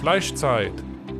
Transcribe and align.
Fleischzeit, 0.00 0.72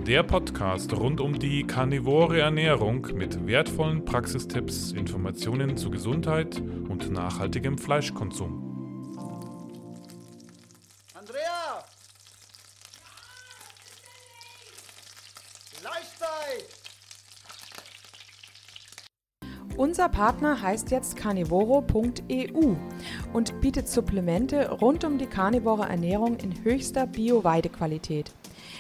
der 0.07 0.23
Podcast 0.23 0.95
rund 0.95 1.21
um 1.21 1.39
die 1.39 1.67
karnivore 1.67 2.41
Ernährung 2.41 3.09
mit 3.13 3.47
wertvollen 3.47 4.07
Praxistipps, 4.07 4.93
Informationen 4.93 5.77
zu 5.77 5.91
Gesundheit 5.91 6.59
und 6.89 7.11
nachhaltigem 7.11 7.77
Fleischkonsum. 7.77 9.13
Andrea! 11.13 11.85
Fleischzeit! 15.75 16.67
Unser 19.77 20.09
Partner 20.09 20.63
heißt 20.63 20.91
jetzt 20.91 21.17
carnivoro.eu 21.17 22.77
und 23.35 23.61
bietet 23.61 23.89
Supplemente 23.89 24.71
rund 24.71 25.05
um 25.05 25.19
die 25.19 25.27
karnivore 25.27 25.87
Ernährung 25.87 26.39
in 26.39 26.65
höchster 26.65 27.07
Bio-Weidequalität. 27.07 28.33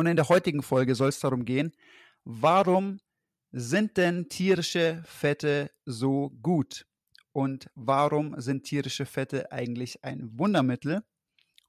Und 0.00 0.06
in 0.06 0.16
der 0.16 0.30
heutigen 0.30 0.62
Folge 0.62 0.94
soll 0.94 1.10
es 1.10 1.20
darum 1.20 1.44
gehen, 1.44 1.72
warum 2.24 3.00
sind 3.52 3.98
denn 3.98 4.30
tierische 4.30 5.02
Fette 5.04 5.70
so 5.84 6.30
gut? 6.40 6.86
Und 7.32 7.68
warum 7.74 8.40
sind 8.40 8.64
tierische 8.64 9.04
Fette 9.04 9.52
eigentlich 9.52 10.02
ein 10.02 10.30
Wundermittel? 10.38 11.02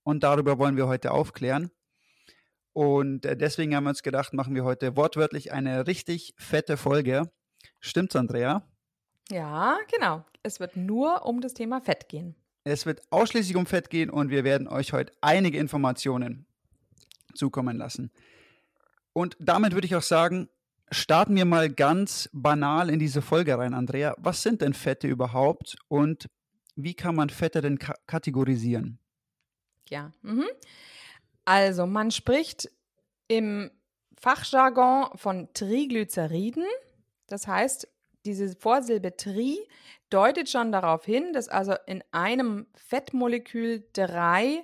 Und 0.04 0.24
darüber 0.24 0.58
wollen 0.59 0.78
wir 0.78 0.88
heute 0.88 1.12
aufklären. 1.12 1.72
Und 2.72 3.26
äh, 3.26 3.36
deswegen 3.36 3.76
haben 3.76 3.84
wir 3.84 3.90
uns 3.90 4.02
gedacht, 4.02 4.32
machen 4.32 4.56
wir 4.56 4.64
heute 4.64 4.96
wortwörtlich 4.96 5.52
eine 5.52 5.86
richtig 5.86 6.34
fette 6.38 6.78
Folge. 6.78 7.30
Stimmt's, 7.82 8.16
Andrea? 8.16 8.66
Ja, 9.30 9.78
genau. 9.94 10.24
Es 10.42 10.62
wird 10.62 10.78
nur 10.78 11.26
um 11.26 11.42
das 11.42 11.54
Thema 11.54 11.82
Fett 11.82 12.08
gehen. 12.08 12.38
Es 12.64 12.86
wird 12.86 13.02
ausschließlich 13.09 13.58
um 13.58 13.66
Fett 13.66 13.90
gehen 13.90 14.09
und 14.09 14.30
wir 14.30 14.46
werden 14.46 14.70
euch 14.70 14.94
heute 14.94 15.12
einige 15.20 15.58
Informationen 15.58 16.46
zukommen 17.34 17.78
lassen. 17.78 18.12
Und 19.14 19.36
damit 19.40 19.74
würde 19.74 19.86
ich 19.86 19.96
auch 19.96 20.02
sagen, 20.02 20.50
starten 20.92 21.36
wir 21.36 21.46
mal 21.46 21.70
ganz 21.70 22.30
banal 22.34 22.90
in 22.90 23.00
diese 23.00 23.22
Folge 23.22 23.58
rein, 23.58 23.74
Andrea. 23.74 24.16
Was 24.18 24.42
sind 24.42 24.62
denn 24.62 24.74
Fette 24.74 25.08
überhaupt 25.08 25.76
und 25.88 26.30
wie 26.76 26.94
kann 26.94 27.16
man 27.16 27.30
Fette 27.30 27.62
denn 27.62 27.80
ka 27.80 27.94
kategorisieren? 28.08 29.00
Ja, 29.90 30.14
mhm. 30.22 30.46
also 31.44 31.86
man 31.86 32.12
spricht 32.12 32.69
im 33.28 33.72
Fachjargon 34.18 35.09
von 35.16 35.50
Triglyceriden. 35.53 36.63
Das 37.28 37.48
heißt, 37.48 37.88
diese 38.25 38.56
Vorsilbe 38.56 39.18
Tri 39.18 39.58
deutet 40.09 40.50
schon 40.50 40.72
darauf 40.72 41.06
hin, 41.06 41.34
dass 41.34 41.48
also 41.48 41.74
in 41.88 42.03
einem 42.12 42.68
Fettmolekül 42.75 43.84
drei 43.94 44.63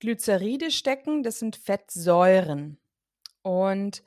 Glyceride 0.00 0.70
stecken. 0.70 1.22
Das 1.22 1.38
sind 1.38 1.56
Fettsäuren. 1.56 2.78
Und 3.42 4.02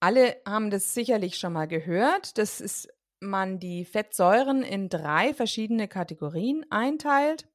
alle 0.00 0.36
haben 0.46 0.70
das 0.70 0.94
sicherlich 0.94 1.38
schon 1.38 1.52
mal 1.52 1.68
gehört, 1.68 2.36
dass 2.38 2.60
es, 2.60 2.88
man 3.20 3.60
die 3.60 3.84
Fettsäuren 3.84 4.64
in 4.64 4.88
drei 4.88 5.32
verschiedene 5.32 5.86
Kategorien 5.86 6.66
einteilt. 6.70 7.48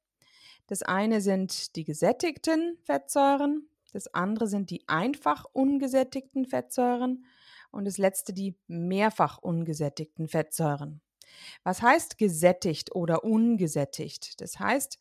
Das 0.66 0.82
eine 0.82 1.20
sind 1.20 1.76
die 1.76 1.84
gesättigten 1.84 2.78
Fettsäuren, 2.82 3.68
das 3.92 4.12
andere 4.14 4.46
sind 4.46 4.70
die 4.70 4.86
einfach 4.88 5.44
ungesättigten 5.52 6.46
Fettsäuren 6.46 7.26
und 7.70 7.86
das 7.86 7.98
letzte 7.98 8.32
die 8.32 8.56
mehrfach 8.66 9.38
ungesättigten 9.38 10.28
Fettsäuren. 10.28 11.00
Was 11.64 11.82
heißt 11.82 12.18
gesättigt 12.18 12.94
oder 12.94 13.24
ungesättigt? 13.24 14.40
Das 14.40 14.58
heißt, 14.58 14.98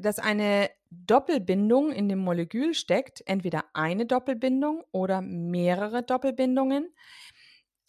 dass 0.00 0.18
eine 0.18 0.70
Doppelbindung 0.90 1.92
in 1.92 2.08
dem 2.08 2.18
Molekül 2.18 2.74
steckt, 2.74 3.22
entweder 3.26 3.64
eine 3.74 4.06
Doppelbindung 4.06 4.84
oder 4.90 5.20
mehrere 5.20 6.02
Doppelbindungen, 6.02 6.92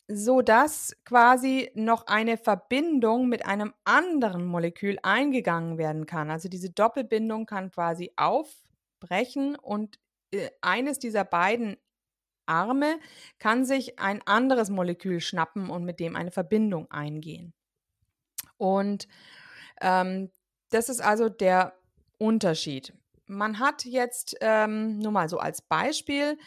so 0.07 0.41
dass 0.41 0.97
quasi 1.05 1.71
noch 1.75 2.07
eine 2.07 2.37
Verbindung 2.37 3.29
mit 3.29 3.45
einem 3.45 3.73
anderen 3.85 4.45
Molekül 4.45 4.97
eingegangen 5.03 5.77
werden 5.77 6.05
kann. 6.07 6.31
Also 6.31 6.49
diese 6.49 6.71
Doppelbindung 6.71 7.45
kann 7.45 7.71
quasi 7.71 8.11
aufbrechen 8.15 9.55
und 9.55 9.99
äh, 10.31 10.49
eines 10.61 10.99
dieser 10.99 11.23
beiden 11.23 11.77
Arme 12.47 12.99
kann 13.37 13.63
sich 13.63 13.99
ein 13.99 14.21
anderes 14.25 14.71
Molekül 14.71 15.21
schnappen 15.21 15.69
und 15.69 15.85
mit 15.85 15.99
dem 15.99 16.15
eine 16.15 16.31
Verbindung 16.31 16.89
eingehen. 16.89 17.53
Und 18.57 19.07
ähm, 19.81 20.31
das 20.71 20.89
ist 20.89 21.01
also 21.01 21.29
der 21.29 21.78
Unterschied. 22.19 22.93
Man 23.25 23.59
hat 23.59 23.85
jetzt 23.85 24.37
ähm, 24.41 24.99
nur 24.99 25.11
mal 25.11 25.29
so 25.29 25.39
als 25.39 25.61
Beispiel 25.61 26.37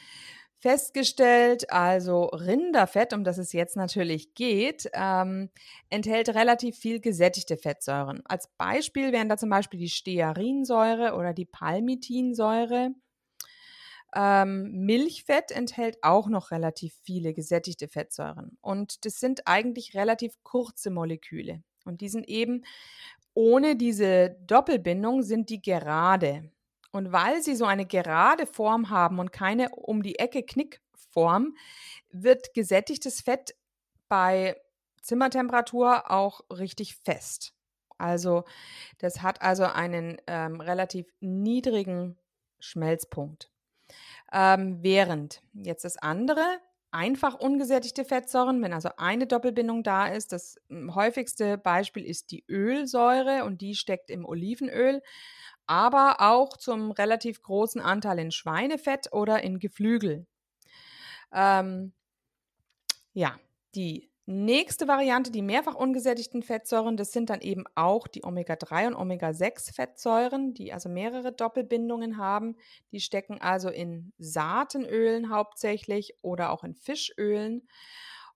festgestellt, 0.63 1.73
also 1.73 2.27
Rinderfett, 2.27 3.13
um 3.13 3.25
das 3.25 3.37
es 3.37 3.53
jetzt 3.53 3.77
natürlich 3.77 4.35
geht, 4.35 4.89
ähm, 4.93 5.51
enthält 5.91 6.29
relativ 6.29 6.79
viel 6.79 7.01
gesättigte 7.01 7.57
Fettsäuren. 7.57 8.23
Als 8.27 8.49
Beispiel 8.59 9.11
wären 9.11 9.29
da 9.29 9.37
zum 9.37 9.51
Beispiel 9.51 9.81
die 9.81 9.89
Stearinsäure 9.89 11.15
oder 11.17 11.35
die 11.35 11.47
Palmitinsäure. 11.47 12.91
Ähm, 14.15 14.71
Milchfett 14.85 15.51
enthält 15.51 15.99
auch 16.03 16.29
noch 16.29 16.53
relativ 16.53 16.95
viele 17.03 17.35
gesättigte 17.35 17.89
Fettsäuren. 17.89 18.57
Und 18.61 19.05
das 19.05 19.19
sind 19.19 19.49
eigentlich 19.49 19.95
relativ 19.95 20.37
kurze 20.45 20.91
Moleküle. 20.91 21.65
Und 21.85 22.01
die 22.03 22.09
sind 22.09 22.29
eben 22.29 22.65
ohne 23.35 23.77
diese 23.77 24.37
Doppelbindung 24.47 25.23
sind 25.23 25.51
die 25.51 25.63
gerade. 25.63 26.51
Und 26.91 27.13
weil 27.13 27.43
sie 27.43 27.57
so 27.57 27.65
eine 27.65 27.87
gerade 27.87 28.47
Form 28.47 28.91
haben 28.91 29.19
und 29.19 29.33
keine 29.33 29.71
um 29.71 30.03
die 30.03 30.19
Ecke 30.19 30.43
Knickform, 30.43 31.57
wird 32.11 32.53
gesättigtes 32.55 33.23
Fett 33.23 33.55
bei 34.09 34.57
Zimmertemperatur 35.01 36.11
auch 36.11 36.43
richtig 36.51 36.97
fest. 36.97 37.55
Also 37.99 38.45
das 38.99 39.23
hat 39.23 39.43
also 39.43 39.65
einen 39.65 40.19
ähm, 40.27 40.61
relativ 40.61 41.07
niedrigen 41.21 42.19
Schmelzpunkt. 42.59 43.51
Ähm, 44.33 44.83
während 44.83 45.43
jetzt 45.53 45.85
das 45.85 45.97
andere 45.97 46.43
einfach 46.93 47.35
ungesättigte 47.35 48.05
Fettsäuren, 48.05 48.63
wenn 48.63 48.73
also 48.73 48.91
eine 48.99 49.27
Doppelbindung 49.27 49.83
da 49.83 50.07
ist. 50.07 50.33
Das 50.33 50.57
hm, 50.69 50.95
häufigste 50.95 51.59
Beispiel 51.59 52.05
ist 52.05 52.31
die 52.31 52.45
Ölsäure 52.49 53.45
und 53.45 53.61
die 53.61 53.75
steckt 53.75 54.11
im 54.11 54.25
Olivenöl, 54.25 55.03
aber 55.67 56.17
auch 56.21 56.57
zum 56.57 56.91
relativ 56.93 57.43
großen 57.43 57.81
Anteil 57.81 58.19
in 58.19 58.31
Schweinefett 58.31 59.13
oder 59.13 59.43
in 59.43 59.59
Geflügel. 59.59 60.27
Ähm, 61.33 61.93
ja, 63.15 63.39
die 63.75 64.12
Nächste 64.25 64.87
Variante, 64.87 65.33
die 65.33 65.43
mehrfach 65.43 65.75
ungesättigten 65.75 66.45
Fettsäuren, 66.45 66.97
das 66.97 67.11
sind 67.11 67.29
dann 67.29 67.41
eben 67.41 67.65
auch 67.75 68.07
die 68.07 68.23
Omega-3 68.25 68.87
und 68.87 68.95
Omega-6-Fettsäuren, 68.95 70.55
die 70.55 70.73
also 70.73 70.89
mehrere 70.89 71.33
Doppelbindungen 71.33 72.19
haben. 72.19 72.57
Die 72.93 73.01
stecken 73.01 73.41
also 73.41 73.69
in 73.69 74.13
Saatenölen 74.19 75.29
hauptsächlich 75.31 76.15
oder 76.23 76.51
auch 76.51 76.63
in 76.63 76.77
Fischölen. 76.77 77.67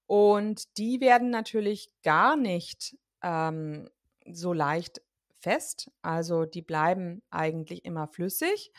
Und 0.06 0.76
die 0.76 1.00
werden 1.00 1.30
natürlich 1.30 1.90
gar 2.02 2.36
nicht 2.36 2.96
ähm, 3.22 3.88
so 4.28 4.52
leicht 4.52 5.02
fest. 5.38 5.92
Also 6.02 6.46
die 6.46 6.62
bleiben 6.62 7.22
eigentlich 7.30 7.84
immer 7.84 8.08
flüssig. 8.08 8.72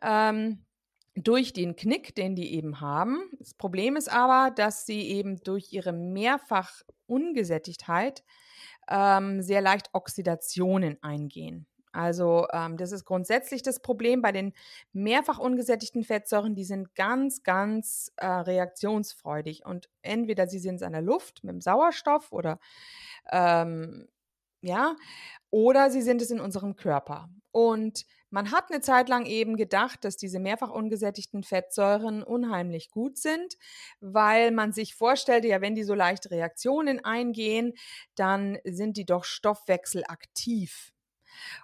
Ähm, 0.00 0.64
durch 1.14 1.52
den 1.52 1.76
Knick, 1.76 2.14
den 2.14 2.34
die 2.34 2.54
eben 2.54 2.80
haben. 2.80 3.30
Das 3.38 3.54
Problem 3.54 3.96
ist 3.96 4.10
aber, 4.10 4.50
dass 4.54 4.86
sie 4.86 5.02
eben 5.08 5.42
durch 5.42 5.72
ihre 5.72 5.92
mehrfach 5.92 6.82
Ungesättigtheit 7.06 8.24
ähm, 8.88 9.42
sehr 9.42 9.60
leicht 9.60 9.90
Oxidationen 9.92 11.02
eingehen. 11.02 11.66
Also 11.92 12.46
ähm, 12.52 12.78
das 12.78 12.90
ist 12.90 13.04
grundsätzlich 13.04 13.62
das 13.62 13.80
Problem 13.80 14.22
bei 14.22 14.32
den 14.32 14.54
mehrfach 14.94 15.38
ungesättigten 15.38 16.04
Fettsäuren. 16.04 16.54
Die 16.54 16.64
sind 16.64 16.94
ganz, 16.94 17.42
ganz 17.42 18.12
äh, 18.16 18.26
reaktionsfreudig 18.26 19.66
und 19.66 19.90
entweder 20.00 20.46
sie 20.46 20.58
sind 20.58 20.80
in 20.80 20.92
der 20.92 21.02
Luft 21.02 21.44
mit 21.44 21.52
dem 21.52 21.60
Sauerstoff 21.60 22.32
oder 22.32 22.58
ähm, 23.30 24.08
ja, 24.62 24.96
oder 25.50 25.90
sie 25.90 26.02
sind 26.02 26.22
es 26.22 26.30
in 26.30 26.40
unserem 26.40 26.76
Körper. 26.76 27.28
Und 27.50 28.06
man 28.30 28.50
hat 28.50 28.70
eine 28.70 28.80
Zeit 28.80 29.10
lang 29.10 29.26
eben 29.26 29.56
gedacht, 29.56 30.04
dass 30.06 30.16
diese 30.16 30.38
mehrfach 30.38 30.70
ungesättigten 30.70 31.42
Fettsäuren 31.42 32.22
unheimlich 32.22 32.90
gut 32.90 33.18
sind, 33.18 33.58
weil 34.00 34.52
man 34.52 34.72
sich 34.72 34.94
vorstellte, 34.94 35.48
ja, 35.48 35.60
wenn 35.60 35.74
die 35.74 35.84
so 35.84 35.92
leichte 35.92 36.30
Reaktionen 36.30 37.04
eingehen, 37.04 37.74
dann 38.14 38.58
sind 38.64 38.96
die 38.96 39.04
doch 39.04 39.24
stoffwechselaktiv. 39.24 40.92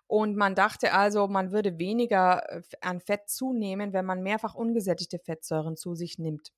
Und 0.06 0.36
man 0.36 0.54
dachte 0.54 0.92
also, 0.92 1.26
man 1.26 1.52
würde 1.52 1.78
weniger 1.78 2.50
äh, 2.50 2.62
an 2.80 3.00
Fett 3.00 3.28
zunehmen, 3.28 3.92
wenn 3.92 4.04
man 4.04 4.22
mehrfach 4.22 4.54
ungesättigte 4.54 5.18
Fettsäuren 5.18 5.76
zu 5.76 5.94
sich 5.94 6.18
nimmt. 6.18 6.52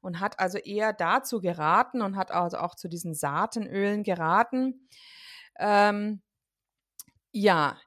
Und 0.00 0.20
hat 0.20 0.38
also 0.38 0.58
eher 0.58 0.92
dazu 0.92 1.40
geraten 1.40 2.02
und 2.02 2.16
hat 2.16 2.30
also 2.30 2.58
auch 2.58 2.76
zu 2.76 2.88
diesen 2.88 3.14
Saatenölen 3.14 4.04
geraten. 4.04 4.88
Ähm, 5.60 6.22
ja, 7.32 7.78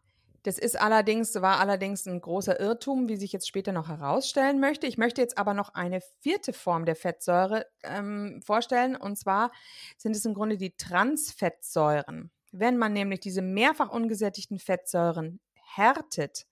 das 0.43 0.57
ist 0.57 0.79
allerdings, 0.79 1.35
war 1.35 1.59
allerdings 1.59 2.05
ein 2.05 2.19
großer 2.19 2.59
Irrtum, 2.59 3.07
wie 3.07 3.15
sich 3.15 3.31
jetzt 3.31 3.47
später 3.47 3.71
noch 3.71 3.87
herausstellen 3.87 4.59
möchte. 4.59 4.87
Ich 4.87 4.97
möchte 4.97 5.21
jetzt 5.21 5.37
aber 5.37 5.53
noch 5.53 5.73
eine 5.73 6.01
vierte 6.19 6.51
Form 6.53 6.85
der 6.85 6.97
Fettsäure 6.97 7.65
ähm, 7.83 8.41
vorstellen. 8.45 8.95
Und 8.97 9.17
zwar 9.17 9.51
sind 9.97 10.15
es 10.15 10.25
im 10.25 10.33
Grunde 10.33 10.57
die 10.57 10.75
Transfettsäuren. 10.75 12.29
Wenn 12.51 12.77
man 12.77 12.93
nämlich 12.93 13.21
diese 13.21 13.41
mehrfach 13.41 13.89
ungesättigten 13.89 14.59
Fettsäuren 14.59 15.39
härtet, 15.75 16.45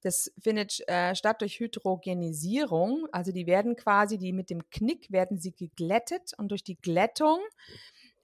das 0.00 0.32
findet 0.40 0.80
äh, 0.88 1.14
statt 1.14 1.40
durch 1.40 1.58
Hydrogenisierung, 1.58 3.06
also 3.10 3.32
die 3.32 3.46
werden 3.46 3.76
quasi, 3.76 4.16
die 4.16 4.32
mit 4.32 4.48
dem 4.48 4.70
Knick 4.70 5.10
werden 5.10 5.38
sie 5.38 5.52
geglättet 5.52 6.32
und 6.38 6.48
durch 6.50 6.62
die 6.62 6.76
Glättung 6.76 7.40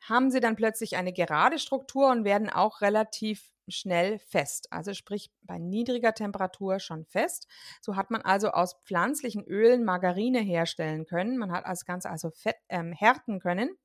haben 0.09 0.31
sie 0.31 0.41
dann 0.41 0.57
plötzlich 0.57 0.97
eine 0.97 1.13
gerade 1.13 1.59
Struktur 1.59 2.11
und 2.11 2.25
werden 2.25 2.51
auch 2.51 2.81
relativ 2.81 3.53
schnell 3.69 4.19
fest. 4.19 4.69
Also 4.71 4.93
sprich 4.93 5.31
bei 5.43 5.59
niedriger 5.59 6.15
Temperatur 6.15 6.79
schon 6.79 7.05
fest. 7.07 7.47
So 7.81 7.97
hat 7.97 8.11
man 8.11 8.23
also 8.23 8.51
aus 8.51 8.75
pflanzlichen 8.85 9.45
Ölen 9.45 9.85
Margarine 9.85 10.41
herstellen 10.41 11.07
können. 11.07 11.39
Man 11.39 11.53
hat 11.53 11.67
das 11.67 11.85
Ganze 11.85 12.11
also 12.11 12.31
fett, 12.31 12.57
ähm, 12.69 12.93
härten 12.93 13.41
können. 13.41 13.77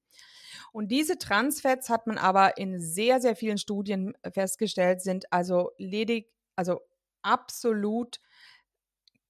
Und 0.72 0.90
diese 0.90 1.18
Transfets 1.18 1.90
hat 1.90 2.08
man 2.08 2.18
aber 2.18 2.58
in 2.58 2.80
sehr, 2.80 3.22
sehr 3.22 3.36
vielen 3.36 3.58
Studien 3.58 4.14
festgestellt, 4.34 5.02
sind 5.02 5.32
also 5.32 5.72
ledig, 5.78 6.32
also 6.56 6.82
absolut 7.22 8.20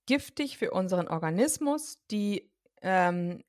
giftig 0.05 0.57
für 0.57 0.71
unseren 0.71 1.07
Organismus. 1.07 1.99
Die 2.09 2.51
ähm, 2.81 3.43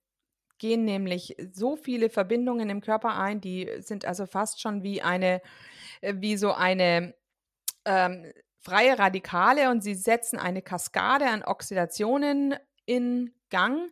gehen 0.61 0.85
nämlich 0.85 1.35
so 1.53 1.75
viele 1.75 2.11
Verbindungen 2.11 2.71
im 2.71 2.81
Körper 2.81 3.19
ein, 3.19 3.41
die 3.41 3.69
sind 3.81 4.05
also 4.05 4.27
fast 4.27 4.61
schon 4.61 4.85
wie 4.85 5.03
eine, 5.03 5.43
äh, 6.03 6.15
wie 6.19 6.37
so 6.37 6.53
eine 6.53 7.15
ähm, 7.85 8.33
freie 8.59 8.99
Radikale 8.99 9.71
und 9.71 9.83
sie 9.83 9.95
setzen 9.95 10.39
eine 10.39 10.62
Kaskade 10.62 11.27
an 11.27 11.43
Oxidationen 11.43 12.55
in 12.85 13.33
Gang 13.49 13.91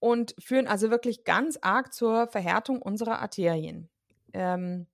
und 0.00 0.34
führen 0.38 0.66
also 0.66 0.90
wirklich 0.90 1.24
ganz 1.24 1.58
arg 1.62 1.94
zur 1.94 2.26
Verhärtung 2.26 2.82
unserer 2.82 3.20
Arterien. 3.20 3.88
Ähm, 4.34 4.86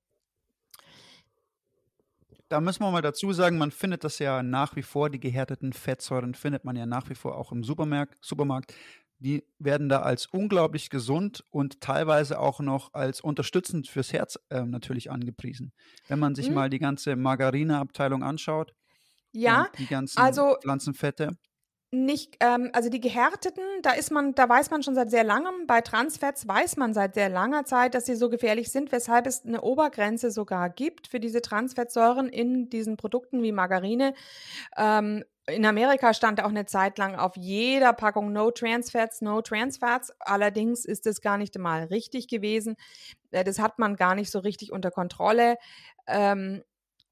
da 2.48 2.60
müssen 2.60 2.82
wir 2.82 2.90
mal 2.90 3.00
dazu 3.00 3.32
sagen, 3.32 3.58
man 3.58 3.70
findet 3.70 4.04
das 4.04 4.18
ja 4.18 4.42
nach 4.42 4.76
wie 4.76 4.82
vor, 4.82 5.08
die 5.08 5.20
gehärteten 5.20 5.72
Fettsäuren 5.72 6.34
findet 6.34 6.64
man 6.64 6.76
ja 6.76 6.84
nach 6.84 7.08
wie 7.08 7.14
vor 7.14 7.38
auch 7.38 7.52
im 7.52 7.64
Supermarkt. 7.64 8.18
Supermarkt. 8.20 8.74
Die 9.20 9.44
werden 9.58 9.88
da 9.88 10.00
als 10.00 10.26
unglaublich 10.26 10.90
gesund 10.90 11.44
und 11.50 11.80
teilweise 11.80 12.40
auch 12.40 12.60
noch 12.60 12.94
als 12.94 13.20
unterstützend 13.20 13.86
fürs 13.86 14.12
Herz 14.12 14.38
äh, 14.48 14.62
natürlich 14.62 15.10
angepriesen. 15.10 15.72
Wenn 16.08 16.18
man 16.18 16.34
sich 16.34 16.48
hm. 16.48 16.54
mal 16.54 16.70
die 16.70 16.78
ganze 16.78 17.16
Margarineabteilung 17.16 18.22
anschaut, 18.22 18.74
ja, 19.32 19.68
die 19.78 19.86
ganzen 19.86 20.18
also, 20.18 20.56
Pflanzenfette 20.60 21.36
nicht, 21.92 22.36
ähm, 22.38 22.70
also 22.72 22.88
die 22.88 23.00
gehärteten, 23.00 23.64
da 23.82 23.92
ist 23.92 24.12
man, 24.12 24.34
da 24.34 24.48
weiß 24.48 24.70
man 24.70 24.82
schon 24.82 24.94
seit 24.94 25.10
sehr 25.10 25.24
langem, 25.24 25.66
bei 25.66 25.80
Transfets 25.80 26.46
weiß 26.46 26.76
man 26.76 26.94
seit 26.94 27.14
sehr 27.14 27.28
langer 27.28 27.64
Zeit, 27.64 27.94
dass 27.94 28.06
sie 28.06 28.14
so 28.14 28.30
gefährlich 28.30 28.70
sind, 28.70 28.92
weshalb 28.92 29.26
es 29.26 29.44
eine 29.44 29.62
Obergrenze 29.62 30.30
sogar 30.30 30.70
gibt 30.70 31.08
für 31.08 31.18
diese 31.18 31.42
Transfettsäuren 31.42 32.28
in 32.28 32.70
diesen 32.70 32.96
Produkten 32.96 33.42
wie 33.42 33.50
Margarine. 33.50 34.14
Ähm, 34.76 35.24
in 35.50 35.66
Amerika 35.66 36.14
stand 36.14 36.42
auch 36.42 36.48
eine 36.48 36.66
Zeit 36.66 36.98
lang 36.98 37.14
auf 37.16 37.36
jeder 37.36 37.92
Packung 37.92 38.32
No 38.32 38.50
Trans 38.50 38.90
Fats, 38.90 39.20
No 39.20 39.42
Trans 39.42 39.78
Fats. 39.78 40.12
Allerdings 40.20 40.84
ist 40.84 41.06
das 41.06 41.20
gar 41.20 41.38
nicht 41.38 41.58
mal 41.58 41.84
richtig 41.84 42.28
gewesen. 42.28 42.76
Äh, 43.30 43.44
das 43.44 43.58
hat 43.58 43.78
man 43.78 43.96
gar 43.96 44.14
nicht 44.14 44.30
so 44.30 44.38
richtig 44.38 44.72
unter 44.72 44.90
Kontrolle. 44.90 45.56
Ähm, 46.06 46.62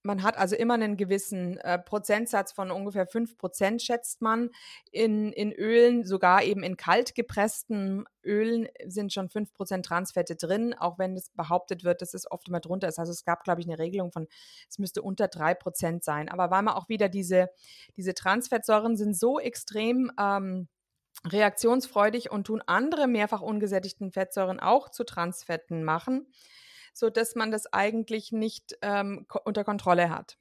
man 0.03 0.23
hat 0.23 0.39
also 0.39 0.55
immer 0.55 0.75
einen 0.75 0.97
gewissen 0.97 1.59
äh, 1.59 1.79
Prozentsatz 1.79 2.53
von 2.53 2.71
ungefähr 2.71 3.07
5 3.07 3.37
Prozent, 3.37 3.83
schätzt 3.83 4.23
man, 4.23 4.51
in, 4.93 5.33
in 5.33 5.53
Ölen. 5.53 6.05
Sogar 6.05 6.43
eben 6.45 6.63
in 6.63 6.77
kalt 6.77 7.15
gepressten 7.15 8.05
Ölen 8.25 8.69
sind 8.87 9.13
schon 9.13 9.29
5 9.29 9.53
Prozent 9.53 9.87
Transfette 9.87 10.37
drin, 10.37 10.75
auch 10.75 10.99
wenn 10.99 11.17
es 11.17 11.31
behauptet 11.31 11.85
wird, 11.85 12.01
dass 12.01 12.15
es 12.15 12.31
oft 12.31 12.49
immer 12.49 12.61
drunter 12.61 12.89
ist. 12.89 12.99
Also 12.99 13.13
es 13.13 13.25
gab, 13.25 13.45
glaube 13.45 13.61
ich, 13.61 13.67
eine 13.67 13.79
Regelung 13.79 14.13
von, 14.13 14.29
es 14.69 14.79
müsste 14.79 15.03
unter 15.03 15.29
3 15.29 15.55
Prozent 15.55 16.05
sein. 16.05 16.29
Aber 16.29 16.51
weil 16.51 16.63
man 16.63 16.75
auch 16.75 16.89
wieder 16.89 17.09
diese, 17.09 17.51
diese 17.97 18.15
Transfettsäuren 18.15 18.97
sind 18.97 19.17
so 19.17 19.41
extrem 19.41 20.13
ähm, 20.19 20.69
reaktionsfreudig 21.27 22.31
und 22.31 22.47
tun 22.47 22.63
andere 22.67 23.09
mehrfach 23.09 23.43
ungesättigten 23.43 24.13
Fettsäuren 24.13 24.61
auch 24.61 24.89
zu 24.91 25.03
Transfetten 25.03 25.83
machen 25.83 26.29
so 26.99 27.11
dass 27.11 27.35
man 27.35 27.51
das 27.51 27.73
eigentlich 27.73 28.33
nicht 28.33 28.77
ähm, 28.83 29.27
unter 29.45 29.65
Kontrolle 29.65 30.11
hat. 30.11 30.39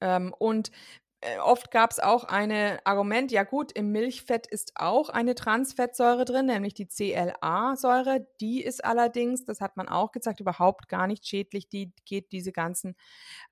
Ähm, 0.00 0.34
und 0.38 0.70
äh, 1.24 1.38
oft 1.38 1.70
gab 1.70 1.90
es 1.90 2.00
auch 2.00 2.24
ein 2.24 2.52
Argument, 2.84 3.32
ja 3.32 3.44
gut, 3.44 3.72
im 3.72 3.90
Milchfett 3.92 4.46
ist 4.46 4.72
auch 4.74 5.08
eine 5.08 5.34
Transfettsäure 5.34 6.26
drin, 6.26 6.46
nämlich 6.46 6.74
die 6.74 6.86
CLA-Säure. 6.86 8.26
Die 8.40 8.62
ist 8.62 8.84
allerdings, 8.84 9.44
das 9.44 9.62
hat 9.62 9.76
man 9.78 9.88
auch 9.88 10.12
gezeigt, 10.12 10.40
überhaupt 10.40 10.88
gar 10.88 11.06
nicht 11.06 11.26
schädlich. 11.26 11.68
Die 11.68 11.92
geht 12.04 12.32
diese 12.32 12.52
ganzen 12.52 12.94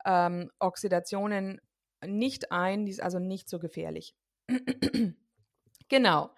ähm, 0.05 0.51
Oxidationen 0.59 1.61
nicht 2.05 2.53
ein, 2.53 2.85
die 2.85 2.93
ist 2.93 3.03
also 3.03 3.19
nicht 3.19 3.49
so 3.49 3.59
gefährlich. 3.59 4.15
genau. 5.89 6.31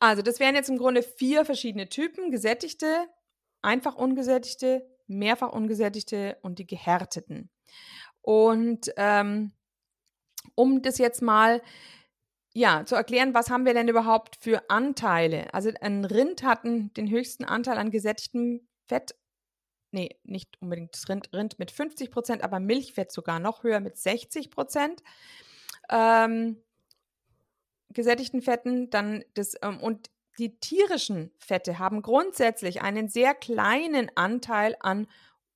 Also 0.00 0.22
das 0.22 0.40
wären 0.40 0.54
jetzt 0.54 0.70
im 0.70 0.78
Grunde 0.78 1.02
vier 1.02 1.44
verschiedene 1.44 1.88
Typen, 1.88 2.30
gesättigte, 2.30 3.06
einfach 3.60 3.96
ungesättigte, 3.96 4.86
mehrfach 5.06 5.52
ungesättigte 5.52 6.38
und 6.42 6.58
die 6.58 6.66
gehärteten. 6.66 7.50
Und 8.20 8.92
ähm, 8.96 9.52
um 10.54 10.82
das 10.82 10.98
jetzt 10.98 11.22
mal 11.22 11.62
ja, 12.54 12.86
zu 12.86 12.94
erklären, 12.94 13.34
was 13.34 13.50
haben 13.50 13.66
wir 13.66 13.74
denn 13.74 13.88
überhaupt 13.88 14.36
für 14.40 14.70
Anteile? 14.70 15.52
Also 15.52 15.70
ein 15.80 16.04
Rind 16.04 16.44
hat 16.44 16.64
den 16.64 17.10
höchsten 17.10 17.44
Anteil 17.44 17.78
an 17.78 17.90
gesättigtem 17.90 18.66
Fett. 18.86 19.16
Nee, 19.90 20.16
nicht 20.22 20.60
unbedingt 20.60 20.94
das 20.94 21.08
Rind, 21.08 21.32
Rind 21.32 21.58
mit 21.58 21.72
50 21.72 22.12
Prozent, 22.12 22.44
aber 22.44 22.60
Milchfett 22.60 23.10
sogar 23.10 23.40
noch 23.40 23.64
höher 23.64 23.80
mit 23.80 23.96
60 23.96 24.50
Prozent. 24.50 25.02
Ähm, 25.90 26.62
gesättigten 27.90 28.40
Fetten, 28.40 28.88
dann 28.90 29.24
das, 29.34 29.54
ähm, 29.62 29.80
und 29.80 30.10
die 30.38 30.58
tierischen 30.58 31.30
Fette 31.38 31.78
haben 31.78 32.02
grundsätzlich 32.02 32.82
einen 32.82 33.08
sehr 33.08 33.34
kleinen 33.34 34.10
Anteil 34.16 34.76
an 34.80 35.06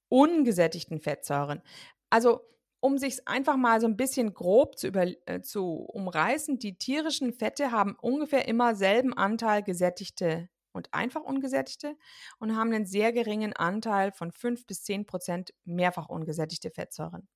ungesättigten 0.08 1.00
Fettsäuren. 1.00 1.62
Also 2.10 2.40
um 2.80 2.98
sich 2.98 3.26
einfach 3.26 3.56
mal 3.56 3.80
so 3.80 3.86
ein 3.86 3.96
bisschen 3.96 4.34
grob 4.34 4.78
zu, 4.78 4.86
über, 4.86 5.06
äh, 5.26 5.40
zu 5.42 5.64
umreißen, 5.92 6.58
die 6.58 6.78
tierischen 6.78 7.32
Fette 7.32 7.72
haben 7.72 7.96
ungefähr 8.00 8.46
immer 8.46 8.74
selben 8.74 9.12
Anteil 9.14 9.62
gesättigte 9.62 10.48
und 10.72 10.94
einfach 10.94 11.22
ungesättigte 11.22 11.96
und 12.38 12.56
haben 12.56 12.72
einen 12.72 12.86
sehr 12.86 13.12
geringen 13.12 13.52
Anteil 13.52 14.12
von 14.12 14.30
5 14.30 14.66
bis 14.66 14.84
10 14.84 15.06
Prozent 15.06 15.52
mehrfach 15.64 16.08
ungesättigte 16.08 16.70
Fettsäuren. 16.70 17.26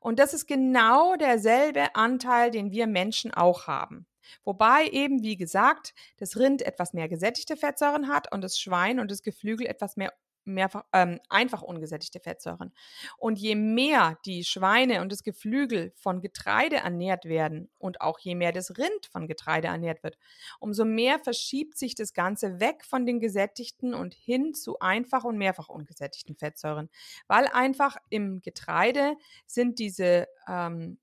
Und 0.00 0.18
das 0.18 0.32
ist 0.32 0.46
genau 0.46 1.16
derselbe 1.16 1.94
Anteil, 1.94 2.50
den 2.50 2.70
wir 2.70 2.86
Menschen 2.86 3.34
auch 3.34 3.66
haben. 3.66 4.06
Wobei 4.44 4.86
eben, 4.88 5.22
wie 5.22 5.36
gesagt, 5.36 5.94
das 6.18 6.36
Rind 6.36 6.62
etwas 6.62 6.92
mehr 6.92 7.08
gesättigte 7.08 7.56
Fettsäuren 7.56 8.08
hat 8.08 8.32
und 8.32 8.42
das 8.42 8.58
Schwein 8.58 9.00
und 9.00 9.10
das 9.10 9.22
Geflügel 9.22 9.66
etwas 9.66 9.96
mehr 9.96 10.12
mehrfach, 10.48 10.84
ähm, 10.92 11.20
einfach 11.28 11.62
ungesättigte 11.62 12.20
Fettsäuren. 12.20 12.72
Und 13.18 13.38
je 13.38 13.54
mehr 13.54 14.18
die 14.24 14.44
Schweine 14.44 15.00
und 15.02 15.12
das 15.12 15.22
Geflügel 15.22 15.92
von 15.94 16.20
Getreide 16.20 16.76
ernährt 16.76 17.26
werden 17.26 17.70
und 17.78 18.00
auch 18.00 18.18
je 18.18 18.34
mehr 18.34 18.52
das 18.52 18.76
Rind 18.76 19.06
von 19.10 19.28
Getreide 19.28 19.68
ernährt 19.68 20.02
wird, 20.02 20.18
umso 20.58 20.84
mehr 20.84 21.18
verschiebt 21.18 21.78
sich 21.78 21.94
das 21.94 22.14
Ganze 22.14 22.60
weg 22.60 22.84
von 22.84 23.06
den 23.06 23.20
gesättigten 23.20 23.94
und 23.94 24.14
hin 24.14 24.54
zu 24.54 24.78
einfach 24.80 25.24
und 25.24 25.38
mehrfach 25.38 25.68
ungesättigten 25.68 26.34
Fettsäuren. 26.34 26.88
Weil 27.28 27.46
einfach 27.46 27.96
im 28.08 28.40
Getreide 28.40 29.16
sind 29.46 29.78
diese 29.78 30.26
ähm, 30.48 30.98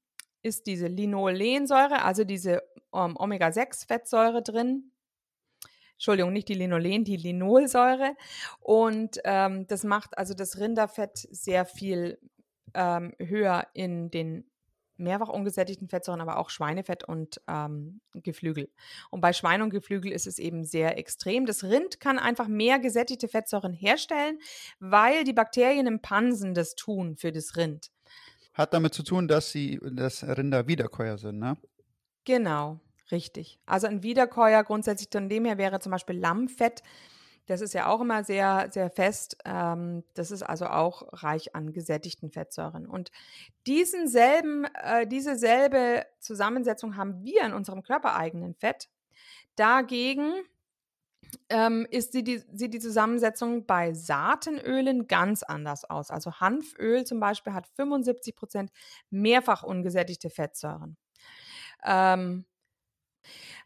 ist 0.46 0.68
diese 0.68 0.88
Linolensäure, 0.88 2.04
also 2.04 2.24
diese 2.24 2.62
ähm, 2.94 3.18
Omega-6-Fettsäure 3.18 4.44
drin, 4.44 4.92
Entschuldigung, 5.94 6.34
nicht 6.34 6.50
die 6.50 6.56
Linolen, 6.56 7.04
die 7.04 7.18
Linolsäure. 7.18 8.16
Und 8.60 9.20
ähm, 9.24 9.66
das 9.68 9.84
macht 9.84 10.18
also 10.18 10.34
das 10.34 10.60
Rinderfett 10.60 11.18
sehr 11.18 11.66
viel 11.66 12.20
ähm, 12.74 13.14
höher 13.18 13.68
in 13.74 14.12
den 14.12 14.50
mehrfach 14.98 15.30
ungesättigten 15.30 15.90
Fettsäuren, 15.90 16.22
aber 16.22 16.38
auch 16.38 16.50
Schweinefett 16.50 17.04
und 17.04 17.42
ähm, 17.48 18.02
Geflügel. 18.14 18.70
Und 19.10 19.22
bei 19.22 19.34
Schwein 19.34 19.62
und 19.62 19.70
Geflügel 19.70 20.12
ist 20.12 20.28
es 20.28 20.38
eben 20.38 20.64
sehr 20.64 20.98
extrem. 20.98 21.46
Das 21.46 21.64
Rind 21.64 22.00
kann 22.00 22.20
einfach 22.20 22.48
mehr 22.48 22.80
gesättigte 22.80 23.28
Fettsäuren 23.28 23.74
herstellen, 23.74 24.40
weil 24.80 25.24
die 25.24 25.34
Bakterien 25.34 25.88
im 25.88 26.02
Pansen 26.02 26.54
das 26.54 26.76
tun 26.76 27.18
für 27.18 27.32
das 27.32 27.56
Rind. 27.58 27.92
Hat 28.56 28.74
damit 28.74 28.94
zu 28.94 29.04
tun, 29.04 29.28
dass 29.28 29.52
sie 29.52 29.80
das 29.84 30.24
Rinder 30.24 30.68
Wiederkäuer 30.68 31.18
sind, 31.20 31.38
ne? 31.38 31.58
Genau. 32.24 32.80
Richtig. 33.12 33.60
Also 33.66 33.88
ein 33.88 34.02
Wiederkäuer 34.02 34.64
grundsätzlich 34.64 35.10
von 35.12 35.30
dem 35.30 35.46
her 35.46 35.58
wäre 35.58 35.80
zum 35.80 35.92
Beispiel 35.92 36.18
Lammfett. 36.18 36.82
Das 37.46 37.62
ist 37.62 37.76
ja 37.76 37.88
auch 37.88 38.02
immer 38.02 38.24
sehr, 38.24 38.70
sehr 38.72 38.90
fest. 38.90 39.38
Ähm, 39.46 40.04
das 40.16 40.32
ist 40.32 40.42
also 40.42 40.66
auch 40.66 41.04
reich 41.22 41.56
an 41.56 41.74
gesättigten 41.74 42.32
Fettsäuren. 42.32 42.88
Und 42.88 43.12
diesen 43.68 44.08
selben, 44.08 44.66
äh, 44.82 45.06
diese 45.06 45.36
selbe 45.36 46.06
Zusammensetzung 46.20 46.98
haben 46.98 47.24
wir 47.24 47.44
in 47.44 47.54
unserem 47.54 47.84
körpereigenen 47.84 48.56
Fett. 48.56 48.90
Dagegen 49.56 50.34
ähm, 51.50 51.88
ist 51.90 52.14
die, 52.14 52.24
die, 52.24 52.44
sieht 52.54 52.74
die 52.74 52.80
Zusammensetzung 52.80 53.66
bei 53.66 53.94
Saatenölen 53.94 55.08
ganz 55.08 55.44
anders 55.44 55.90
aus. 55.90 56.12
Also 56.12 56.34
Hanföl 56.40 57.06
zum 57.06 57.20
Beispiel 57.20 57.54
hat 57.54 57.68
75 57.68 58.36
Prozent 58.36 58.72
mehrfach 59.10 59.64
ungesättigte 59.64 60.30
Fettsäuren. 60.30 60.98
Ähm, 61.84 62.46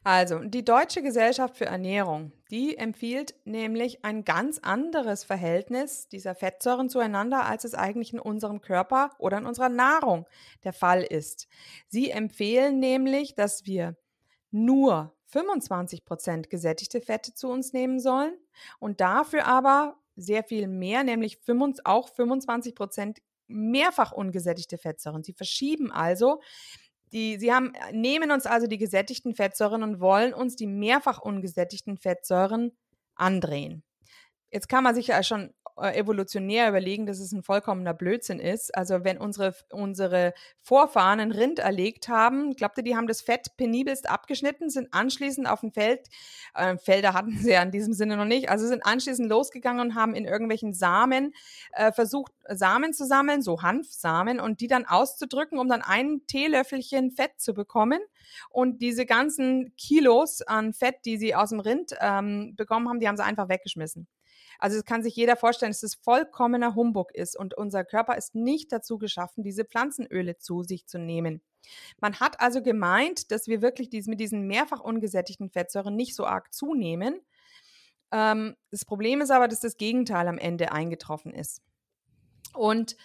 also, 0.03 0.39
die 0.39 0.63
Deutsche 0.63 1.01
Gesellschaft 1.01 1.57
für 1.57 1.65
Ernährung, 1.65 2.31
die 2.51 2.77
empfiehlt 2.77 3.35
nämlich 3.43 4.05
ein 4.05 4.23
ganz 4.23 4.57
anderes 4.59 5.25
Verhältnis 5.25 6.07
dieser 6.07 6.35
Fettsäuren 6.35 6.89
zueinander, 6.89 7.45
als 7.45 7.65
es 7.65 7.75
eigentlich 7.75 8.13
in 8.13 8.19
unserem 8.19 8.61
Körper 8.61 9.11
oder 9.17 9.37
in 9.37 9.45
unserer 9.45 9.69
Nahrung 9.69 10.25
der 10.63 10.71
Fall 10.71 11.03
ist. 11.03 11.47
Sie 11.89 12.11
empfehlen 12.11 12.79
nämlich, 12.79 13.35
dass 13.35 13.65
wir 13.65 13.97
nur 14.51 15.18
25 15.31 16.05
Prozent 16.05 16.49
gesättigte 16.49 17.01
Fette 17.01 17.33
zu 17.33 17.49
uns 17.49 17.73
nehmen 17.73 17.99
sollen 17.99 18.33
und 18.79 19.01
dafür 19.01 19.45
aber 19.45 19.97
sehr 20.15 20.43
viel 20.43 20.67
mehr, 20.67 21.03
nämlich 21.03 21.39
auch 21.83 22.09
25 22.09 22.75
Prozent 22.75 23.19
mehrfach 23.47 24.11
ungesättigte 24.11 24.77
Fettsäuren. 24.77 25.23
Sie 25.23 25.33
verschieben 25.33 25.91
also 25.91 26.41
die, 27.11 27.39
sie 27.39 27.51
haben, 27.51 27.73
nehmen 27.91 28.31
uns 28.31 28.45
also 28.45 28.67
die 28.67 28.77
gesättigten 28.77 29.33
Fettsäuren 29.33 29.81
und 29.81 29.99
wollen 29.99 30.33
uns 30.33 30.55
die 30.55 30.67
mehrfach 30.67 31.19
ungesättigten 31.19 31.97
Fettsäuren 31.97 32.77
andrehen. 33.15 33.83
Jetzt 34.51 34.69
kann 34.69 34.83
man 34.83 34.95
sich 34.95 35.07
ja 35.07 35.23
schon 35.23 35.53
evolutionär 35.81 36.69
überlegen, 36.69 37.05
dass 37.05 37.19
es 37.19 37.31
ein 37.31 37.43
vollkommener 37.43 37.93
Blödsinn 37.93 38.39
ist. 38.39 38.75
Also 38.75 39.03
wenn 39.03 39.17
unsere, 39.17 39.55
unsere 39.71 40.33
Vorfahren 40.61 41.19
ein 41.19 41.31
Rind 41.31 41.59
erlegt 41.59 42.07
haben, 42.09 42.55
glaubte, 42.55 42.83
die 42.83 42.95
haben 42.95 43.07
das 43.07 43.21
Fett 43.21 43.55
penibelst 43.57 44.09
abgeschnitten, 44.09 44.69
sind 44.69 44.93
anschließend 44.93 45.49
auf 45.49 45.63
ein 45.63 45.71
Feld, 45.71 46.07
äh, 46.55 46.77
Felder 46.77 47.13
hatten 47.13 47.37
sie 47.37 47.51
ja 47.51 47.61
in 47.61 47.71
diesem 47.71 47.93
Sinne 47.93 48.17
noch 48.17 48.25
nicht, 48.25 48.49
also 48.49 48.67
sind 48.67 48.85
anschließend 48.85 49.29
losgegangen 49.29 49.87
und 49.87 49.95
haben 49.95 50.15
in 50.15 50.25
irgendwelchen 50.25 50.73
Samen 50.73 51.33
äh, 51.73 51.91
versucht, 51.91 52.31
Samen 52.47 52.93
zu 52.93 53.05
sammeln, 53.05 53.41
so 53.41 53.61
Hanfsamen, 53.61 54.39
und 54.39 54.61
die 54.61 54.67
dann 54.67 54.85
auszudrücken, 54.85 55.59
um 55.59 55.67
dann 55.67 55.81
ein 55.81 56.21
Teelöffelchen 56.27 57.11
Fett 57.11 57.39
zu 57.39 57.53
bekommen. 57.53 57.99
Und 58.49 58.81
diese 58.81 59.05
ganzen 59.05 59.73
Kilos 59.77 60.41
an 60.41 60.73
Fett, 60.73 60.97
die 61.05 61.17
sie 61.17 61.35
aus 61.35 61.49
dem 61.49 61.59
Rind 61.59 61.95
ähm, 61.99 62.55
bekommen 62.55 62.89
haben, 62.89 62.99
die 62.99 63.07
haben 63.07 63.17
sie 63.17 63.23
einfach 63.23 63.49
weggeschmissen. 63.49 64.07
Also 64.59 64.77
es 64.77 64.85
kann 64.85 65.01
sich 65.01 65.15
jeder 65.15 65.37
vorstellen, 65.37 65.71
dass 65.71 65.83
es 65.83 65.95
vollkommener 65.95 66.75
Humbug 66.75 67.13
ist 67.15 67.37
und 67.37 67.55
unser 67.55 67.85
Körper 67.85 68.17
ist 68.17 68.35
nicht 68.35 68.71
dazu 68.71 68.97
geschaffen, 68.97 69.43
diese 69.43 69.63
Pflanzenöle 69.65 70.37
zu 70.37 70.63
sich 70.63 70.85
zu 70.85 70.99
nehmen. 70.99 71.41
Man 71.99 72.19
hat 72.19 72.41
also 72.41 72.61
gemeint, 72.61 73.31
dass 73.31 73.47
wir 73.47 73.61
wirklich 73.61 73.89
dies, 73.89 74.07
mit 74.07 74.19
diesen 74.19 74.47
mehrfach 74.47 74.81
ungesättigten 74.81 75.49
Fettsäuren 75.49 75.95
nicht 75.95 76.15
so 76.15 76.25
arg 76.25 76.53
zunehmen. 76.53 77.21
Ähm, 78.11 78.55
das 78.69 78.85
Problem 78.85 79.21
ist 79.21 79.31
aber, 79.31 79.47
dass 79.47 79.61
das 79.61 79.77
Gegenteil 79.77 80.27
am 80.27 80.37
Ende 80.37 80.71
eingetroffen 80.73 81.33
ist. 81.33 81.61
Und 82.53 82.97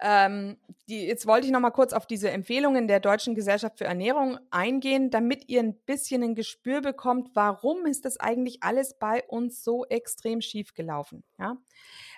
ähm, 0.00 0.56
die, 0.88 1.06
jetzt 1.06 1.26
wollte 1.26 1.46
ich 1.46 1.52
noch 1.52 1.60
mal 1.60 1.70
kurz 1.70 1.92
auf 1.92 2.06
diese 2.06 2.30
Empfehlungen 2.30 2.88
der 2.88 3.00
Deutschen 3.00 3.34
Gesellschaft 3.34 3.78
für 3.78 3.84
Ernährung 3.84 4.38
eingehen, 4.50 5.10
damit 5.10 5.48
ihr 5.48 5.60
ein 5.60 5.74
bisschen 5.74 6.22
ein 6.22 6.34
Gespür 6.34 6.80
bekommt, 6.80 7.30
warum 7.34 7.86
ist 7.86 8.04
das 8.04 8.18
eigentlich 8.18 8.62
alles 8.62 8.98
bei 8.98 9.22
uns 9.24 9.62
so 9.62 9.84
extrem 9.86 10.40
schief 10.40 10.74
gelaufen. 10.74 11.22
Ja? 11.38 11.56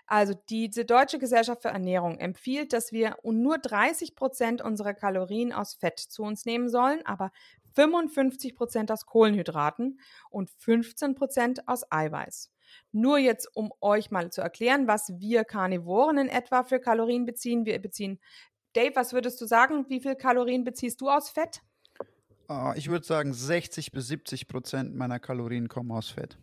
Also 0.06 0.34
diese 0.48 0.84
Deutsche 0.84 1.18
Gesellschaft 1.18 1.62
für 1.62 1.68
Ernährung 1.68 2.18
empfiehlt, 2.18 2.72
dass 2.72 2.92
wir 2.92 3.16
nur 3.22 3.58
30 3.58 4.14
Prozent 4.14 4.62
unserer 4.62 4.94
Kalorien 4.94 5.52
aus 5.52 5.74
Fett 5.74 5.98
zu 5.98 6.22
uns 6.22 6.44
nehmen 6.44 6.68
sollen, 6.68 7.04
aber 7.04 7.30
55 7.74 8.56
Prozent 8.56 8.90
aus 8.90 9.04
Kohlenhydraten 9.04 10.00
und 10.30 10.50
15 10.50 11.14
Prozent 11.14 11.68
aus 11.68 11.90
Eiweiß. 11.90 12.50
Nur 12.92 13.18
jetzt, 13.18 13.48
um 13.54 13.72
euch 13.80 14.10
mal 14.10 14.30
zu 14.30 14.40
erklären, 14.40 14.86
was 14.86 15.12
wir 15.18 15.44
Karnivoren 15.44 16.18
in 16.18 16.28
etwa 16.28 16.64
für 16.64 16.80
Kalorien 16.80 17.24
beziehen. 17.24 17.64
Wir 17.64 17.80
beziehen, 17.80 18.20
Dave, 18.72 18.94
was 18.94 19.12
würdest 19.12 19.40
du 19.40 19.46
sagen? 19.46 19.86
Wie 19.88 20.00
viel 20.00 20.16
Kalorien 20.16 20.64
beziehst 20.64 21.00
du 21.00 21.08
aus 21.08 21.30
Fett? 21.30 21.62
Uh, 22.48 22.72
ich 22.76 22.88
würde 22.88 23.04
sagen, 23.04 23.32
60 23.32 23.90
bis 23.90 24.08
70 24.08 24.46
Prozent 24.46 24.94
meiner 24.94 25.18
Kalorien 25.18 25.68
kommen 25.68 25.90
aus 25.90 26.10
Fett. 26.10 26.38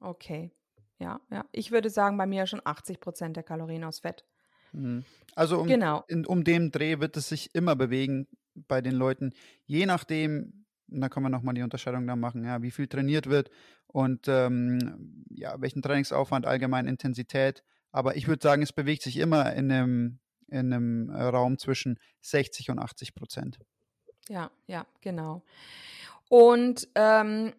Okay. 0.00 0.50
Ja, 0.98 1.20
ja. 1.30 1.44
Ich 1.52 1.70
würde 1.70 1.90
sagen, 1.90 2.16
bei 2.16 2.26
mir 2.26 2.46
schon 2.46 2.62
80 2.64 3.00
Prozent 3.00 3.36
der 3.36 3.42
Kalorien 3.44 3.84
aus 3.84 4.00
Fett. 4.00 4.24
Mhm. 4.72 5.04
Also 5.34 5.60
um, 5.60 5.66
genau. 5.66 6.04
in, 6.08 6.26
um 6.26 6.44
dem 6.44 6.70
Dreh 6.70 6.98
wird 7.00 7.16
es 7.16 7.28
sich 7.28 7.54
immer 7.54 7.76
bewegen 7.76 8.26
bei 8.54 8.80
den 8.80 8.94
Leuten, 8.94 9.32
je 9.66 9.86
nachdem, 9.86 10.63
und 10.90 11.00
da 11.00 11.08
können 11.08 11.26
wir 11.26 11.30
nochmal 11.30 11.54
die 11.54 11.62
Unterscheidung 11.62 12.06
da 12.06 12.16
machen, 12.16 12.44
ja, 12.44 12.62
wie 12.62 12.70
viel 12.70 12.86
trainiert 12.86 13.28
wird 13.28 13.50
und 13.86 14.28
ähm, 14.28 15.24
ja, 15.30 15.60
welchen 15.60 15.82
Trainingsaufwand, 15.82 16.46
allgemein 16.46 16.86
Intensität. 16.86 17.62
Aber 17.92 18.16
ich 18.16 18.26
würde 18.28 18.42
sagen, 18.42 18.62
es 18.62 18.72
bewegt 18.72 19.02
sich 19.02 19.18
immer 19.18 19.52
in 19.54 19.70
einem, 19.70 20.18
in 20.48 20.72
einem 20.72 21.10
äh, 21.10 21.22
Raum 21.22 21.58
zwischen 21.58 21.98
60 22.22 22.70
und 22.70 22.78
80 22.78 23.14
Prozent. 23.14 23.58
Ja, 24.28 24.50
ja, 24.66 24.86
genau. 25.00 25.42
Und 26.28 26.88
ähm, 26.94 27.52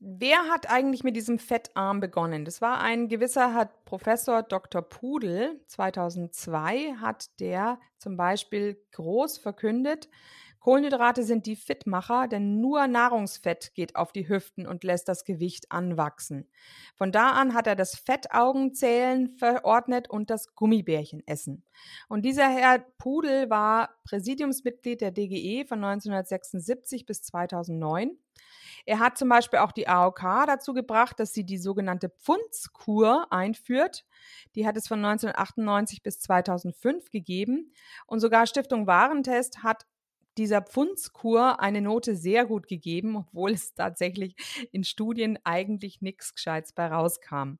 wer 0.00 0.38
hat 0.48 0.70
eigentlich 0.70 1.04
mit 1.04 1.16
diesem 1.16 1.38
Fettarm 1.38 2.00
begonnen? 2.00 2.44
Das 2.44 2.60
war 2.60 2.80
ein 2.80 3.08
gewisser 3.08 3.54
hat 3.54 3.84
Professor 3.84 4.42
Dr. 4.42 4.82
Pudel. 4.82 5.60
2002 5.66 6.94
hat 7.00 7.38
der 7.40 7.78
zum 7.98 8.16
Beispiel 8.16 8.78
groß 8.92 9.38
verkündet, 9.38 10.08
Kohlenhydrate 10.62 11.24
sind 11.24 11.46
die 11.46 11.56
Fitmacher, 11.56 12.28
denn 12.28 12.60
nur 12.60 12.86
Nahrungsfett 12.86 13.74
geht 13.74 13.96
auf 13.96 14.12
die 14.12 14.28
Hüften 14.28 14.64
und 14.64 14.84
lässt 14.84 15.08
das 15.08 15.24
Gewicht 15.24 15.72
anwachsen. 15.72 16.48
Von 16.94 17.10
da 17.10 17.30
an 17.30 17.52
hat 17.52 17.66
er 17.66 17.74
das 17.74 17.96
Fettaugenzählen 17.96 19.36
verordnet 19.38 20.08
und 20.08 20.30
das 20.30 20.54
Gummibärchenessen. 20.54 21.64
Und 22.08 22.24
dieser 22.24 22.48
Herr 22.48 22.78
Pudel 22.96 23.50
war 23.50 23.90
Präsidiumsmitglied 24.04 25.00
der 25.00 25.10
DGE 25.10 25.64
von 25.66 25.82
1976 25.82 27.06
bis 27.06 27.22
2009. 27.24 28.16
Er 28.86 29.00
hat 29.00 29.18
zum 29.18 29.28
Beispiel 29.28 29.58
auch 29.58 29.72
die 29.72 29.88
AOK 29.88 30.20
dazu 30.46 30.74
gebracht, 30.74 31.18
dass 31.18 31.32
sie 31.32 31.44
die 31.44 31.58
sogenannte 31.58 32.08
Pfundskur 32.08 33.26
einführt. 33.32 34.04
Die 34.54 34.66
hat 34.66 34.76
es 34.76 34.86
von 34.86 35.04
1998 35.04 36.02
bis 36.02 36.20
2005 36.20 37.10
gegeben. 37.10 37.72
Und 38.06 38.20
sogar 38.20 38.46
Stiftung 38.46 38.86
Warentest 38.86 39.64
hat 39.64 39.86
dieser 40.38 40.62
Pfundskur 40.62 41.60
eine 41.60 41.80
Note 41.80 42.16
sehr 42.16 42.46
gut 42.46 42.66
gegeben, 42.68 43.16
obwohl 43.16 43.52
es 43.52 43.74
tatsächlich 43.74 44.34
in 44.72 44.84
Studien 44.84 45.38
eigentlich 45.44 46.00
nichts 46.00 46.34
Gescheites 46.34 46.72
bei 46.72 46.86
rauskam. 46.86 47.54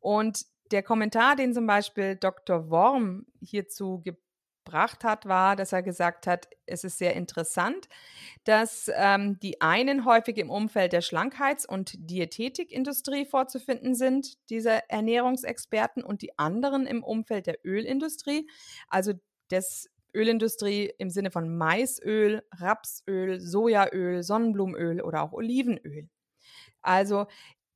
Und 0.00 0.46
der 0.70 0.82
Kommentar, 0.82 1.36
den 1.36 1.54
zum 1.54 1.66
Beispiel 1.66 2.16
Dr. 2.16 2.70
Worm 2.70 3.26
hierzu 3.40 4.02
gebracht 4.02 5.02
hat, 5.02 5.26
war, 5.26 5.56
dass 5.56 5.72
er 5.72 5.82
gesagt 5.82 6.26
hat, 6.26 6.48
es 6.66 6.84
ist 6.84 6.98
sehr 6.98 7.14
interessant, 7.16 7.88
dass 8.44 8.90
ähm, 8.94 9.38
die 9.40 9.60
einen 9.62 10.04
häufig 10.04 10.36
im 10.36 10.50
Umfeld 10.50 10.92
der 10.92 11.00
Schlankheits- 11.00 11.66
und 11.66 11.92
Diätetikindustrie 11.96 13.24
vorzufinden 13.24 13.94
sind, 13.94 14.36
diese 14.50 14.88
Ernährungsexperten, 14.90 16.04
und 16.04 16.20
die 16.20 16.38
anderen 16.38 16.86
im 16.86 17.02
Umfeld 17.02 17.46
der 17.46 17.58
Ölindustrie, 17.64 18.48
also 18.88 19.14
des 19.50 19.88
Ölindustrie 20.18 20.92
im 20.98 21.10
Sinne 21.10 21.30
von 21.30 21.56
Maisöl, 21.56 22.42
Rapsöl, 22.52 23.40
Sojaöl, 23.40 24.22
Sonnenblumenöl 24.22 25.00
oder 25.00 25.22
auch 25.22 25.32
Olivenöl. 25.32 26.08
Also 26.82 27.26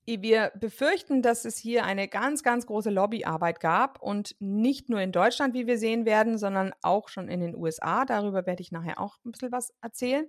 wir 0.04 0.50
befürchten, 0.56 1.22
dass 1.22 1.44
es 1.44 1.56
hier 1.56 1.84
eine 1.84 2.08
ganz, 2.08 2.42
ganz 2.42 2.66
große 2.66 2.90
Lobbyarbeit 2.90 3.61
gab 3.61 4.02
und 4.02 4.34
nicht 4.40 4.88
nur 4.88 5.00
in 5.00 5.12
Deutschland, 5.12 5.54
wie 5.54 5.68
wir 5.68 5.78
sehen 5.78 6.04
werden, 6.04 6.38
sondern 6.38 6.75
auch 6.82 7.08
schon 7.08 7.28
in 7.28 7.40
den 7.40 7.54
USA. 7.54 8.04
Darüber 8.04 8.44
werde 8.44 8.62
ich 8.62 8.72
nachher 8.72 8.99
auch 9.00 9.18
ein 9.25 9.30
bisschen 9.30 9.52
was 9.52 9.72
erzählen. 9.80 10.26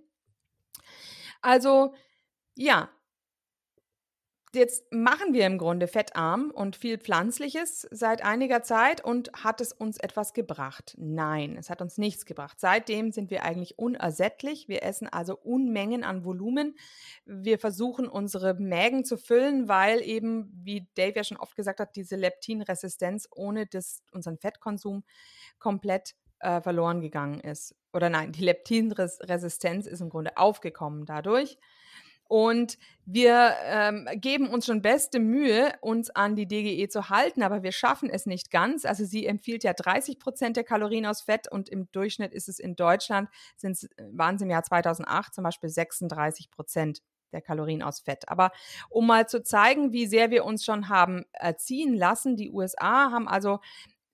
Also 1.41 1.95
ja, 2.55 2.89
Jetzt 4.55 4.85
machen 4.91 5.33
wir 5.33 5.47
im 5.47 5.57
Grunde 5.57 5.87
fettarm 5.87 6.51
und 6.51 6.75
viel 6.75 6.99
Pflanzliches 6.99 7.87
seit 7.89 8.23
einiger 8.23 8.61
Zeit 8.61 9.03
und 9.03 9.31
hat 9.33 9.61
es 9.61 9.73
uns 9.73 9.97
etwas 9.97 10.33
gebracht? 10.33 10.93
Nein, 10.99 11.57
es 11.57 11.71
hat 11.71 11.81
uns 11.81 11.97
nichts 11.97 12.23
gebracht. 12.25 12.59
Seitdem 12.59 13.11
sind 13.11 13.31
wir 13.31 13.41
eigentlich 13.41 13.79
unersättlich. 13.79 14.67
Wir 14.67 14.83
essen 14.83 15.07
also 15.07 15.35
Unmengen 15.35 16.03
an 16.03 16.23
Volumen. 16.23 16.75
Wir 17.25 17.57
versuchen 17.57 18.07
unsere 18.07 18.53
Mägen 18.53 19.05
zu 19.05 19.17
füllen, 19.17 19.67
weil 19.67 20.01
eben, 20.01 20.51
wie 20.53 20.87
Dave 20.93 21.15
ja 21.15 21.23
schon 21.23 21.37
oft 21.37 21.55
gesagt 21.55 21.79
hat, 21.79 21.95
diese 21.95 22.15
Leptinresistenz 22.15 23.27
ohne 23.31 23.65
das, 23.65 24.03
unseren 24.11 24.37
Fettkonsum 24.37 25.03
komplett 25.57 26.13
äh, 26.41 26.61
verloren 26.61 27.01
gegangen 27.01 27.39
ist. 27.39 27.75
Oder 27.91 28.11
nein, 28.11 28.31
die 28.31 28.43
Leptinresistenz 28.43 29.87
ist 29.87 30.01
im 30.01 30.09
Grunde 30.09 30.37
aufgekommen 30.37 31.05
dadurch. 31.07 31.57
Und 32.33 32.79
wir 33.05 33.53
ähm, 33.63 34.09
geben 34.15 34.49
uns 34.49 34.65
schon 34.65 34.81
beste 34.81 35.19
Mühe, 35.19 35.71
uns 35.81 36.09
an 36.09 36.35
die 36.35 36.47
DGE 36.47 36.89
zu 36.89 37.09
halten, 37.09 37.43
aber 37.43 37.61
wir 37.61 37.71
schaffen 37.71 38.09
es 38.09 38.25
nicht 38.25 38.49
ganz. 38.49 38.85
Also 38.85 39.05
sie 39.05 39.27
empfiehlt 39.27 39.63
ja 39.63 39.73
30 39.73 40.17
Prozent 40.17 40.57
der 40.57 40.63
Kalorien 40.63 41.05
aus 41.05 41.21
Fett 41.21 41.47
und 41.47 41.69
im 41.69 41.91
Durchschnitt 41.91 42.33
ist 42.33 42.49
es 42.49 42.57
in 42.57 42.75
Deutschland, 42.75 43.29
waren 44.13 44.37
es 44.37 44.41
im 44.41 44.49
Jahr 44.49 44.63
2008 44.63 45.31
zum 45.31 45.43
Beispiel 45.43 45.69
36 45.69 46.49
Prozent 46.49 47.03
der 47.33 47.41
Kalorien 47.41 47.83
aus 47.83 47.99
Fett. 47.99 48.27
Aber 48.29 48.51
um 48.89 49.05
mal 49.05 49.29
zu 49.29 49.43
zeigen, 49.43 49.91
wie 49.91 50.07
sehr 50.07 50.31
wir 50.31 50.43
uns 50.43 50.65
schon 50.65 50.89
haben 50.89 51.25
erziehen 51.33 51.93
lassen, 51.93 52.35
die 52.35 52.49
USA 52.49 53.11
haben 53.11 53.27
also 53.27 53.59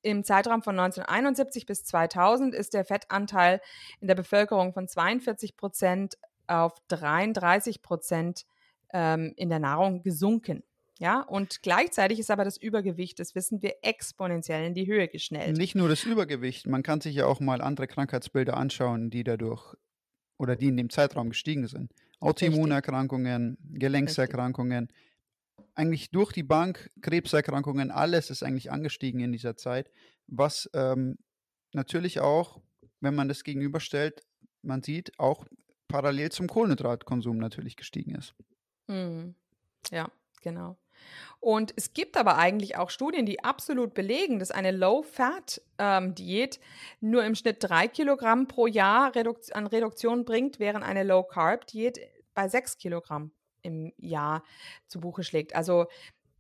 im 0.02 0.26
Zeitraum 0.26 0.62
von 0.62 0.78
1971 0.78 1.66
bis 1.66 1.86
2000 1.86 2.54
ist 2.54 2.74
der 2.74 2.84
Fettanteil 2.84 3.62
in 4.00 4.08
der 4.08 4.16
Bevölkerung 4.16 4.74
von 4.74 4.90
42 4.90 5.58
Prozent 5.58 6.18
auf 6.50 6.74
33 6.88 7.82
Prozent 7.82 8.46
ähm, 8.94 9.34
in 9.36 9.50
der 9.50 9.60
Nahrung 9.60 10.02
gesunken. 10.02 10.64
Ja, 11.00 11.22
und 11.22 11.62
gleichzeitig 11.62 12.20
ist 12.20 12.30
aber 12.30 12.44
das 12.44 12.58
Übergewicht, 12.58 13.20
das 13.20 13.34
wissen 13.34 13.62
wir, 13.62 13.76
exponentiell 13.84 14.66
in 14.66 14.74
die 14.74 14.86
Höhe 14.86 15.08
geschnellt. 15.08 15.58
Nicht 15.58 15.74
nur 15.74 15.88
das 15.88 16.04
Übergewicht, 16.04 16.68
man 16.68 16.84
kann 16.84 17.00
sich 17.00 17.16
ja 17.16 17.26
auch 17.26 17.40
mal 17.40 17.62
andere 17.62 17.88
Krankheitsbilder 17.88 18.58
anschauen, 18.58 19.10
die 19.10 19.24
dadurch 19.24 19.76
oder 20.38 20.58
die 20.58 20.68
in 20.68 20.76
dem 20.76 20.90
Zeitraum 20.90 21.30
gestiegen 21.30 21.68
sind. 21.68 21.94
Autoimmunerkrankungen, 22.20 23.58
Gelenkserkrankungen, 23.72 24.88
Richtig. 24.88 25.76
eigentlich 25.76 26.12
durch 26.12 26.34
die 26.34 26.44
Bank, 26.44 26.90
Krebserkrankungen, 27.02 27.92
alles 27.92 28.30
ist 28.30 28.44
eigentlich 28.44 28.70
angestiegen 28.70 29.22
in 29.22 29.32
dieser 29.32 29.56
Zeit, 29.56 29.90
was 30.28 30.70
ähm, 30.74 31.18
natürlich 31.72 32.20
auch, 32.20 32.60
wenn 33.00 33.16
man 33.16 33.30
das 33.30 33.46
gegenüberstellt, 33.46 34.22
man 34.62 34.84
sieht, 34.84 35.18
auch 35.18 35.46
parallel 35.90 36.32
zum 36.32 36.48
Kohlenhydratkonsum 36.48 37.38
natürlich 37.38 37.76
gestiegen 37.76 38.16
ist. 38.16 38.34
Mhm. 38.88 39.36
Ja, 39.92 40.10
genau. 40.42 40.78
Und 41.40 41.74
es 41.76 41.94
gibt 41.94 42.18
aber 42.18 42.38
eigentlich 42.38 42.78
auch 42.78 42.90
Studien, 42.90 43.26
die 43.26 43.44
absolut 43.44 43.94
belegen, 43.94 44.40
dass 44.40 44.52
eine 44.52 44.72
Low-Fat-Diät 44.72 46.56
ähm, 46.58 46.64
nur 47.00 47.24
im 47.24 47.36
Schnitt 47.36 47.58
drei 47.62 47.88
Kilogramm 47.88 48.48
pro 48.48 48.68
Jahr 48.68 49.16
Redukt 49.16 49.56
an 49.56 49.68
Reduktion 49.68 50.26
bringt, 50.26 50.60
während 50.60 50.84
eine 50.84 51.04
Low-Carb-Diät 51.04 52.00
bei 52.34 52.50
sechs 52.50 52.78
Kilogramm 52.78 53.32
im 53.62 53.94
Jahr 53.98 54.44
zu 54.88 55.00
Buche 55.00 55.24
schlägt. 55.24 55.56
Also 55.56 55.88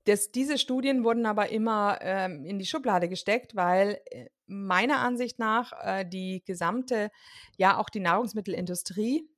das, 0.06 0.32
diese 0.32 0.58
Studien 0.58 1.04
wurden 1.04 1.26
aber 1.26 1.50
immer 1.50 2.00
ähm, 2.02 2.46
in 2.46 2.60
die 2.60 2.66
Schublade 2.66 3.08
gesteckt, 3.08 3.56
weil 3.56 4.02
äh, 4.06 4.26
meiner 4.48 5.00
Ansicht 5.00 5.40
nach 5.40 5.72
äh, 5.82 6.06
die 6.06 6.44
gesamte, 6.46 7.12
ja 7.58 7.78
auch 7.78 7.90
die 7.90 8.00
Nahrungsmittelindustrie 8.00 9.30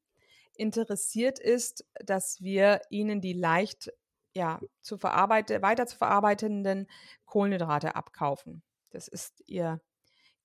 interessiert 0.62 1.40
ist, 1.40 1.86
dass 2.06 2.42
wir 2.42 2.82
ihnen 2.90 3.20
die 3.20 3.34
leicht 3.34 3.92
ja, 4.34 4.60
zu 4.82 4.98
verarbeite, 4.98 5.62
weiter 5.62 5.88
zu 5.88 5.98
verarbeitenden 5.98 6.88
Kohlenhydrate 7.26 7.96
abkaufen. 7.96 8.64
Das 8.92 9.08
ist 9.08 9.44
ihr 9.48 9.82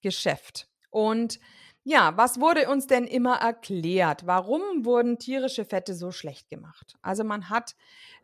Geschäft. 0.00 0.68
Und 0.90 1.38
ja, 1.84 2.16
was 2.16 2.40
wurde 2.40 2.68
uns 2.68 2.86
denn 2.86 3.04
immer 3.04 3.36
erklärt? 3.36 4.26
Warum 4.26 4.84
wurden 4.84 5.18
tierische 5.18 5.64
Fette 5.64 5.94
so 5.94 6.10
schlecht 6.10 6.48
gemacht? 6.48 6.96
Also 7.02 7.22
man 7.22 7.48
hat 7.48 7.76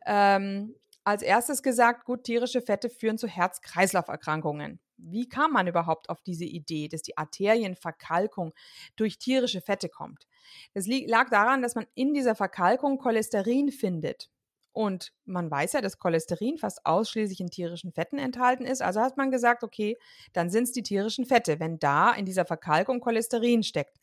ähm, 0.07 0.74
als 1.05 1.22
erstes 1.22 1.62
gesagt, 1.62 2.05
gut, 2.05 2.24
tierische 2.24 2.62
Fette 2.62 2.88
führen 2.88 3.18
zu 3.18 3.28
Herz-Kreislauf-Erkrankungen. 3.28 4.81
Wie 4.96 5.28
kam 5.28 5.52
man 5.52 5.66
überhaupt 5.66 6.09
auf 6.09 6.22
diese 6.22 6.44
Idee, 6.44 6.88
dass 6.88 7.02
die 7.02 7.18
Arterienverkalkung 7.18 8.52
durch 8.96 9.18
tierische 9.18 9.61
Fette 9.61 9.88
kommt? 9.88 10.26
Das 10.74 10.86
lag 10.86 11.30
daran, 11.30 11.62
dass 11.62 11.74
man 11.74 11.86
in 11.94 12.14
dieser 12.14 12.34
Verkalkung 12.34 12.98
Cholesterin 12.98 13.70
findet. 13.70 14.30
Und 14.72 15.12
man 15.26 15.50
weiß 15.50 15.74
ja, 15.74 15.80
dass 15.82 15.98
Cholesterin 15.98 16.56
fast 16.56 16.86
ausschließlich 16.86 17.40
in 17.40 17.50
tierischen 17.50 17.92
Fetten 17.92 18.18
enthalten 18.18 18.64
ist. 18.64 18.80
Also 18.80 19.00
hat 19.00 19.18
man 19.18 19.30
gesagt, 19.30 19.62
okay, 19.62 19.98
dann 20.32 20.48
sind 20.48 20.64
es 20.64 20.72
die 20.72 20.82
tierischen 20.82 21.26
Fette, 21.26 21.60
wenn 21.60 21.78
da 21.78 22.12
in 22.12 22.24
dieser 22.24 22.46
Verkalkung 22.46 23.00
Cholesterin 23.00 23.62
steckt. 23.62 23.98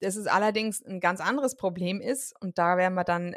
Das 0.00 0.16
ist 0.16 0.26
allerdings 0.26 0.82
ein 0.82 0.98
ganz 0.98 1.20
anderes 1.20 1.56
Problem 1.56 2.00
ist, 2.00 2.34
und 2.40 2.58
da 2.58 2.76
werden 2.76 2.94
wir 2.94 3.04
dann, 3.04 3.36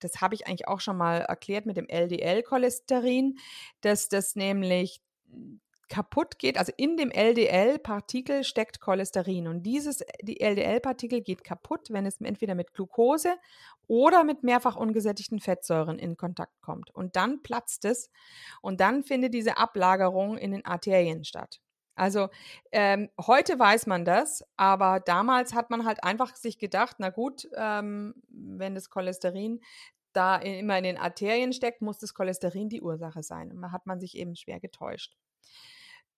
das 0.00 0.20
habe 0.20 0.34
ich 0.34 0.46
eigentlich 0.46 0.66
auch 0.66 0.80
schon 0.80 0.96
mal 0.96 1.18
erklärt 1.18 1.66
mit 1.66 1.76
dem 1.76 1.86
LDL-Cholesterin, 1.86 3.38
dass 3.82 4.08
das 4.08 4.34
nämlich 4.34 5.02
kaputt 5.90 6.38
geht, 6.38 6.56
also 6.56 6.72
in 6.76 6.96
dem 6.96 7.10
LDL-Partikel 7.10 8.44
steckt 8.44 8.80
Cholesterin 8.80 9.48
und 9.48 9.64
dieses, 9.64 10.02
die 10.22 10.40
LDL-Partikel 10.40 11.20
geht 11.20 11.44
kaputt, 11.44 11.90
wenn 11.90 12.06
es 12.06 12.20
entweder 12.20 12.54
mit 12.54 12.72
Glucose 12.72 13.34
oder 13.88 14.24
mit 14.24 14.42
mehrfach 14.44 14.76
ungesättigten 14.76 15.40
Fettsäuren 15.40 15.98
in 15.98 16.16
Kontakt 16.16 16.62
kommt. 16.62 16.94
Und 16.94 17.16
dann 17.16 17.42
platzt 17.42 17.84
es 17.84 18.08
und 18.62 18.80
dann 18.80 19.02
findet 19.02 19.34
diese 19.34 19.58
Ablagerung 19.58 20.38
in 20.38 20.52
den 20.52 20.64
Arterien 20.64 21.24
statt. 21.24 21.60
Also 21.96 22.28
ähm, 22.72 23.10
heute 23.20 23.58
weiß 23.58 23.86
man 23.86 24.04
das, 24.04 24.44
aber 24.56 25.00
damals 25.00 25.52
hat 25.54 25.70
man 25.70 25.84
halt 25.84 26.02
einfach 26.04 26.34
sich 26.36 26.58
gedacht, 26.58 26.96
na 26.98 27.10
gut, 27.10 27.48
ähm, 27.56 28.14
wenn 28.28 28.74
das 28.74 28.88
Cholesterin 28.88 29.60
da 30.12 30.36
immer 30.36 30.78
in 30.78 30.84
den 30.84 30.98
Arterien 30.98 31.52
steckt, 31.52 31.82
muss 31.82 31.98
das 31.98 32.14
Cholesterin 32.14 32.68
die 32.68 32.80
Ursache 32.80 33.22
sein. 33.22 33.50
Und 33.52 33.60
da 33.60 33.72
hat 33.72 33.86
man 33.86 34.00
sich 34.00 34.16
eben 34.16 34.34
schwer 34.34 34.60
getäuscht. 34.60 35.16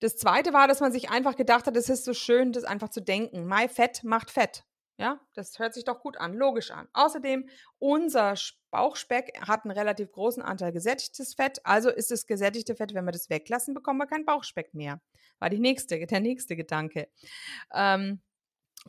Das 0.02 0.16
zweite 0.16 0.52
war, 0.52 0.66
dass 0.66 0.80
man 0.80 0.90
sich 0.90 1.10
einfach 1.10 1.36
gedacht 1.36 1.68
hat, 1.68 1.76
es 1.76 1.88
ist 1.88 2.04
so 2.04 2.12
schön, 2.12 2.50
das 2.50 2.64
einfach 2.64 2.88
zu 2.88 3.00
denken. 3.00 3.46
My 3.46 3.68
Fett 3.68 4.02
macht 4.02 4.32
Fett. 4.32 4.64
Ja, 4.98 5.20
das 5.34 5.60
hört 5.60 5.74
sich 5.74 5.84
doch 5.84 6.00
gut 6.00 6.16
an, 6.16 6.34
logisch 6.34 6.72
an. 6.72 6.88
Außerdem, 6.92 7.48
unser 7.78 8.34
Bauchspeck 8.72 9.40
hat 9.46 9.64
einen 9.64 9.70
relativ 9.70 10.10
großen 10.10 10.42
Anteil 10.42 10.72
gesättigtes 10.72 11.34
Fett. 11.34 11.60
Also 11.62 11.88
ist 11.88 12.10
das 12.10 12.26
gesättigte 12.26 12.74
Fett, 12.74 12.94
wenn 12.94 13.04
wir 13.04 13.12
das 13.12 13.30
weglassen, 13.30 13.74
bekommen 13.74 14.00
wir 14.00 14.08
keinen 14.08 14.26
Bauchspeck 14.26 14.74
mehr. 14.74 15.00
War 15.38 15.50
die 15.50 15.60
nächste, 15.60 16.04
der 16.04 16.20
nächste 16.20 16.56
Gedanke. 16.56 17.08
Ähm, 17.72 18.22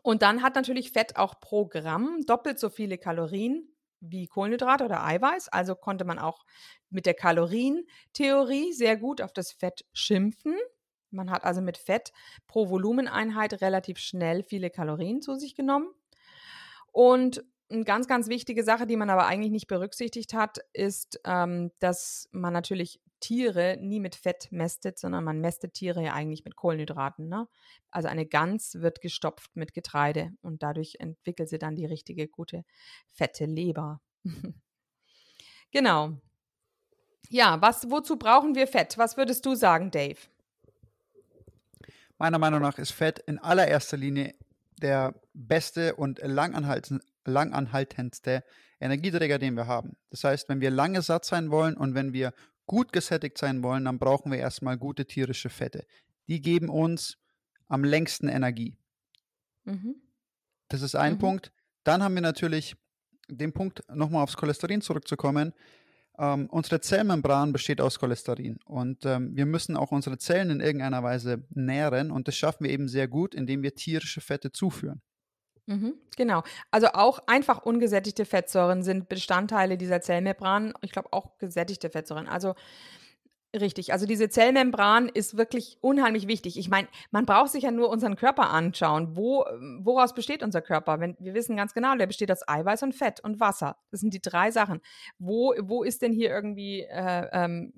und 0.02 0.24
dann 0.24 0.42
hat 0.42 0.56
natürlich 0.56 0.94
Fett 0.94 1.16
auch 1.16 1.40
pro 1.40 1.68
Gramm 1.68 2.24
doppelt 2.26 2.58
so 2.58 2.72
viele 2.72 2.98
Kalorien 2.98 3.70
wie 4.00 4.26
Kohlenhydrate 4.26 4.84
oder 4.84 5.06
Eiweiß. 5.06 5.50
Also 5.50 5.76
konnte 5.76 6.06
man 6.06 6.18
auch 6.18 6.44
mit 6.90 7.06
der 7.06 7.14
Kalorientheorie 7.14 8.74
sehr 8.74 8.98
gut 8.98 9.22
auf 9.22 9.32
das 9.32 9.52
Fett 9.52 9.86
schimpfen. 9.94 10.56
Man 11.14 11.32
hat 11.32 11.44
also 11.44 11.62
mit 11.62 11.78
Fett 11.78 12.12
pro 12.48 12.70
Volumeneinheit 12.70 13.62
relativ 13.62 13.98
schnell 14.00 14.44
viele 14.44 14.70
Kalorien 14.70 15.22
zu 15.22 15.36
sich 15.36 15.56
genommen. 15.56 15.88
Und 16.92 17.44
eine 17.70 17.84
ganz, 17.84 18.08
ganz 18.08 18.28
wichtige 18.28 18.64
Sache, 18.64 18.86
die 18.86 18.98
man 18.98 19.10
aber 19.10 19.26
eigentlich 19.26 19.52
nicht 19.52 19.68
berücksichtigt 19.68 20.34
hat, 20.34 20.60
ist, 20.74 21.20
ähm, 21.26 21.72
dass 21.80 22.30
man 22.32 22.54
natürlich 22.54 23.00
Tiere 23.20 23.78
nie 23.80 24.02
mit 24.02 24.16
Fett 24.16 24.52
mästet, 24.52 25.00
sondern 25.00 25.24
man 25.24 25.40
mästet 25.40 25.74
Tiere 25.74 26.04
ja 26.04 26.14
eigentlich 26.14 26.44
mit 26.44 26.58
Kohlenhydraten. 26.58 27.30
Ne? 27.30 27.48
Also 27.90 28.10
eine 28.10 28.26
Gans 28.26 28.82
wird 28.82 29.00
gestopft 29.00 29.56
mit 29.56 29.74
Getreide 29.74 30.32
und 30.42 30.62
dadurch 30.62 30.98
entwickelt 31.00 31.48
sie 31.48 31.58
dann 31.58 31.76
die 31.76 31.86
richtige, 31.86 32.28
gute, 32.28 32.66
fette 33.08 33.46
Leber. 33.46 34.02
genau. 35.72 36.18
Ja, 37.30 37.62
was, 37.62 37.90
wozu 37.90 38.18
brauchen 38.18 38.56
wir 38.56 38.68
Fett? 38.68 38.98
Was 38.98 39.16
würdest 39.16 39.46
du 39.46 39.56
sagen, 39.56 39.90
Dave? 39.90 40.20
Meiner 42.18 42.40
Meinung 42.40 42.62
nach 42.62 42.78
ist 42.78 42.92
Fett 42.92 43.20
in 43.20 43.40
allererster 43.40 43.98
Linie 43.98 44.36
der 44.82 45.14
beste 45.34 45.96
und 45.96 46.20
langanhaltendste 46.24 48.44
Energieträger, 48.80 49.40
den 49.40 49.56
wir 49.56 49.68
haben. 49.68 49.96
Das 50.10 50.24
heißt, 50.24 50.50
wenn 50.50 50.62
wir 50.62 50.72
lange 50.72 51.02
satt 51.02 51.26
sein 51.26 51.52
wollen 51.52 51.76
und 51.76 51.96
wenn 51.96 52.14
wir 52.14 52.34
gut 52.66 52.94
gesättigt 52.94 53.38
sein 53.38 53.64
wollen, 53.64 53.86
dann 53.86 54.00
brauchen 54.00 54.32
wir 54.32 54.40
erstmal 54.40 54.78
gute 54.78 55.06
tierische 55.06 55.50
Fette. 55.50 55.86
Die 56.28 56.42
geben 56.42 56.70
uns 56.70 57.18
am 57.68 57.84
längsten 57.84 58.30
Energie. 58.30 58.78
Mhm. 59.64 59.96
Das 60.68 60.82
ist 60.82 60.96
ein 60.96 61.14
mhm. 61.14 61.20
Punkt. 61.20 61.52
Dann 61.84 62.04
haben 62.04 62.16
wir 62.16 62.22
natürlich 62.22 62.76
den 63.28 63.54
Punkt, 63.54 63.84
nochmal 63.90 64.24
aufs 64.24 64.38
Cholesterin 64.38 64.82
zurückzukommen. 64.82 65.54
Ähm, 66.18 66.48
unsere 66.52 66.80
Zellmembran 66.80 67.54
besteht 67.54 67.82
aus 67.82 68.00
Cholesterin 68.00 68.60
und 68.66 69.06
ähm, 69.06 69.36
wir 69.36 69.46
müssen 69.46 69.76
auch 69.76 69.92
unsere 69.92 70.18
Zellen 70.20 70.52
in 70.52 70.60
irgendeiner 70.60 71.02
Weise 71.02 71.44
nähren 71.50 72.12
und 72.12 72.28
das 72.28 72.36
schaffen 72.36 72.66
wir 72.66 72.72
eben 72.72 72.88
sehr 72.88 73.08
gut, 73.08 73.34
indem 73.34 73.64
wir 73.64 73.74
tierische 73.74 74.22
Fette 74.22 74.52
zuführen. 74.52 75.02
Mhm, 75.66 75.96
genau. 76.18 76.44
Also 76.72 76.88
auch 76.94 77.20
einfach 77.28 77.64
ungesättigte 77.64 78.26
Fettsäuren 78.26 78.84
sind 78.84 79.08
Bestandteile 79.10 79.78
dieser 79.78 80.02
Zellmembran. 80.02 80.74
Ich 80.82 80.92
glaube 80.92 81.14
auch 81.14 81.38
gesättigte 81.38 81.90
Fettsäuren. 81.90 82.28
Also 82.28 82.54
richtig. 83.60 83.94
Also 83.94 84.06
diese 84.06 84.30
Zellmembran 84.30 85.10
ist 85.10 85.38
wirklich 85.38 85.78
unheimlich 85.82 86.28
wichtig. 86.28 86.58
Ich 86.58 86.70
meine, 86.70 86.88
man 87.12 87.26
braucht 87.26 87.52
sich 87.52 87.64
ja 87.64 87.72
nur 87.72 87.90
unseren 87.90 88.16
Körper 88.16 88.50
anschauen. 88.50 89.16
Wo, 89.16 89.46
woraus 89.80 90.14
besteht 90.14 90.44
unser 90.44 90.62
Körper? 90.62 91.00
Wenn, 91.00 91.16
wir 91.20 91.34
wissen 91.34 91.56
ganz 91.56 91.74
genau, 91.74 91.96
der 91.96 92.08
besteht 92.08 92.32
aus 92.32 92.48
Eiweiß 92.48 92.84
und 92.84 92.94
Fett 92.94 93.20
und 93.20 93.40
Wasser. 93.40 93.78
Das 93.92 94.00
sind 94.00 94.14
die 94.14 94.22
drei 94.22 94.52
Sachen. 94.52 94.82
Wo, 95.20 95.54
wo 95.62 95.84
ist 95.84 96.02
denn 96.02 96.14
hier 96.14 96.30
irgendwie 96.30 96.82
äh, 96.82 97.28
ähm, 97.32 97.74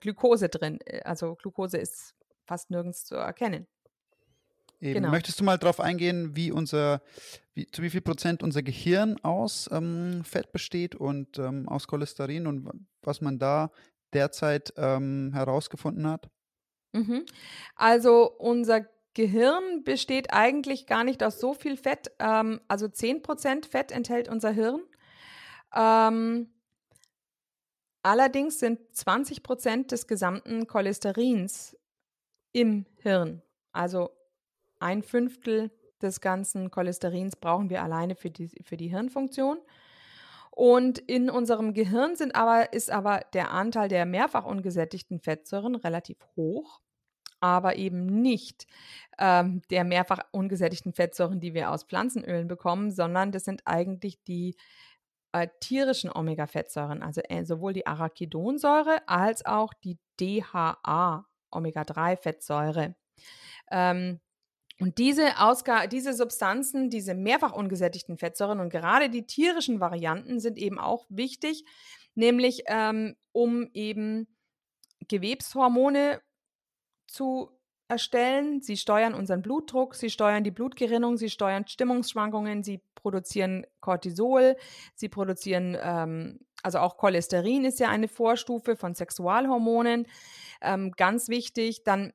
Glukose 0.00 0.48
drin? 0.48 0.78
Also 1.04 1.34
Glukose 1.34 1.78
ist 1.78 2.14
fast 2.46 2.70
nirgends 2.70 3.04
zu 3.04 3.16
erkennen. 3.16 3.66
Eben. 4.80 4.94
Genau. 4.94 5.10
Möchtest 5.10 5.40
du 5.40 5.44
mal 5.44 5.58
darauf 5.58 5.80
eingehen, 5.80 6.36
wie 6.36 6.52
unser, 6.52 7.00
wie, 7.54 7.66
zu 7.66 7.82
wie 7.82 7.90
viel 7.90 8.02
Prozent 8.02 8.42
unser 8.42 8.62
Gehirn 8.62 9.16
aus 9.22 9.68
ähm, 9.72 10.22
Fett 10.24 10.52
besteht 10.52 10.94
und 10.94 11.38
ähm, 11.38 11.68
aus 11.68 11.86
Cholesterin 11.86 12.46
und 12.46 12.68
was 13.02 13.20
man 13.20 13.38
da 13.38 13.70
derzeit 14.12 14.72
ähm, 14.76 15.32
herausgefunden 15.32 16.06
hat? 16.08 16.28
Mhm. 16.92 17.26
Also 17.74 18.30
unser 18.38 18.86
Gehirn 19.14 19.82
besteht 19.82 20.32
eigentlich 20.32 20.86
gar 20.86 21.02
nicht 21.02 21.22
aus 21.22 21.40
so 21.40 21.54
viel 21.54 21.76
Fett. 21.76 22.12
Ähm, 22.18 22.60
also 22.68 22.86
10% 22.86 23.66
Fett 23.66 23.90
enthält 23.90 24.28
unser 24.28 24.50
Hirn. 24.50 24.82
Ähm, 25.74 26.50
allerdings 28.02 28.58
sind 28.58 28.80
20% 28.94 29.88
des 29.88 30.06
gesamten 30.06 30.66
Cholesterins 30.66 31.76
im 32.52 32.86
Hirn. 32.98 33.42
Also 33.72 34.10
ein 34.78 35.02
Fünftel 35.02 35.70
des 36.02 36.20
ganzen 36.20 36.70
Cholesterins 36.70 37.36
brauchen 37.36 37.70
wir 37.70 37.82
alleine 37.82 38.16
für 38.16 38.30
die, 38.30 38.48
für 38.62 38.76
die 38.76 38.88
Hirnfunktion. 38.88 39.58
Und 40.56 40.98
in 41.00 41.28
unserem 41.28 41.74
Gehirn 41.74 42.16
sind 42.16 42.34
aber, 42.34 42.72
ist 42.72 42.90
aber 42.90 43.20
der 43.34 43.50
Anteil 43.50 43.90
der 43.90 44.06
mehrfach 44.06 44.46
ungesättigten 44.46 45.20
Fettsäuren 45.20 45.74
relativ 45.74 46.16
hoch, 46.34 46.80
aber 47.40 47.76
eben 47.76 48.06
nicht 48.06 48.66
ähm, 49.18 49.60
der 49.70 49.84
mehrfach 49.84 50.20
ungesättigten 50.32 50.94
Fettsäuren, 50.94 51.40
die 51.40 51.52
wir 51.52 51.70
aus 51.70 51.84
Pflanzenölen 51.84 52.48
bekommen, 52.48 52.90
sondern 52.90 53.32
das 53.32 53.44
sind 53.44 53.60
eigentlich 53.66 54.22
die 54.24 54.56
äh, 55.32 55.48
tierischen 55.60 56.10
Omega-Fettsäuren, 56.10 57.02
also 57.02 57.20
äh, 57.28 57.44
sowohl 57.44 57.74
die 57.74 57.86
Arachidonsäure 57.86 59.06
als 59.06 59.44
auch 59.44 59.74
die 59.74 59.98
DHA, 60.18 61.26
Omega-3-Fettsäure. 61.50 62.94
Ähm, 63.70 64.20
und 64.78 64.98
diese, 64.98 65.38
Ausga 65.38 65.86
diese 65.86 66.12
Substanzen, 66.12 66.90
diese 66.90 67.14
mehrfach 67.14 67.52
ungesättigten 67.52 68.18
Fettsäuren 68.18 68.60
und 68.60 68.68
gerade 68.68 69.08
die 69.08 69.26
tierischen 69.26 69.80
Varianten 69.80 70.38
sind 70.38 70.58
eben 70.58 70.78
auch 70.78 71.06
wichtig, 71.08 71.64
nämlich 72.14 72.64
ähm, 72.66 73.16
um 73.32 73.70
eben 73.72 74.26
Gewebshormone 75.08 76.20
zu 77.06 77.50
erstellen. 77.88 78.60
Sie 78.60 78.76
steuern 78.76 79.14
unseren 79.14 79.42
Blutdruck, 79.42 79.94
sie 79.94 80.10
steuern 80.10 80.44
die 80.44 80.50
Blutgerinnung, 80.50 81.16
sie 81.16 81.30
steuern 81.30 81.66
Stimmungsschwankungen, 81.66 82.62
sie 82.62 82.82
produzieren 82.94 83.66
Cortisol, 83.80 84.56
sie 84.94 85.08
produzieren, 85.08 85.76
ähm, 85.80 86.40
also 86.62 86.78
auch 86.78 86.96
Cholesterin 86.96 87.64
ist 87.64 87.78
ja 87.78 87.88
eine 87.88 88.08
Vorstufe 88.08 88.76
von 88.76 88.94
Sexualhormonen, 88.94 90.06
ähm, 90.60 90.90
ganz 90.96 91.28
wichtig. 91.28 91.84
Dann 91.84 92.12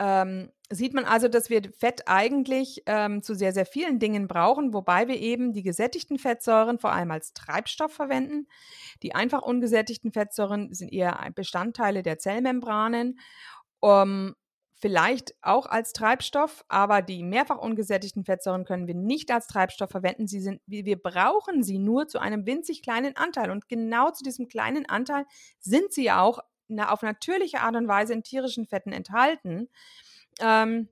ähm, 0.00 0.50
sieht 0.72 0.94
man 0.94 1.04
also, 1.04 1.28
dass 1.28 1.50
wir 1.50 1.62
Fett 1.78 2.02
eigentlich 2.06 2.82
ähm, 2.86 3.22
zu 3.22 3.34
sehr, 3.34 3.52
sehr 3.52 3.66
vielen 3.66 3.98
Dingen 3.98 4.28
brauchen, 4.28 4.72
wobei 4.72 5.08
wir 5.08 5.18
eben 5.18 5.52
die 5.52 5.62
gesättigten 5.62 6.18
Fettsäuren 6.18 6.78
vor 6.78 6.92
allem 6.92 7.10
als 7.10 7.32
Treibstoff 7.32 7.92
verwenden. 7.92 8.48
Die 9.02 9.14
einfach 9.14 9.42
ungesättigten 9.42 10.12
Fettsäuren 10.12 10.72
sind 10.72 10.92
eher 10.92 11.30
Bestandteile 11.34 12.02
der 12.02 12.18
Zellmembranen. 12.18 13.18
Um, 13.80 14.34
vielleicht 14.82 15.34
auch 15.42 15.66
als 15.66 15.92
Treibstoff, 15.92 16.64
aber 16.68 17.02
die 17.02 17.22
mehrfach 17.22 17.58
ungesättigten 17.58 18.24
Fettsäuren 18.24 18.64
können 18.64 18.88
wir 18.88 18.96
nicht 18.96 19.30
als 19.30 19.46
Treibstoff 19.46 19.90
verwenden. 19.90 20.26
Sie 20.26 20.40
sind, 20.40 20.60
wir 20.66 21.00
brauchen 21.00 21.62
sie 21.62 21.78
nur 21.78 22.08
zu 22.08 22.18
einem 22.18 22.46
winzig 22.46 22.82
kleinen 22.82 23.16
Anteil. 23.16 23.52
Und 23.52 23.68
genau 23.68 24.10
zu 24.10 24.24
diesem 24.24 24.48
kleinen 24.48 24.88
Anteil 24.88 25.24
sind 25.60 25.92
sie 25.92 26.10
auch 26.10 26.40
auf 26.78 27.02
natürliche 27.02 27.60
Art 27.60 27.76
und 27.76 27.86
Weise 27.86 28.12
in 28.12 28.24
tierischen 28.24 28.66
Fetten 28.66 28.92
enthalten, 28.92 29.68
ähm, 30.42 30.88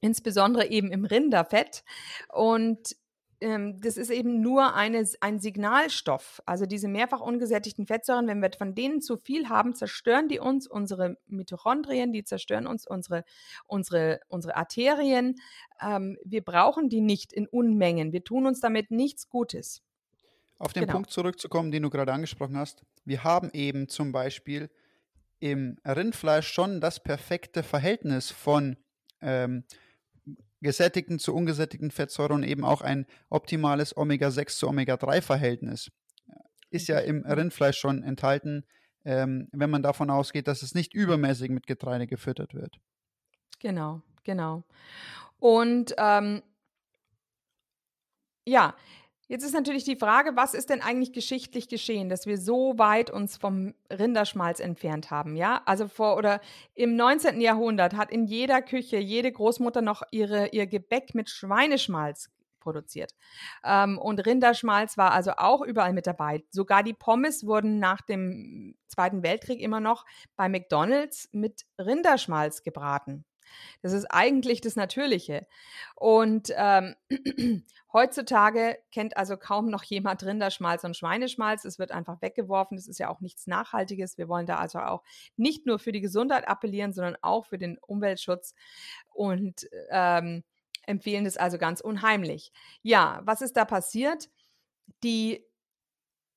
insbesondere 0.00 0.68
eben 0.68 0.90
im 0.90 1.04
Rinderfett. 1.04 1.84
Und 2.32 2.96
ähm, 3.40 3.80
das 3.80 3.96
ist 3.96 4.10
eben 4.10 4.40
nur 4.40 4.74
eine, 4.74 5.06
ein 5.20 5.40
Signalstoff. 5.40 6.42
Also 6.46 6.64
diese 6.64 6.88
mehrfach 6.88 7.20
ungesättigten 7.20 7.86
Fettsäuren, 7.86 8.26
wenn 8.28 8.40
wir 8.40 8.50
von 8.56 8.74
denen 8.74 9.02
zu 9.02 9.18
viel 9.18 9.48
haben, 9.48 9.74
zerstören 9.74 10.28
die 10.28 10.38
uns 10.38 10.66
unsere 10.66 11.18
Mitochondrien, 11.26 12.12
die 12.12 12.24
zerstören 12.24 12.66
uns 12.66 12.86
unsere, 12.86 13.24
unsere, 13.66 14.20
unsere 14.28 14.56
Arterien. 14.56 15.36
Ähm, 15.80 16.16
wir 16.24 16.42
brauchen 16.42 16.88
die 16.88 17.02
nicht 17.02 17.32
in 17.32 17.46
Unmengen. 17.46 18.12
Wir 18.12 18.24
tun 18.24 18.46
uns 18.46 18.60
damit 18.60 18.90
nichts 18.90 19.28
Gutes. 19.28 19.82
Auf 20.58 20.72
den 20.72 20.82
genau. 20.82 20.94
Punkt 20.94 21.10
zurückzukommen, 21.10 21.70
den 21.70 21.82
du 21.82 21.90
gerade 21.90 22.14
angesprochen 22.14 22.56
hast. 22.56 22.82
Wir 23.04 23.22
haben 23.24 23.50
eben 23.52 23.88
zum 23.88 24.12
Beispiel 24.12 24.70
im 25.38 25.76
Rindfleisch 25.84 26.48
schon 26.48 26.80
das 26.80 27.02
perfekte 27.02 27.62
Verhältnis 27.62 28.30
von 28.30 28.78
ähm, 29.26 29.64
gesättigten 30.62 31.18
zu 31.18 31.34
ungesättigten 31.34 31.90
Fettsäuren 31.90 32.32
und 32.36 32.42
eben 32.44 32.64
auch 32.64 32.80
ein 32.80 33.06
optimales 33.28 33.96
Omega-6 33.96 34.56
zu 34.56 34.68
Omega-3-Verhältnis. 34.68 35.90
Ist 36.70 36.88
ja 36.88 36.98
im 36.98 37.24
Rindfleisch 37.26 37.78
schon 37.78 38.02
enthalten, 38.02 38.64
ähm, 39.04 39.48
wenn 39.52 39.70
man 39.70 39.82
davon 39.82 40.10
ausgeht, 40.10 40.48
dass 40.48 40.62
es 40.62 40.74
nicht 40.74 40.94
übermäßig 40.94 41.50
mit 41.50 41.66
Getreide 41.66 42.06
gefüttert 42.06 42.54
wird. 42.54 42.76
Genau, 43.60 44.02
genau. 44.24 44.64
Und 45.38 45.94
ähm, 45.98 46.42
ja, 48.44 48.74
Jetzt 49.28 49.42
ist 49.42 49.54
natürlich 49.54 49.82
die 49.82 49.96
Frage, 49.96 50.36
was 50.36 50.54
ist 50.54 50.70
denn 50.70 50.82
eigentlich 50.82 51.12
geschichtlich 51.12 51.68
geschehen, 51.68 52.08
dass 52.08 52.26
wir 52.26 52.38
so 52.38 52.78
weit 52.78 53.10
uns 53.10 53.36
vom 53.36 53.74
Rinderschmalz 53.90 54.60
entfernt 54.60 55.10
haben, 55.10 55.34
ja? 55.34 55.62
Also 55.66 55.88
vor 55.88 56.16
oder 56.16 56.40
im 56.74 56.94
19. 56.94 57.40
Jahrhundert 57.40 57.94
hat 57.94 58.12
in 58.12 58.26
jeder 58.26 58.62
Küche 58.62 58.98
jede 58.98 59.32
Großmutter 59.32 59.82
noch 59.82 60.02
ihre, 60.12 60.48
ihr 60.48 60.68
Gebäck 60.68 61.14
mit 61.14 61.28
Schweineschmalz 61.28 62.30
produziert. 62.60 63.14
Ähm, 63.64 63.98
und 63.98 64.24
Rinderschmalz 64.24 64.96
war 64.96 65.10
also 65.10 65.32
auch 65.38 65.62
überall 65.62 65.92
mit 65.92 66.06
dabei. 66.06 66.44
Sogar 66.50 66.84
die 66.84 66.94
Pommes 66.94 67.46
wurden 67.46 67.80
nach 67.80 68.02
dem 68.02 68.76
Zweiten 68.86 69.24
Weltkrieg 69.24 69.60
immer 69.60 69.80
noch 69.80 70.04
bei 70.36 70.48
McDonald's 70.48 71.28
mit 71.32 71.62
Rinderschmalz 71.78 72.62
gebraten. 72.62 73.24
Das 73.82 73.92
ist 73.92 74.06
eigentlich 74.06 74.60
das 74.60 74.76
Natürliche. 74.76 75.46
Und 75.94 76.52
ähm, 76.56 76.94
heutzutage 77.96 78.78
kennt 78.92 79.16
also 79.16 79.38
kaum 79.38 79.70
noch 79.70 79.82
jemand 79.82 80.22
Rinderschmalz 80.22 80.84
und 80.84 80.94
Schweineschmalz. 80.94 81.64
Es 81.64 81.78
wird 81.78 81.92
einfach 81.92 82.20
weggeworfen. 82.20 82.76
Das 82.76 82.88
ist 82.88 82.98
ja 82.98 83.08
auch 83.08 83.20
nichts 83.20 83.46
Nachhaltiges. 83.46 84.18
Wir 84.18 84.28
wollen 84.28 84.44
da 84.44 84.56
also 84.58 84.80
auch 84.80 85.02
nicht 85.38 85.64
nur 85.64 85.78
für 85.78 85.92
die 85.92 86.02
Gesundheit 86.02 86.46
appellieren, 86.46 86.92
sondern 86.92 87.16
auch 87.22 87.46
für 87.46 87.56
den 87.56 87.78
Umweltschutz 87.78 88.54
und 89.14 89.66
ähm, 89.88 90.44
empfehlen 90.86 91.24
es 91.24 91.38
also 91.38 91.56
ganz 91.56 91.80
unheimlich. 91.80 92.52
Ja, 92.82 93.22
was 93.24 93.40
ist 93.40 93.56
da 93.56 93.64
passiert? 93.64 94.28
Die 95.02 95.42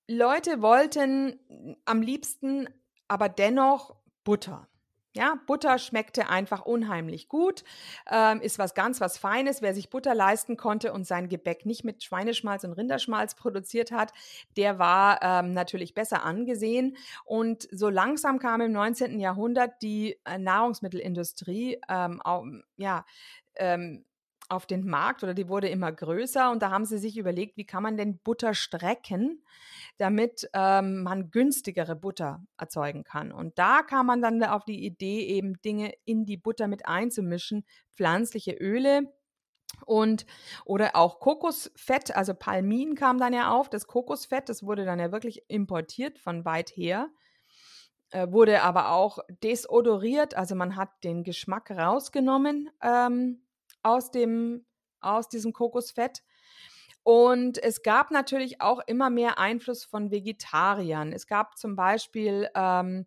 Leute 0.08 0.62
wollten 0.62 1.78
am 1.84 2.02
liebsten 2.02 2.69
aber 3.10 3.28
dennoch 3.28 3.98
Butter. 4.24 4.69
Ja, 5.15 5.39
Butter 5.48 5.80
schmeckte 5.80 6.30
einfach 6.30 6.62
unheimlich 6.62 7.30
gut, 7.30 7.63
ähm, 8.12 8.41
ist 8.41 8.60
was 8.60 8.76
ganz 8.76 9.02
was 9.02 9.17
Feines. 9.17 9.63
Wer 9.63 9.74
sich 9.74 9.89
Butter 9.89 10.13
leisten 10.13 10.56
konnte 10.56 10.93
und 10.93 11.08
sein 11.08 11.30
Gebäck 11.30 11.65
nicht 11.65 11.84
mit 11.84 12.04
Schweineschmalz 12.04 12.63
und 12.63 12.74
Rinderschmalz 12.74 13.34
produziert 13.34 13.91
hat, 13.91 14.13
der 14.56 14.78
war 14.78 15.19
ähm, 15.24 15.54
natürlich 15.54 15.95
besser 15.95 16.24
angesehen. 16.24 16.95
Und 17.26 17.67
so 17.72 17.89
langsam 17.89 18.38
kam 18.38 18.62
im 18.62 18.72
19. 18.72 19.19
Jahrhundert 19.19 19.82
die 19.82 20.19
äh, 20.26 20.38
Nahrungsmittelindustrie 20.38 21.82
ähm, 21.89 22.22
auch, 22.22 22.45
ja, 22.78 23.04
ähm, 23.56 24.06
auf 24.49 24.65
den 24.65 24.88
Markt 24.88 25.23
oder 25.23 25.33
die 25.33 25.47
wurde 25.47 25.69
immer 25.69 25.91
größer 25.91 26.51
und 26.51 26.62
da 26.62 26.71
haben 26.71 26.85
sie 26.85 26.97
sich 26.97 27.17
überlegt, 27.17 27.55
wie 27.57 27.65
kann 27.65 27.83
man 27.83 27.97
denn 27.97 28.19
Butter 28.19 28.53
strecken, 28.53 29.43
damit 29.97 30.49
ähm, 30.53 31.03
man 31.03 31.31
günstigere 31.31 31.95
Butter 31.95 32.43
erzeugen 32.57 33.03
kann. 33.03 33.31
Und 33.31 33.57
da 33.59 33.83
kam 33.83 34.07
man 34.07 34.21
dann 34.21 34.43
auf 34.43 34.65
die 34.65 34.85
Idee, 34.85 35.25
eben 35.27 35.62
Dinge 35.62 35.93
in 36.05 36.25
die 36.25 36.38
Butter 36.38 36.67
mit 36.67 36.88
einzumischen, 36.88 37.65
pflanzliche 37.95 38.53
Öle, 38.53 39.13
und 39.85 40.25
oder 40.65 40.95
auch 40.95 41.19
Kokosfett, 41.19 42.15
also 42.15 42.33
Palmin 42.33 42.95
kam 42.95 43.17
dann 43.17 43.33
ja 43.33 43.51
auf, 43.51 43.69
das 43.69 43.88
Kokosfett, 43.88 44.49
das 44.49 44.63
wurde 44.63 44.85
dann 44.85 44.99
ja 44.99 45.12
wirklich 45.12 45.43
importiert 45.47 46.17
von 46.17 46.43
weit 46.43 46.69
her, 46.75 47.09
äh, 48.12 48.27
wurde 48.31 48.63
aber 48.63 48.91
auch 48.91 49.19
desodoriert, 49.43 50.35
also 50.35 50.55
man 50.55 50.75
hat 50.75 50.89
den 51.03 51.23
Geschmack 51.23 51.71
rausgenommen 51.71 52.69
ähm, 52.81 53.41
aus, 53.84 54.12
dem, 54.12 54.65
aus 55.02 55.30
diesem 55.30 55.54
Kokosfett. 55.54 56.24
Und 57.04 57.62
es 57.63 57.82
gab 57.82 58.12
natürlich 58.12 58.62
auch 58.62 58.82
immer 58.86 59.10
mehr 59.10 59.39
Einfluss 59.39 59.84
von 59.86 60.12
Vegetariern. 60.12 61.13
Es 61.13 61.28
gab 61.28 61.58
zum 61.58 61.76
Beispiel 61.76 62.50
ähm, 62.56 63.06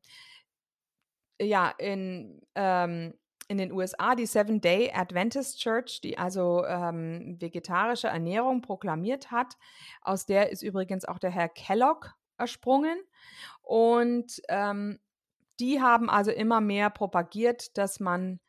ja 1.41 1.73
in, 1.79 2.41
ähm, 2.55 3.15
in 3.49 3.59
den 3.59 3.73
USA 3.73 4.15
die 4.15 4.27
Seven-Day 4.27 4.93
Adventist 4.95 5.61
Church, 5.61 6.01
die 6.01 6.19
also 6.19 6.65
ähm, 6.65 7.37
vegetarische 7.41 8.09
Ernährung 8.09 8.63
proklamiert 8.63 9.31
hat. 9.31 9.55
Aus 10.01 10.27
der 10.27 10.51
ist 10.51 10.63
übrigens 10.63 11.05
auch 11.05 11.19
der 11.19 11.31
Herr 11.31 11.49
Kellogg 11.49 12.09
ersprungen. 12.39 12.99
Und 13.61 14.41
ähm, 14.49 14.99
die 15.61 15.81
haben 15.81 16.11
also 16.11 16.31
immer 16.31 16.61
mehr 16.61 16.91
propagiert, 16.91 17.77
dass 17.79 18.01
man 18.01 18.41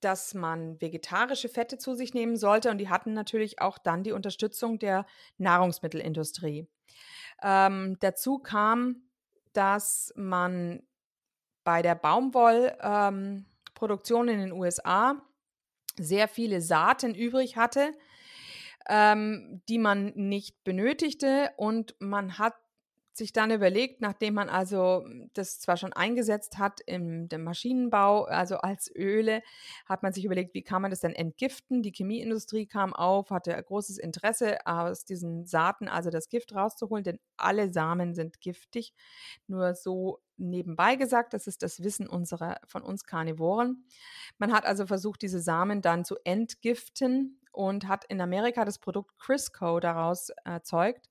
dass 0.00 0.34
man 0.34 0.80
vegetarische 0.80 1.48
Fette 1.48 1.78
zu 1.78 1.94
sich 1.94 2.14
nehmen 2.14 2.36
sollte 2.36 2.70
und 2.70 2.78
die 2.78 2.88
hatten 2.88 3.12
natürlich 3.12 3.60
auch 3.60 3.78
dann 3.78 4.02
die 4.02 4.12
Unterstützung 4.12 4.78
der 4.78 5.06
Nahrungsmittelindustrie. 5.38 6.66
Ähm, 7.42 7.96
dazu 8.00 8.38
kam, 8.38 9.02
dass 9.52 10.12
man 10.16 10.82
bei 11.64 11.82
der 11.82 11.94
Baumwollproduktion 11.94 14.28
ähm, 14.28 14.34
in 14.34 14.40
den 14.40 14.52
USA 14.52 15.20
sehr 15.96 16.28
viele 16.28 16.60
Saaten 16.60 17.14
übrig 17.14 17.56
hatte, 17.56 17.92
ähm, 18.88 19.62
die 19.68 19.78
man 19.78 20.12
nicht 20.14 20.62
benötigte 20.64 21.50
und 21.56 21.94
man 21.98 22.38
hat 22.38 22.54
sich 23.18 23.32
dann 23.32 23.50
überlegt, 23.50 24.00
nachdem 24.00 24.34
man 24.34 24.48
also 24.48 25.02
hm, 25.04 25.30
das 25.34 25.60
zwar 25.60 25.76
schon 25.76 25.92
eingesetzt 25.92 26.58
hat 26.58 26.80
im 26.86 27.28
dem 27.28 27.44
Maschinenbau, 27.44 28.24
also 28.24 28.56
als 28.58 28.90
Öle, 28.94 29.42
hat 29.86 30.02
man 30.02 30.12
sich 30.12 30.24
überlegt, 30.24 30.54
wie 30.54 30.62
kann 30.62 30.82
man 30.82 30.90
das 30.90 31.00
denn 31.00 31.14
entgiften? 31.14 31.82
Die 31.82 31.92
Chemieindustrie 31.92 32.66
kam 32.66 32.94
auf, 32.94 33.30
hatte 33.30 33.60
großes 33.62 33.98
Interesse 33.98 34.58
aus 34.66 35.04
diesen 35.04 35.46
Saaten, 35.46 35.88
also 35.88 36.10
das 36.10 36.28
Gift 36.28 36.54
rauszuholen, 36.54 37.04
denn 37.04 37.18
alle 37.36 37.72
Samen 37.72 38.14
sind 38.14 38.40
giftig. 38.40 38.94
Nur 39.46 39.74
so 39.74 40.20
nebenbei 40.38 40.96
gesagt, 40.96 41.34
das 41.34 41.46
ist 41.46 41.62
das 41.62 41.82
Wissen 41.82 42.08
unserer 42.08 42.60
von 42.66 42.82
uns 42.82 43.04
Karnivoren. 43.04 43.84
Man 44.38 44.52
hat 44.52 44.64
also 44.64 44.86
versucht, 44.86 45.22
diese 45.22 45.40
Samen 45.40 45.82
dann 45.82 46.04
zu 46.04 46.16
entgiften 46.24 47.40
und 47.58 47.88
hat 47.88 48.04
in 48.04 48.20
Amerika 48.20 48.64
das 48.64 48.78
Produkt 48.78 49.18
Crisco 49.18 49.80
daraus 49.80 50.30
erzeugt. 50.44 51.10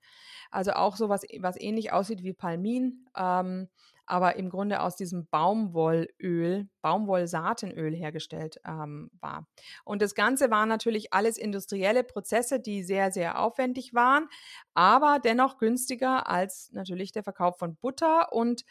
Also 0.50 0.72
auch 0.72 0.96
so 0.96 1.10
was, 1.10 1.24
was 1.40 1.60
ähnlich 1.60 1.92
aussieht 1.92 2.24
wie 2.24 2.32
Palmin, 2.32 3.06
ähm, 3.18 3.68
aber 4.06 4.38
im 4.38 4.50
Grunde 4.50 4.82
aus 4.82 4.96
diesem 4.96 5.28
Baumwollöl, 5.28 6.70
Baumwollsaatenöl 6.82 7.94
hergestellt 7.94 8.62
ähm, 8.66 9.12
war. 9.20 9.46
Und 9.84 10.02
das 10.02 10.16
Ganze 10.16 10.50
waren 10.50 10.70
natürlich 10.70 11.12
alles 11.12 11.38
industrielle 11.38 12.06
Prozesse, 12.06 12.62
die 12.62 12.82
sehr, 12.82 13.12
sehr 13.12 13.42
aufwendig 13.42 13.94
waren, 13.94 14.30
aber 14.74 15.20
dennoch 15.22 15.58
günstiger 15.58 16.30
als 16.30 16.72
natürlich 16.72 17.12
der 17.12 17.24
Verkauf 17.24 17.58
von 17.58 17.76
Butter 17.76 18.32
und 18.32 18.64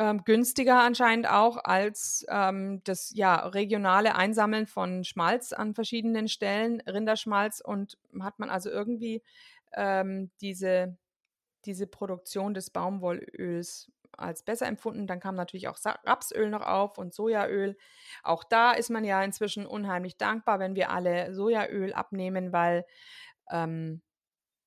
ähm, 0.00 0.24
günstiger 0.24 0.80
anscheinend 0.80 1.28
auch 1.28 1.58
als 1.62 2.24
ähm, 2.30 2.80
das 2.84 3.12
ja, 3.14 3.36
regionale 3.48 4.14
Einsammeln 4.14 4.66
von 4.66 5.04
Schmalz 5.04 5.52
an 5.52 5.74
verschiedenen 5.74 6.26
Stellen, 6.26 6.80
Rinderschmalz. 6.80 7.60
Und 7.60 7.98
hat 8.18 8.38
man 8.38 8.48
also 8.48 8.70
irgendwie 8.70 9.22
ähm, 9.74 10.30
diese, 10.40 10.96
diese 11.66 11.86
Produktion 11.86 12.54
des 12.54 12.70
Baumwollöls 12.70 13.92
als 14.16 14.42
besser 14.42 14.66
empfunden. 14.68 15.06
Dann 15.06 15.20
kam 15.20 15.34
natürlich 15.34 15.68
auch 15.68 15.78
Rapsöl 15.84 16.48
noch 16.48 16.66
auf 16.66 16.96
und 16.96 17.12
Sojaöl. 17.12 17.76
Auch 18.22 18.42
da 18.42 18.72
ist 18.72 18.88
man 18.88 19.04
ja 19.04 19.22
inzwischen 19.22 19.66
unheimlich 19.66 20.16
dankbar, 20.16 20.58
wenn 20.60 20.76
wir 20.76 20.88
alle 20.90 21.34
Sojaöl 21.34 21.92
abnehmen, 21.92 22.54
weil 22.54 22.86
ähm, 23.50 24.00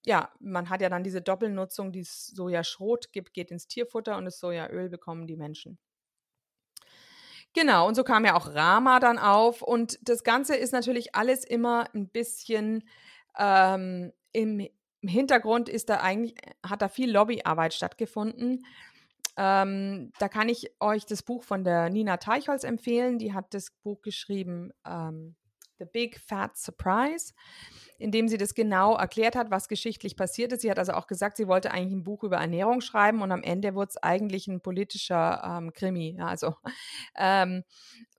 ja, 0.06 0.30
man 0.40 0.70
hat 0.70 0.82
ja 0.82 0.90
dann 0.90 1.04
diese 1.04 1.22
Doppelnutzung, 1.22 1.92
die 1.92 2.04
Sojaschrot 2.04 3.12
gibt, 3.12 3.34
geht 3.34 3.52
ins 3.52 3.68
Tierfutter 3.68 4.18
und 4.18 4.26
das 4.26 4.40
Sojaöl 4.40 4.90
bekommen 4.90 5.28
die 5.28 5.38
Menschen. 5.38 5.78
Genau, 7.54 7.88
und 7.88 7.96
so 7.96 8.04
kam 8.04 8.26
ja 8.26 8.36
auch 8.36 8.54
Rama 8.54 9.00
dann 9.00 9.20
auf. 9.20 9.62
Und 9.62 10.00
das 10.02 10.24
Ganze 10.24 10.56
ist 10.56 10.74
natürlich 10.74 11.16
alles 11.16 11.46
immer 11.46 11.88
ein 11.94 12.10
bisschen 12.10 12.84
ähm, 13.38 14.12
im, 14.32 14.68
Hintergrund 15.06 15.68
ist 15.68 15.90
da 15.90 15.98
eigentlich, 15.98 16.36
hat 16.66 16.82
da 16.82 16.88
viel 16.88 17.12
Lobbyarbeit 17.12 17.74
stattgefunden. 17.74 18.66
Ähm, 19.36 20.12
da 20.20 20.30
kann 20.30 20.48
ich 20.48 20.72
euch 20.80 21.06
das 21.06 21.24
Buch 21.24 21.44
von 21.44 21.64
der 21.64 21.90
Nina 21.90 22.18
Teichholz 22.18 22.64
empfehlen. 22.64 23.20
Die 23.20 23.34
hat 23.34 23.54
das 23.54 23.72
Buch 23.84 24.02
geschrieben, 24.02 24.72
ähm, 24.88 25.36
The 25.80 25.86
Big 25.86 26.20
Fat 26.20 26.56
Surprise 26.56 27.34
in 28.04 28.12
dem 28.12 28.28
sie 28.28 28.38
das 28.38 28.54
genau 28.54 28.98
erklärt 28.98 29.34
hat, 29.34 29.50
was 29.50 29.70
geschichtlich 29.70 30.18
passiert 30.18 30.52
ist. 30.52 30.62
Sie 30.62 30.70
hat 30.70 30.78
also 30.78 30.92
auch 30.92 31.08
gesagt, 31.08 31.38
sie 31.38 31.48
wollte 31.48 31.72
eigentlich 31.72 31.94
ein 31.94 32.04
Buch 32.04 32.24
über 32.24 32.36
Ernährung 32.36 32.82
schreiben 32.82 33.22
und 33.22 33.32
am 33.32 33.44
Ende 33.44 33.76
wurde 33.76 33.92
es 33.92 33.98
eigentlich 33.98 34.48
ein 34.48 34.60
politischer 34.60 35.42
ähm, 35.42 35.72
Krimi. 35.72 36.20
Also, 36.20 36.54
ähm, 37.16 37.64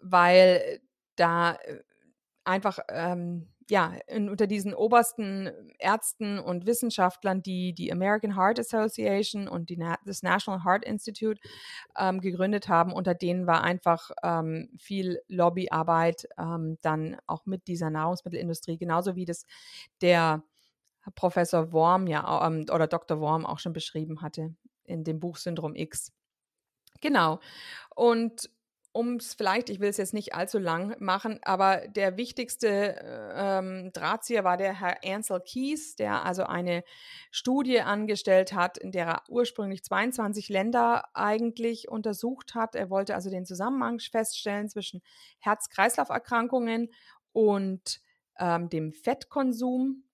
weil 0.00 0.80
da 1.16 1.56
äh, 1.56 1.80
einfach 2.44 2.78
ähm, 2.88 3.52
ja, 3.70 3.94
in, 4.06 4.28
unter 4.28 4.46
diesen 4.46 4.74
obersten 4.74 5.50
Ärzten 5.78 6.38
und 6.38 6.66
Wissenschaftlern, 6.66 7.42
die 7.42 7.72
die 7.72 7.92
American 7.92 8.36
Heart 8.36 8.60
Association 8.60 9.48
und 9.48 9.70
die, 9.70 9.82
das 10.04 10.22
National 10.22 10.64
Heart 10.64 10.84
Institute 10.84 11.40
ähm, 11.98 12.20
gegründet 12.20 12.68
haben, 12.68 12.92
unter 12.92 13.14
denen 13.14 13.46
war 13.46 13.62
einfach 13.62 14.10
ähm, 14.22 14.70
viel 14.78 15.20
Lobbyarbeit 15.28 16.28
ähm, 16.38 16.78
dann 16.82 17.16
auch 17.26 17.46
mit 17.46 17.66
dieser 17.68 17.90
Nahrungsmittelindustrie, 17.90 18.76
genauso 18.76 19.16
wie 19.16 19.24
das 19.24 19.46
der 20.00 20.42
Professor 21.14 21.72
Worm 21.72 22.06
ja 22.06 22.46
ähm, 22.46 22.66
oder 22.72 22.86
Dr. 22.86 23.20
Worm 23.20 23.46
auch 23.46 23.58
schon 23.58 23.72
beschrieben 23.72 24.22
hatte 24.22 24.54
in 24.84 25.04
dem 25.04 25.20
Buch 25.20 25.36
Syndrom 25.36 25.74
X. 25.74 26.12
Genau. 27.00 27.40
Und 27.94 28.50
um 28.94 29.16
es 29.16 29.34
vielleicht, 29.34 29.70
ich 29.70 29.80
will 29.80 29.88
es 29.88 29.96
jetzt 29.96 30.14
nicht 30.14 30.36
allzu 30.36 30.60
lang 30.60 30.94
machen, 31.00 31.40
aber 31.42 31.88
der 31.88 32.16
wichtigste 32.16 32.94
ähm, 33.34 33.90
Drahtzieher 33.92 34.44
war 34.44 34.56
der 34.56 34.78
Herr 34.78 34.98
Ansel 35.04 35.40
Keys, 35.40 35.96
der 35.96 36.24
also 36.24 36.44
eine 36.44 36.84
Studie 37.32 37.80
angestellt 37.80 38.52
hat, 38.52 38.78
in 38.78 38.92
der 38.92 39.06
er 39.06 39.22
ursprünglich 39.28 39.82
22 39.82 40.48
Länder 40.48 41.08
eigentlich 41.12 41.88
untersucht 41.88 42.54
hat. 42.54 42.76
Er 42.76 42.88
wollte 42.88 43.16
also 43.16 43.30
den 43.30 43.44
Zusammenhang 43.44 43.98
feststellen 43.98 44.68
zwischen 44.68 45.02
Herz-Kreislauf-Erkrankungen 45.40 46.92
und 47.32 48.00
ähm, 48.38 48.68
dem 48.68 48.92
Fettkonsum. 48.92 50.04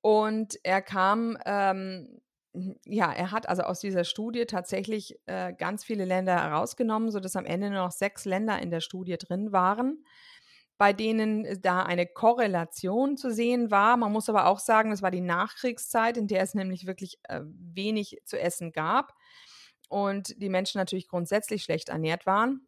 Und 0.00 0.58
er 0.64 0.82
kam 0.82 1.38
ähm, 1.46 2.20
ja, 2.84 3.12
er 3.12 3.30
hat 3.32 3.48
also 3.48 3.62
aus 3.62 3.80
dieser 3.80 4.04
Studie 4.04 4.46
tatsächlich 4.46 5.18
äh, 5.26 5.52
ganz 5.52 5.84
viele 5.84 6.04
Länder 6.04 6.34
herausgenommen, 6.34 7.10
sodass 7.10 7.36
am 7.36 7.44
Ende 7.44 7.70
nur 7.70 7.84
noch 7.84 7.92
sechs 7.92 8.24
Länder 8.24 8.60
in 8.60 8.70
der 8.70 8.80
Studie 8.80 9.16
drin 9.16 9.52
waren, 9.52 10.04
bei 10.78 10.92
denen 10.92 11.44
äh, 11.44 11.58
da 11.58 11.82
eine 11.82 12.06
Korrelation 12.06 13.16
zu 13.16 13.32
sehen 13.32 13.70
war. 13.70 13.96
Man 13.96 14.12
muss 14.12 14.28
aber 14.28 14.46
auch 14.46 14.58
sagen, 14.58 14.90
das 14.90 15.02
war 15.02 15.10
die 15.10 15.20
Nachkriegszeit, 15.20 16.16
in 16.16 16.26
der 16.26 16.42
es 16.42 16.54
nämlich 16.54 16.86
wirklich 16.86 17.18
äh, 17.24 17.40
wenig 17.44 18.20
zu 18.24 18.38
essen 18.38 18.72
gab 18.72 19.14
und 19.88 20.40
die 20.40 20.48
Menschen 20.48 20.78
natürlich 20.78 21.08
grundsätzlich 21.08 21.62
schlecht 21.62 21.88
ernährt 21.88 22.26
waren. 22.26 22.66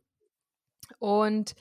Und 0.99 1.55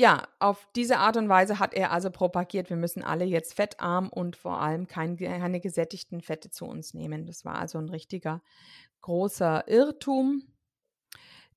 ja, 0.00 0.26
auf 0.38 0.66
diese 0.74 0.96
Art 0.96 1.18
und 1.18 1.28
Weise 1.28 1.58
hat 1.58 1.74
er 1.74 1.92
also 1.92 2.10
propagiert, 2.10 2.70
wir 2.70 2.78
müssen 2.78 3.02
alle 3.04 3.26
jetzt 3.26 3.52
fettarm 3.52 4.08
und 4.08 4.34
vor 4.34 4.58
allem 4.58 4.86
kein, 4.86 5.18
keine 5.18 5.60
gesättigten 5.60 6.22
Fette 6.22 6.48
zu 6.48 6.64
uns 6.64 6.94
nehmen. 6.94 7.26
Das 7.26 7.44
war 7.44 7.56
also 7.56 7.76
ein 7.76 7.90
richtiger 7.90 8.40
großer 9.02 9.68
Irrtum. 9.68 10.44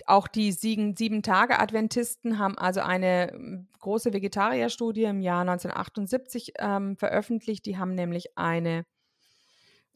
Auch 0.08 0.28
die 0.28 0.52
Sieben-Tage-Adventisten 0.52 2.38
haben 2.38 2.58
also 2.58 2.82
eine 2.82 3.32
ähm, 3.32 3.70
große 3.80 4.12
Vegetarierstudie 4.12 5.06
im 5.06 5.22
Jahr 5.22 5.42
1978 5.42 6.56
ähm, 6.60 6.98
veröffentlicht. 6.98 7.66
Die 7.66 7.78
haben 7.78 7.96
nämlich 7.96 8.38
eine 8.38 8.86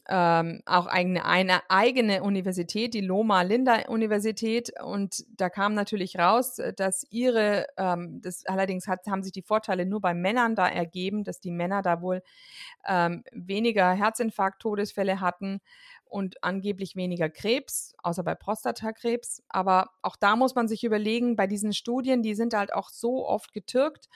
ähm, 0.08 0.62
auch 0.64 0.86
eine, 0.86 1.24
eine 1.26 1.68
eigene 1.68 2.22
Universität, 2.22 2.94
die 2.94 3.02
Loma 3.02 3.42
Linda 3.42 3.88
Universität. 3.88 4.72
Und 4.82 5.24
da 5.36 5.50
kam 5.50 5.74
natürlich 5.74 6.18
raus, 6.18 6.58
äh, 6.58 6.72
dass 6.72 7.06
ihre, 7.10 7.66
ähm, 7.76 8.20
das 8.22 8.46
allerdings 8.46 8.88
hat, 8.88 9.06
haben 9.06 9.22
sich 9.22 9.32
die 9.32 9.42
Vorteile 9.42 9.84
nur 9.84 10.00
bei 10.00 10.14
Männern 10.14 10.54
da 10.54 10.66
ergeben, 10.66 11.24
dass 11.24 11.40
die 11.40 11.50
Männer 11.50 11.82
da 11.82 12.00
wohl 12.00 12.22
ähm, 12.86 13.22
weniger 13.32 13.92
Herzinfarkt-Todesfälle 13.92 15.20
hatten 15.20 15.60
und 16.06 16.42
angeblich 16.42 16.96
weniger 16.96 17.28
Krebs, 17.28 17.94
außer 18.02 18.22
bei 18.22 18.34
Prostatakrebs. 18.34 19.42
Aber 19.50 19.90
auch 20.00 20.16
da 20.16 20.36
muss 20.36 20.54
man 20.54 20.68
sich 20.68 20.84
überlegen, 20.84 21.36
bei 21.36 21.46
diesen 21.46 21.74
Studien, 21.74 22.22
die 22.22 22.34
sind 22.34 22.54
halt 22.54 22.72
auch 22.72 22.88
so 22.88 23.26
oft 23.26 23.52
getürkt 23.52 24.08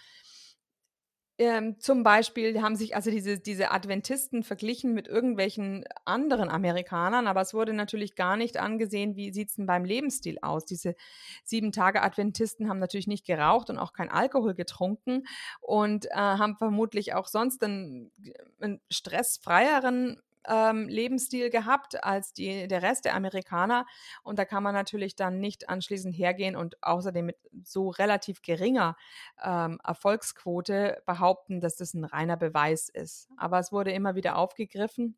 ähm, 1.38 1.78
zum 1.80 2.02
Beispiel 2.02 2.60
haben 2.60 2.76
sich 2.76 2.94
also 2.94 3.10
diese, 3.10 3.38
diese 3.38 3.70
Adventisten 3.70 4.42
verglichen 4.42 4.92
mit 4.92 5.08
irgendwelchen 5.08 5.84
anderen 6.04 6.48
Amerikanern, 6.50 7.26
aber 7.26 7.40
es 7.40 7.54
wurde 7.54 7.72
natürlich 7.72 8.14
gar 8.14 8.36
nicht 8.36 8.58
angesehen, 8.58 9.16
wie 9.16 9.32
sieht 9.32 9.48
es 9.48 9.56
denn 9.56 9.66
beim 9.66 9.84
Lebensstil 9.84 10.38
aus. 10.42 10.64
Diese 10.66 10.94
sieben 11.42 11.72
Tage 11.72 12.02
Adventisten 12.02 12.68
haben 12.68 12.78
natürlich 12.78 13.06
nicht 13.06 13.26
geraucht 13.26 13.70
und 13.70 13.78
auch 13.78 13.92
kein 13.92 14.10
Alkohol 14.10 14.54
getrunken 14.54 15.24
und 15.60 16.06
äh, 16.06 16.14
haben 16.14 16.56
vermutlich 16.56 17.14
auch 17.14 17.26
sonst 17.26 17.64
einen, 17.64 18.12
einen 18.60 18.80
stressfreieren 18.90 20.20
ähm, 20.48 20.88
Lebensstil 20.88 21.50
gehabt 21.50 22.02
als 22.02 22.33
die, 22.33 22.68
der 22.68 22.83
Rest 22.83 23.05
der 23.05 23.14
Amerikaner. 23.14 23.87
Und 24.22 24.38
da 24.38 24.44
kann 24.44 24.62
man 24.62 24.74
natürlich 24.74 25.16
dann 25.16 25.40
nicht 25.40 25.68
anschließend 25.68 26.16
hergehen 26.16 26.57
und 26.57 26.83
außerdem 26.83 27.26
mit 27.26 27.38
so 27.64 27.88
relativ 27.90 28.42
geringer 28.42 28.96
ähm, 29.42 29.78
Erfolgsquote 29.85 31.02
behaupten, 31.07 31.61
dass 31.61 31.76
das 31.76 31.94
ein 31.94 32.05
reiner 32.05 32.37
Beweis 32.37 32.88
ist. 32.88 33.28
Aber 33.37 33.59
es 33.59 33.72
wurde 33.72 33.92
immer 33.92 34.14
wieder 34.14 34.37
aufgegriffen. 34.37 35.16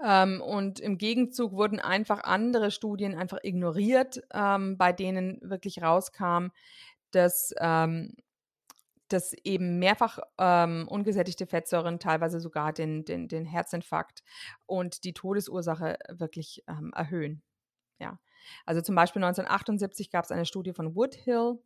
Ähm, 0.00 0.40
und 0.40 0.78
im 0.80 0.96
Gegenzug 0.96 1.52
wurden 1.52 1.80
einfach 1.80 2.22
andere 2.22 2.70
Studien 2.70 3.16
einfach 3.16 3.38
ignoriert, 3.42 4.22
ähm, 4.32 4.76
bei 4.78 4.92
denen 4.92 5.40
wirklich 5.42 5.82
rauskam, 5.82 6.48
dass 7.10 7.52
ähm, 7.58 8.14
dass 9.08 9.32
eben 9.44 9.78
mehrfach 9.78 10.18
ähm, 10.38 10.86
ungesättigte 10.88 11.46
Fettsäuren 11.46 11.98
teilweise 11.98 12.40
sogar 12.40 12.72
den, 12.72 13.04
den, 13.04 13.28
den 13.28 13.44
Herzinfarkt 13.44 14.22
und 14.66 15.04
die 15.04 15.14
Todesursache 15.14 15.98
wirklich 16.10 16.64
ähm, 16.68 16.92
erhöhen. 16.94 17.42
Ja. 17.98 18.18
Also 18.64 18.80
zum 18.80 18.94
Beispiel 18.94 19.22
1978 19.22 20.10
gab 20.10 20.24
es 20.24 20.30
eine 20.30 20.46
Studie 20.46 20.72
von 20.72 20.94
Woodhill, 20.94 21.58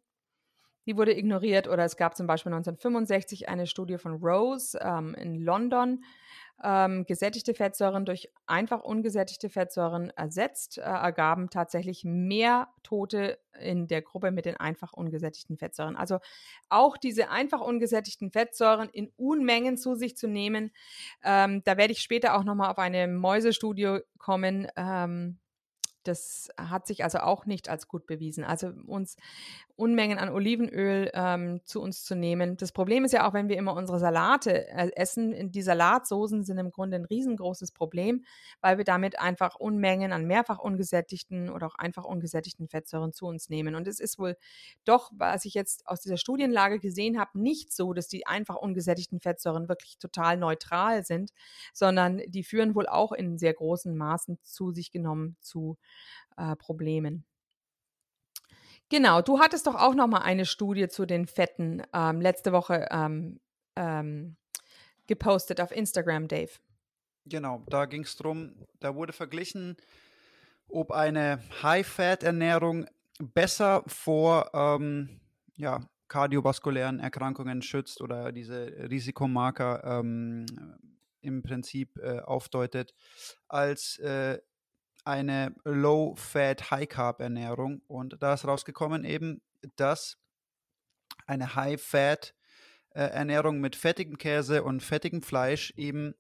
die 0.87 0.97
wurde 0.97 1.16
ignoriert, 1.16 1.68
oder 1.68 1.85
es 1.85 1.97
gab 1.97 2.16
zum 2.16 2.27
Beispiel 2.27 2.53
1965 2.53 3.49
eine 3.49 3.66
Studie 3.66 3.99
von 3.99 4.14
Rose 4.14 4.79
ähm, 4.83 5.14
in 5.14 5.40
London, 5.40 6.05
ähm, 6.62 7.05
gesättigte 7.07 7.55
Fettsäuren 7.55 8.05
durch 8.05 8.31
einfach 8.47 8.83
ungesättigte 8.83 9.49
Fettsäuren 9.49 10.11
ersetzt, 10.11 10.79
äh, 10.79 10.83
ergaben 10.83 11.51
tatsächlich 11.51 12.05
mehr 12.05 12.68
Tote 12.83 13.38
in 13.61 13.88
der 13.88 14.03
Gruppe 14.03 14.31
mit 14.31 14.47
den 14.47 14.57
einfach 14.57 14.92
ungesättigten 14.92 15.57
Fettsäuren. 15.57 15.97
Also 15.97 16.18
auch 16.68 16.97
diese 16.97 17.31
einfach 17.31 17.61
ungesättigten 17.61 18.31
Fettsäuren 18.31 18.88
in 18.90 19.11
Unmengen 19.16 19.77
zu 19.77 19.95
sich 19.95 20.16
zu 20.16 20.29
nehmen, 20.29 20.73
ähm, 21.25 21.62
da 21.64 21.77
werde 21.77 21.92
ich 21.92 22.01
später 22.01 22.37
auch 22.37 22.45
nochmal 22.45 22.71
auf 22.71 22.79
eine 22.79 23.09
Mäusestudie 23.09 24.01
kommen. 24.18 24.68
Ähm, 24.77 25.38
das 26.05 26.49
hat 26.57 26.87
sich 26.87 27.05
also 27.05 27.18
auch 27.18 27.47
nicht 27.47 27.68
als 27.68 27.88
gut 27.88 28.07
bewiesen. 28.07 28.45
Also 28.45 28.73
uns 28.87 29.16
Unmengen 29.83 30.18
an 30.18 30.29
Olivenöl 30.29 31.11
ähm, 31.12 31.61
zu 31.64 31.83
uns 31.83 32.05
zu 32.05 32.14
nehmen. 32.14 32.57
Das 32.57 32.71
Problem 32.71 33.05
ist 33.05 33.11
ja 33.11 33.27
auch, 33.29 33.33
wenn 33.35 33.49
wir 33.49 33.57
immer 33.57 33.75
unsere 33.75 33.99
Salate 33.99 34.68
äh, 34.68 34.92
essen, 34.95 35.51
die 35.51 35.61
Salatsoßen 35.61 36.45
sind 36.45 36.59
im 36.59 36.71
Grunde 36.71 36.97
ein 36.97 37.05
riesengroßes 37.05 37.73
Problem, 37.73 38.25
weil 38.61 38.79
wir 38.79 38.85
damit 38.85 39.18
einfach 39.18 39.57
Unmengen 39.57 40.12
an 40.12 40.25
mehrfach 40.25 40.61
ungesättigten 40.61 41.51
oder 41.51 41.66
auch 41.66 41.75
einfach 41.75 42.05
ungesättigten 42.05 42.68
Fettsäuren 42.68 43.12
zu 43.12 43.27
uns 43.27 43.49
nehmen. 43.49 43.75
Und 43.75 43.88
es 43.88 43.99
ist 43.99 44.21
wohl 44.21 44.37
doch, 44.85 45.11
was 45.16 45.45
ich 45.47 45.55
jetzt 45.55 45.88
aus 45.88 46.01
dieser 46.01 46.16
Studienlage 46.16 46.79
gesehen 46.79 47.18
habe, 47.18 47.40
nicht 47.40 47.73
so, 47.73 47.92
dass 47.92 48.07
die 48.07 48.25
einfach 48.25 48.55
ungesättigten 48.55 49.18
Fettsäuren 49.18 49.68
wirklich 49.68 49.99
total 49.99 50.37
neutral 50.37 51.05
sind, 51.05 51.33
sondern 51.73 52.23
die 52.29 52.45
führen 52.45 52.77
wohl 52.77 52.87
auch 52.87 53.11
in 53.11 53.37
sehr 53.37 53.55
großen 53.55 53.97
Maßen 53.97 54.38
zu 54.45 54.71
sich 54.71 54.92
genommen 54.92 55.37
zu 55.40 55.77
äh, 56.37 56.55
Problemen. 56.55 57.25
Genau, 58.92 59.22
du 59.22 59.40
hattest 59.40 59.66
doch 59.66 59.74
auch 59.74 59.94
noch 59.94 60.07
mal 60.07 60.18
eine 60.18 60.44
Studie 60.44 60.87
zu 60.87 61.07
den 61.07 61.26
Fetten 61.26 61.83
ähm, 61.94 62.20
letzte 62.20 62.52
Woche 62.52 62.88
ähm, 62.90 63.40
ähm, 63.74 64.37
gepostet 65.07 65.62
auf 65.62 65.72
Instagram, 65.72 66.28
Dave. 66.28 66.50
Genau, 67.24 67.62
da 67.70 67.87
ging 67.87 68.02
es 68.02 68.16
darum, 68.16 68.52
da 68.81 68.94
wurde 68.94 69.14
verglichen, 69.14 69.78
ob 70.68 70.90
eine 70.90 71.42
High-Fat-Ernährung 71.62 72.85
besser 73.18 73.83
vor 73.87 74.50
ähm, 74.52 75.22
ja, 75.57 75.81
kardiovaskulären 76.09 77.00
Erkrankungen 77.00 77.62
schützt 77.62 78.02
oder 78.02 78.31
diese 78.31 78.90
Risikomarker 78.90 80.00
ähm, 80.00 80.44
im 81.22 81.42
Prinzip 81.42 81.98
äh, 81.98 82.18
aufdeutet, 82.18 82.92
als 83.48 83.96
äh, 84.00 84.38
eine 85.05 85.55
Low-Fat, 85.65 86.71
High-Carb-Ernährung. 86.71 87.83
Und 87.87 88.17
da 88.21 88.35
ist 88.35 88.47
rausgekommen 88.47 89.05
eben, 89.05 89.41
dass 89.77 90.19
eine 91.27 91.55
High-Fat-Ernährung 91.55 93.61
mit 93.61 93.77
fettigem 93.77 94.19
Käse 94.19 94.65
und 94.65 94.83
fettigem 94.83 95.23
Fleisch 95.23 95.73
eben 95.77 96.15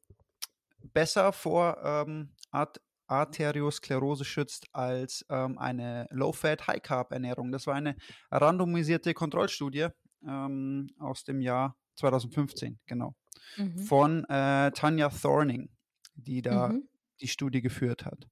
besser 0.92 1.32
vor 1.32 1.78
ähm, 1.84 2.34
Art 2.50 2.80
Arteriosklerose 3.08 4.24
schützt 4.24 4.68
als 4.72 5.26
ähm, 5.28 5.58
eine 5.58 6.06
Low-Fat, 6.10 6.66
High-Carb-Ernährung. 6.66 7.52
Das 7.52 7.66
war 7.66 7.74
eine 7.74 7.94
randomisierte 8.30 9.12
Kontrollstudie 9.12 9.88
ähm, 10.26 10.88
aus 10.98 11.24
dem 11.24 11.42
Jahr 11.42 11.76
2015, 11.96 12.80
genau, 12.86 13.14
mhm. 13.58 13.78
von 13.78 14.24
äh, 14.24 14.70
Tanja 14.72 15.10
Thorning, 15.10 15.68
die 16.14 16.40
da 16.40 16.68
mhm. 16.68 16.88
die 17.20 17.28
Studie 17.28 17.60
geführt 17.60 18.06
hat. 18.06 18.30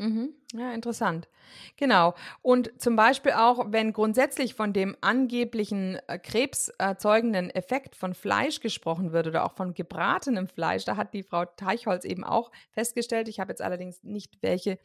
Mhm. 0.00 0.32
Ja, 0.54 0.72
interessant. 0.72 1.28
Genau. 1.76 2.14
Und 2.40 2.70
zum 2.80 2.94
Beispiel 2.94 3.32
auch, 3.32 3.72
wenn 3.72 3.92
grundsätzlich 3.92 4.54
von 4.54 4.72
dem 4.72 4.96
angeblichen 5.00 5.98
äh, 6.06 6.18
krebserzeugenden 6.20 7.50
Effekt 7.50 7.96
von 7.96 8.14
Fleisch 8.14 8.60
gesprochen 8.60 9.12
wird 9.12 9.26
oder 9.26 9.44
auch 9.44 9.54
von 9.54 9.74
gebratenem 9.74 10.46
Fleisch, 10.46 10.84
da 10.84 10.96
hat 10.96 11.14
die 11.14 11.24
Frau 11.24 11.46
Teichholz 11.46 12.04
eben 12.04 12.22
auch 12.22 12.52
festgestellt. 12.70 13.26
Ich 13.26 13.40
habe 13.40 13.50
jetzt 13.50 13.62
allerdings 13.62 14.04
nicht 14.04 14.38
welche, 14.40 14.78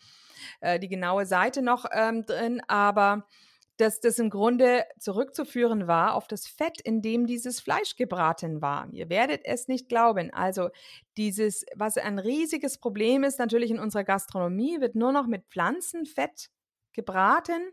äh, 0.62 0.80
die 0.80 0.89
genaue 0.89 1.26
Seite 1.28 1.62
noch 1.62 1.86
ähm, 1.91 2.26
drin, 2.26 2.62
aber 2.67 3.28
dass 3.77 3.99
das 3.99 4.19
im 4.19 4.29
Grunde 4.29 4.86
zurückzuführen 4.99 5.88
war 5.88 6.13
auf 6.13 6.27
das 6.27 6.47
Fett, 6.47 6.79
in 6.81 7.01
dem 7.01 7.25
dieses 7.25 7.59
Fleisch 7.59 7.95
gebraten 7.95 8.62
war. 8.62 8.88
Ihr 8.91 9.09
werdet 9.09 9.41
es 9.45 9.67
nicht 9.67 9.89
glauben. 9.89 10.31
Also 10.31 10.69
dieses, 11.17 11.65
was 11.75 11.97
ein 11.97 12.19
riesiges 12.19 12.77
Problem 12.77 13.23
ist, 13.23 13.39
natürlich 13.39 13.71
in 13.71 13.79
unserer 13.79 14.03
Gastronomie, 14.03 14.79
wird 14.79 14.95
nur 14.95 15.12
noch 15.12 15.25
mit 15.25 15.45
Pflanzenfett 15.49 16.49
gebraten. 16.93 17.71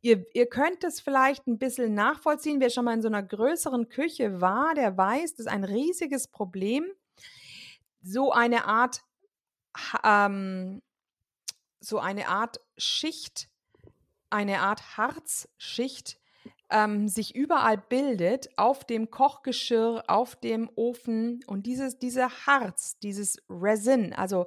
Ihr, 0.00 0.24
ihr 0.32 0.46
könnt 0.46 0.82
es 0.84 1.00
vielleicht 1.00 1.46
ein 1.46 1.58
bisschen 1.58 1.92
nachvollziehen. 1.94 2.60
Wer 2.60 2.70
schon 2.70 2.86
mal 2.86 2.94
in 2.94 3.02
so 3.02 3.08
einer 3.08 3.22
größeren 3.22 3.90
Küche 3.90 4.40
war, 4.40 4.74
der 4.74 4.96
weiß, 4.96 5.32
das 5.32 5.46
ist 5.46 5.52
ein 5.52 5.64
riesiges 5.64 6.28
Problem. 6.28 6.86
So 8.02 8.32
eine 8.32 8.64
Art, 8.64 9.02
ähm, 10.02 10.82
so 11.80 11.98
eine 11.98 12.28
Art 12.28 12.60
Schicht 12.78 13.50
eine 14.34 14.60
Art 14.60 14.98
Harzschicht 14.98 16.18
ähm, 16.68 17.08
sich 17.08 17.36
überall 17.36 17.78
bildet, 17.78 18.48
auf 18.58 18.84
dem 18.84 19.10
Kochgeschirr, 19.10 20.02
auf 20.08 20.34
dem 20.34 20.68
Ofen. 20.74 21.40
Und 21.46 21.66
dieses, 21.66 21.98
dieser 21.98 22.30
Harz, 22.46 22.98
dieses 22.98 23.38
Resin, 23.48 24.12
also 24.12 24.46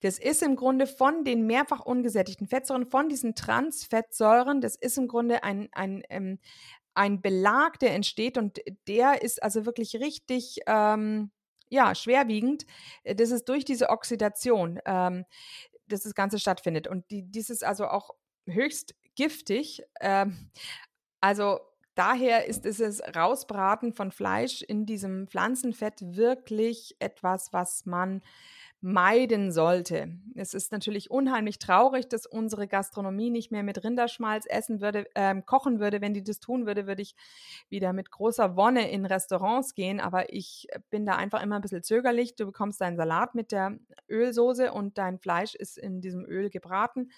das 0.00 0.18
ist 0.18 0.42
im 0.42 0.56
Grunde 0.56 0.88
von 0.88 1.24
den 1.24 1.46
mehrfach 1.46 1.84
ungesättigten 1.86 2.48
Fettsäuren, 2.48 2.84
von 2.84 3.08
diesen 3.08 3.36
Transfettsäuren, 3.36 4.60
das 4.60 4.74
ist 4.74 4.98
im 4.98 5.06
Grunde 5.06 5.44
ein, 5.44 5.68
ein, 5.70 6.02
ähm, 6.10 6.40
ein 6.94 7.22
Belag, 7.22 7.78
der 7.78 7.94
entsteht 7.94 8.38
und 8.38 8.60
der 8.88 9.22
ist 9.22 9.40
also 9.40 9.64
wirklich 9.64 9.94
richtig. 9.96 10.60
Ähm, 10.66 11.30
ja, 11.70 11.94
schwerwiegend. 11.94 12.64
Das 13.04 13.30
ist 13.30 13.46
durch 13.46 13.62
diese 13.62 13.90
Oxidation, 13.90 14.80
ähm, 14.86 15.26
dass 15.86 16.00
das 16.00 16.14
Ganze 16.14 16.38
stattfindet. 16.38 16.88
Und 16.88 17.10
die, 17.10 17.22
dies 17.30 17.50
ist 17.50 17.62
also 17.62 17.88
auch 17.88 18.14
höchst 18.46 18.94
giftig. 19.18 19.82
Ähm, 20.00 20.50
also 21.20 21.58
daher 21.96 22.46
ist 22.46 22.64
es 22.64 23.02
Rausbraten 23.14 23.92
von 23.92 24.12
Fleisch 24.12 24.62
in 24.62 24.86
diesem 24.86 25.26
Pflanzenfett 25.26 26.00
wirklich 26.16 26.94
etwas, 27.00 27.52
was 27.52 27.84
man 27.84 28.22
meiden 28.80 29.50
sollte. 29.50 30.16
Es 30.36 30.54
ist 30.54 30.70
natürlich 30.70 31.10
unheimlich 31.10 31.58
traurig, 31.58 32.08
dass 32.08 32.26
unsere 32.26 32.68
Gastronomie 32.68 33.28
nicht 33.28 33.50
mehr 33.50 33.64
mit 33.64 33.82
Rinderschmalz 33.82 34.46
essen 34.48 34.80
würde, 34.80 35.04
ähm, 35.16 35.44
kochen 35.44 35.80
würde. 35.80 36.00
Wenn 36.00 36.14
die 36.14 36.22
das 36.22 36.38
tun 36.38 36.64
würde, 36.64 36.86
würde 36.86 37.02
ich 37.02 37.16
wieder 37.68 37.92
mit 37.92 38.12
großer 38.12 38.54
Wonne 38.54 38.88
in 38.88 39.04
Restaurants 39.04 39.74
gehen. 39.74 39.98
Aber 39.98 40.32
ich 40.32 40.68
bin 40.90 41.04
da 41.04 41.16
einfach 41.16 41.42
immer 41.42 41.56
ein 41.56 41.62
bisschen 41.62 41.82
zögerlich. 41.82 42.36
Du 42.36 42.46
bekommst 42.46 42.80
deinen 42.80 42.96
Salat 42.96 43.34
mit 43.34 43.50
der 43.50 43.80
Ölsoße 44.08 44.72
und 44.72 44.96
dein 44.96 45.18
Fleisch 45.18 45.56
ist 45.56 45.76
in 45.76 46.00
diesem 46.00 46.24
Öl 46.24 46.48
gebraten. 46.48 47.10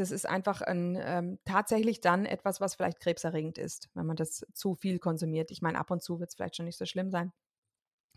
Das 0.00 0.10
ist 0.10 0.26
einfach 0.26 0.60
ein, 0.60 0.98
ähm, 1.00 1.38
tatsächlich 1.44 2.00
dann 2.00 2.26
etwas, 2.26 2.60
was 2.60 2.74
vielleicht 2.74 3.00
krebserregend 3.00 3.58
ist, 3.58 3.88
wenn 3.94 4.06
man 4.06 4.16
das 4.16 4.46
zu 4.54 4.74
viel 4.74 4.98
konsumiert. 4.98 5.50
Ich 5.50 5.62
meine, 5.62 5.78
ab 5.78 5.90
und 5.90 6.02
zu 6.02 6.20
wird 6.20 6.30
es 6.30 6.34
vielleicht 6.36 6.56
schon 6.56 6.66
nicht 6.66 6.78
so 6.78 6.86
schlimm 6.86 7.10
sein. 7.10 7.32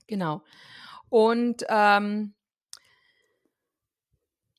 Genau. 0.07 0.43
Und 1.09 1.65
ähm, 1.69 2.35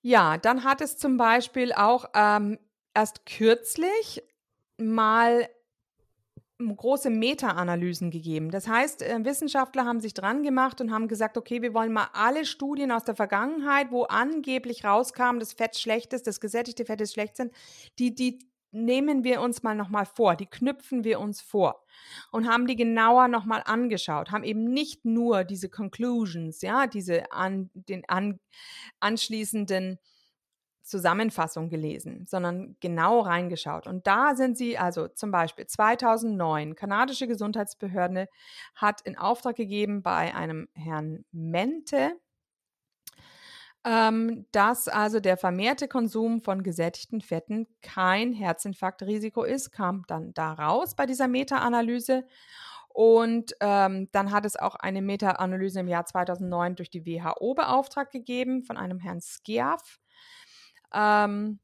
ja, 0.02 0.36
dann 0.36 0.64
hat 0.64 0.80
es 0.80 0.96
zum 0.98 1.16
Beispiel 1.16 1.72
auch 1.72 2.06
ähm, 2.14 2.58
erst 2.94 3.24
kürzlich 3.24 4.22
mal 4.76 5.48
große 6.68 7.10
Meta-Analysen 7.10 8.10
gegeben. 8.10 8.50
Das 8.50 8.68
heißt, 8.68 9.02
äh, 9.02 9.24
Wissenschaftler 9.24 9.84
haben 9.84 10.00
sich 10.00 10.14
dran 10.14 10.42
gemacht 10.42 10.80
und 10.80 10.92
haben 10.92 11.08
gesagt, 11.08 11.36
okay, 11.36 11.62
wir 11.62 11.74
wollen 11.74 11.92
mal 11.92 12.08
alle 12.12 12.44
Studien 12.44 12.90
aus 12.92 13.04
der 13.04 13.14
Vergangenheit, 13.14 13.90
wo 13.90 14.04
angeblich 14.04 14.84
rauskam, 14.84 15.38
dass 15.38 15.52
Fett 15.52 15.76
schlecht 15.76 16.12
ist, 16.12 16.26
dass 16.26 16.40
gesättigte 16.40 16.84
Fette 16.84 17.06
schlecht 17.06 17.36
sind, 17.36 17.52
die, 17.98 18.14
die 18.14 18.38
nehmen 18.72 19.22
wir 19.22 19.40
uns 19.40 19.62
mal 19.62 19.74
nochmal 19.74 20.06
vor, 20.06 20.34
die 20.34 20.46
knüpfen 20.46 21.04
wir 21.04 21.20
uns 21.20 21.40
vor 21.40 21.84
und 22.30 22.48
haben 22.48 22.66
die 22.66 22.76
genauer 22.76 23.28
nochmal 23.28 23.62
angeschaut, 23.64 24.30
haben 24.30 24.44
eben 24.44 24.64
nicht 24.64 25.04
nur 25.04 25.44
diese 25.44 25.68
Conclusions, 25.68 26.62
ja, 26.62 26.86
diese 26.86 27.30
an, 27.32 27.70
den 27.74 28.02
an, 28.08 28.40
anschließenden 29.00 29.98
Zusammenfassung 30.92 31.70
gelesen, 31.70 32.26
sondern 32.28 32.76
genau 32.80 33.20
reingeschaut. 33.20 33.86
Und 33.86 34.06
da 34.06 34.34
sind 34.36 34.58
sie 34.58 34.76
also 34.76 35.08
zum 35.08 35.30
Beispiel 35.30 35.66
2009, 35.66 36.74
kanadische 36.74 37.26
Gesundheitsbehörde 37.26 38.28
hat 38.74 39.00
in 39.00 39.16
Auftrag 39.16 39.56
gegeben 39.56 40.02
bei 40.02 40.34
einem 40.34 40.68
Herrn 40.74 41.24
Mente, 41.32 42.12
ähm, 43.84 44.44
dass 44.52 44.86
also 44.86 45.18
der 45.18 45.38
vermehrte 45.38 45.88
Konsum 45.88 46.42
von 46.42 46.62
gesättigten 46.62 47.22
Fetten 47.22 47.66
kein 47.80 48.34
Herzinfarktrisiko 48.34 49.44
ist, 49.44 49.72
kam 49.72 50.04
dann 50.06 50.34
da 50.34 50.52
raus 50.52 50.94
bei 50.94 51.06
dieser 51.06 51.26
Meta-Analyse. 51.26 52.24
Und 52.88 53.56
ähm, 53.60 54.10
dann 54.12 54.30
hat 54.30 54.44
es 54.44 54.56
auch 54.56 54.74
eine 54.74 55.00
Meta-Analyse 55.00 55.80
im 55.80 55.88
Jahr 55.88 56.04
2009 56.04 56.76
durch 56.76 56.90
die 56.90 57.06
WHO 57.06 57.54
beauftragt 57.54 58.12
gegeben 58.12 58.62
von 58.62 58.76
einem 58.76 58.98
Herrn 58.98 59.22
Skiaf. 59.22 60.01
Ähm, 60.94 61.58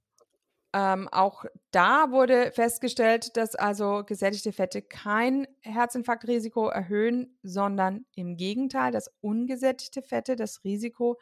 ähm, 0.74 1.08
auch 1.08 1.44
da 1.70 2.10
wurde 2.10 2.52
festgestellt, 2.52 3.36
dass 3.38 3.54
also 3.54 4.04
gesättigte 4.04 4.52
Fette 4.52 4.82
kein 4.82 5.46
Herzinfarktrisiko 5.62 6.68
erhöhen, 6.68 7.38
sondern 7.42 8.04
im 8.14 8.36
Gegenteil, 8.36 8.92
dass 8.92 9.10
ungesättigte 9.20 10.02
Fette 10.02 10.36
das 10.36 10.64
Risiko 10.64 11.18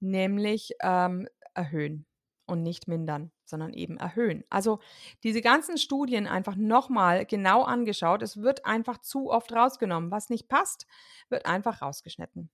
nämlich 0.00 0.72
ähm, 0.82 1.26
erhöhen 1.54 2.06
und 2.46 2.62
nicht 2.62 2.86
mindern, 2.86 3.30
sondern 3.46 3.72
eben 3.72 3.96
erhöhen. 3.96 4.44
Also 4.50 4.78
diese 5.22 5.40
ganzen 5.40 5.78
Studien 5.78 6.26
einfach 6.26 6.56
nochmal 6.56 7.24
genau 7.24 7.62
angeschaut. 7.62 8.20
Es 8.22 8.42
wird 8.42 8.66
einfach 8.66 8.98
zu 8.98 9.30
oft 9.30 9.52
rausgenommen. 9.52 10.10
Was 10.10 10.28
nicht 10.28 10.48
passt, 10.48 10.86
wird 11.30 11.46
einfach 11.46 11.80
rausgeschnitten. 11.80 12.50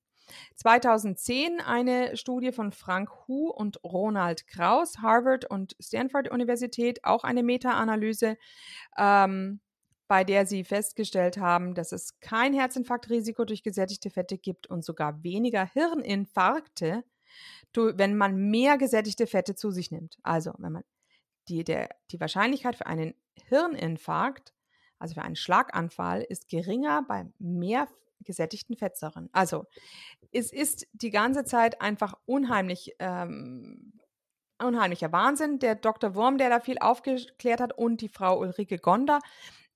2010 0.56 1.60
eine 1.60 2.16
Studie 2.16 2.52
von 2.52 2.72
Frank 2.72 3.10
Hu 3.26 3.48
und 3.48 3.82
Ronald 3.84 4.46
Kraus, 4.46 4.98
Harvard 4.98 5.44
und 5.44 5.76
Stanford 5.80 6.30
Universität, 6.30 7.04
auch 7.04 7.24
eine 7.24 7.42
Meta-Analyse, 7.42 8.36
ähm, 8.96 9.60
bei 10.08 10.24
der 10.24 10.46
sie 10.46 10.64
festgestellt 10.64 11.38
haben, 11.38 11.74
dass 11.74 11.92
es 11.92 12.18
kein 12.20 12.54
Herzinfarktrisiko 12.54 13.44
durch 13.44 13.62
gesättigte 13.62 14.10
Fette 14.10 14.38
gibt 14.38 14.66
und 14.66 14.84
sogar 14.84 15.22
weniger 15.22 15.66
Hirninfarkte, 15.66 17.04
wenn 17.74 18.16
man 18.16 18.36
mehr 18.36 18.78
gesättigte 18.78 19.26
Fette 19.26 19.54
zu 19.54 19.70
sich 19.70 19.90
nimmt. 19.90 20.18
Also 20.22 20.52
wenn 20.58 20.72
man 20.72 20.84
die, 21.48 21.62
der, 21.62 21.90
die 22.10 22.20
Wahrscheinlichkeit 22.20 22.76
für 22.76 22.86
einen 22.86 23.14
Hirninfarkt, 23.48 24.54
also 24.98 25.14
für 25.14 25.22
einen 25.22 25.36
Schlaganfall, 25.36 26.22
ist 26.22 26.48
geringer 26.48 27.04
bei 27.06 27.26
mehr 27.38 27.86
gesättigten 28.24 28.76
Fettsäuren. 28.76 29.28
Also 29.32 29.64
es 30.32 30.52
ist 30.52 30.86
die 30.92 31.10
ganze 31.10 31.44
Zeit 31.44 31.80
einfach 31.80 32.14
unheimlich, 32.26 32.94
ähm, 32.98 33.92
unheimlicher 34.62 35.12
Wahnsinn. 35.12 35.58
Der 35.58 35.74
Dr. 35.74 36.14
Wurm, 36.14 36.38
der 36.38 36.50
da 36.50 36.60
viel 36.60 36.78
aufgeklärt 36.78 37.60
hat 37.60 37.76
und 37.76 38.00
die 38.00 38.08
Frau 38.08 38.38
Ulrike 38.38 38.78
Gonder 38.78 39.20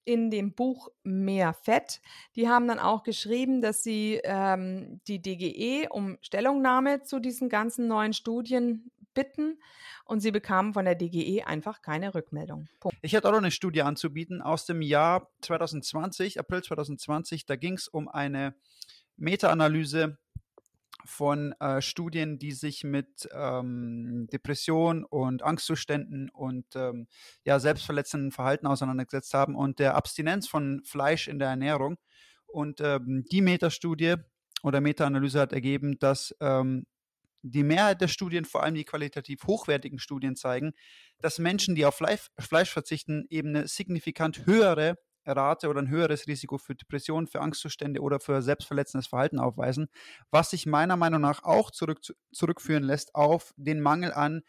in 0.05 0.30
dem 0.30 0.53
Buch 0.53 0.88
Mehr 1.05 1.53
Fett. 1.55 2.01
Die 2.34 2.49
haben 2.49 2.66
dann 2.66 2.78
auch 2.78 3.03
geschrieben, 3.03 3.61
dass 3.61 3.82
sie 3.82 4.20
ähm, 4.24 5.01
die 5.07 5.22
DGE 5.22 5.88
um 5.90 6.18
Stellungnahme 6.22 7.03
zu 7.03 7.20
diesen 7.20 7.49
ganzen 7.49 7.86
neuen 7.86 8.12
Studien 8.12 8.90
bitten 9.14 9.58
und 10.04 10.20
sie 10.20 10.30
bekamen 10.30 10.74
von 10.74 10.84
der 10.84 10.94
DGE 10.94 11.44
einfach 11.44 11.82
keine 11.82 12.14
Rückmeldung. 12.14 12.68
Punkt. 12.80 12.98
Ich 13.02 13.12
hätte 13.12 13.28
auch 13.28 13.32
noch 13.32 13.38
eine 13.38 13.50
Studie 13.50 13.82
anzubieten 13.82 14.42
aus 14.42 14.66
dem 14.66 14.82
Jahr 14.82 15.30
2020, 15.42 16.38
April 16.38 16.62
2020. 16.62 17.46
Da 17.46 17.56
ging 17.56 17.74
es 17.74 17.88
um 17.88 18.08
eine 18.08 18.54
Meta-Analyse 19.16 20.18
von 21.04 21.52
äh, 21.60 21.80
Studien, 21.80 22.38
die 22.38 22.52
sich 22.52 22.84
mit 22.84 23.28
ähm, 23.32 24.28
Depression 24.32 25.04
und 25.04 25.42
Angstzuständen 25.42 26.30
und 26.30 26.66
ähm, 26.76 27.08
ja, 27.44 27.58
selbstverletzenden 27.58 28.32
Verhalten 28.32 28.66
auseinandergesetzt 28.66 29.34
haben 29.34 29.56
und 29.56 29.78
der 29.78 29.94
Abstinenz 29.96 30.48
von 30.48 30.82
Fleisch 30.84 31.28
in 31.28 31.38
der 31.38 31.48
Ernährung. 31.48 31.96
Und 32.46 32.80
ähm, 32.80 33.24
die 33.30 33.40
Metastudie 33.40 34.16
oder 34.62 34.80
Meta-Analyse 34.80 35.40
hat 35.40 35.52
ergeben, 35.52 35.98
dass 35.98 36.36
ähm, 36.40 36.86
die 37.43 37.64
Mehrheit 37.64 38.01
der 38.01 38.09
Studien, 38.09 38.45
vor 38.45 38.62
allem 38.62 38.74
die 38.74 38.84
qualitativ 38.84 39.45
hochwertigen 39.45 39.99
Studien, 39.99 40.36
zeigen, 40.36 40.72
dass 41.20 41.38
Menschen, 41.38 41.74
die 41.74 41.84
auf 41.84 41.97
Fleisch, 41.97 42.30
Fleisch 42.38 42.70
verzichten, 42.70 43.26
eben 43.30 43.49
eine 43.49 43.68
signifikant 43.68 44.47
höhere 44.47 44.97
Rate 45.24 45.68
oder 45.68 45.80
ein 45.80 45.88
höheres 45.88 46.26
Risiko 46.26 46.59
für 46.59 46.74
Depressionen, 46.74 47.26
für 47.26 47.40
Angstzustände 47.40 48.01
oder 48.01 48.18
für 48.20 48.43
selbstverletzendes 48.43 49.07
Verhalten 49.07 49.38
aufweisen, 49.38 49.88
was 50.30 50.51
sich 50.51 50.66
meiner 50.66 50.97
Meinung 50.97 51.20
nach 51.20 51.45
auch 51.45 51.70
zurück, 51.70 52.01
zurückführen 52.32 52.82
lässt 52.82 53.14
auf 53.14 53.55
den 53.57 53.80
Mangel 53.80 54.12
an 54.12 54.43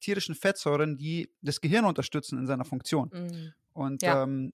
tierischen 0.00 0.34
Fettsäuren, 0.34 0.96
die 0.96 1.30
das 1.42 1.60
Gehirn 1.60 1.84
unterstützen 1.84 2.38
in 2.38 2.46
seiner 2.46 2.64
Funktion. 2.64 3.10
Mhm. 3.12 3.52
Und 3.72 4.02
ja. 4.02 4.22
ähm, 4.22 4.52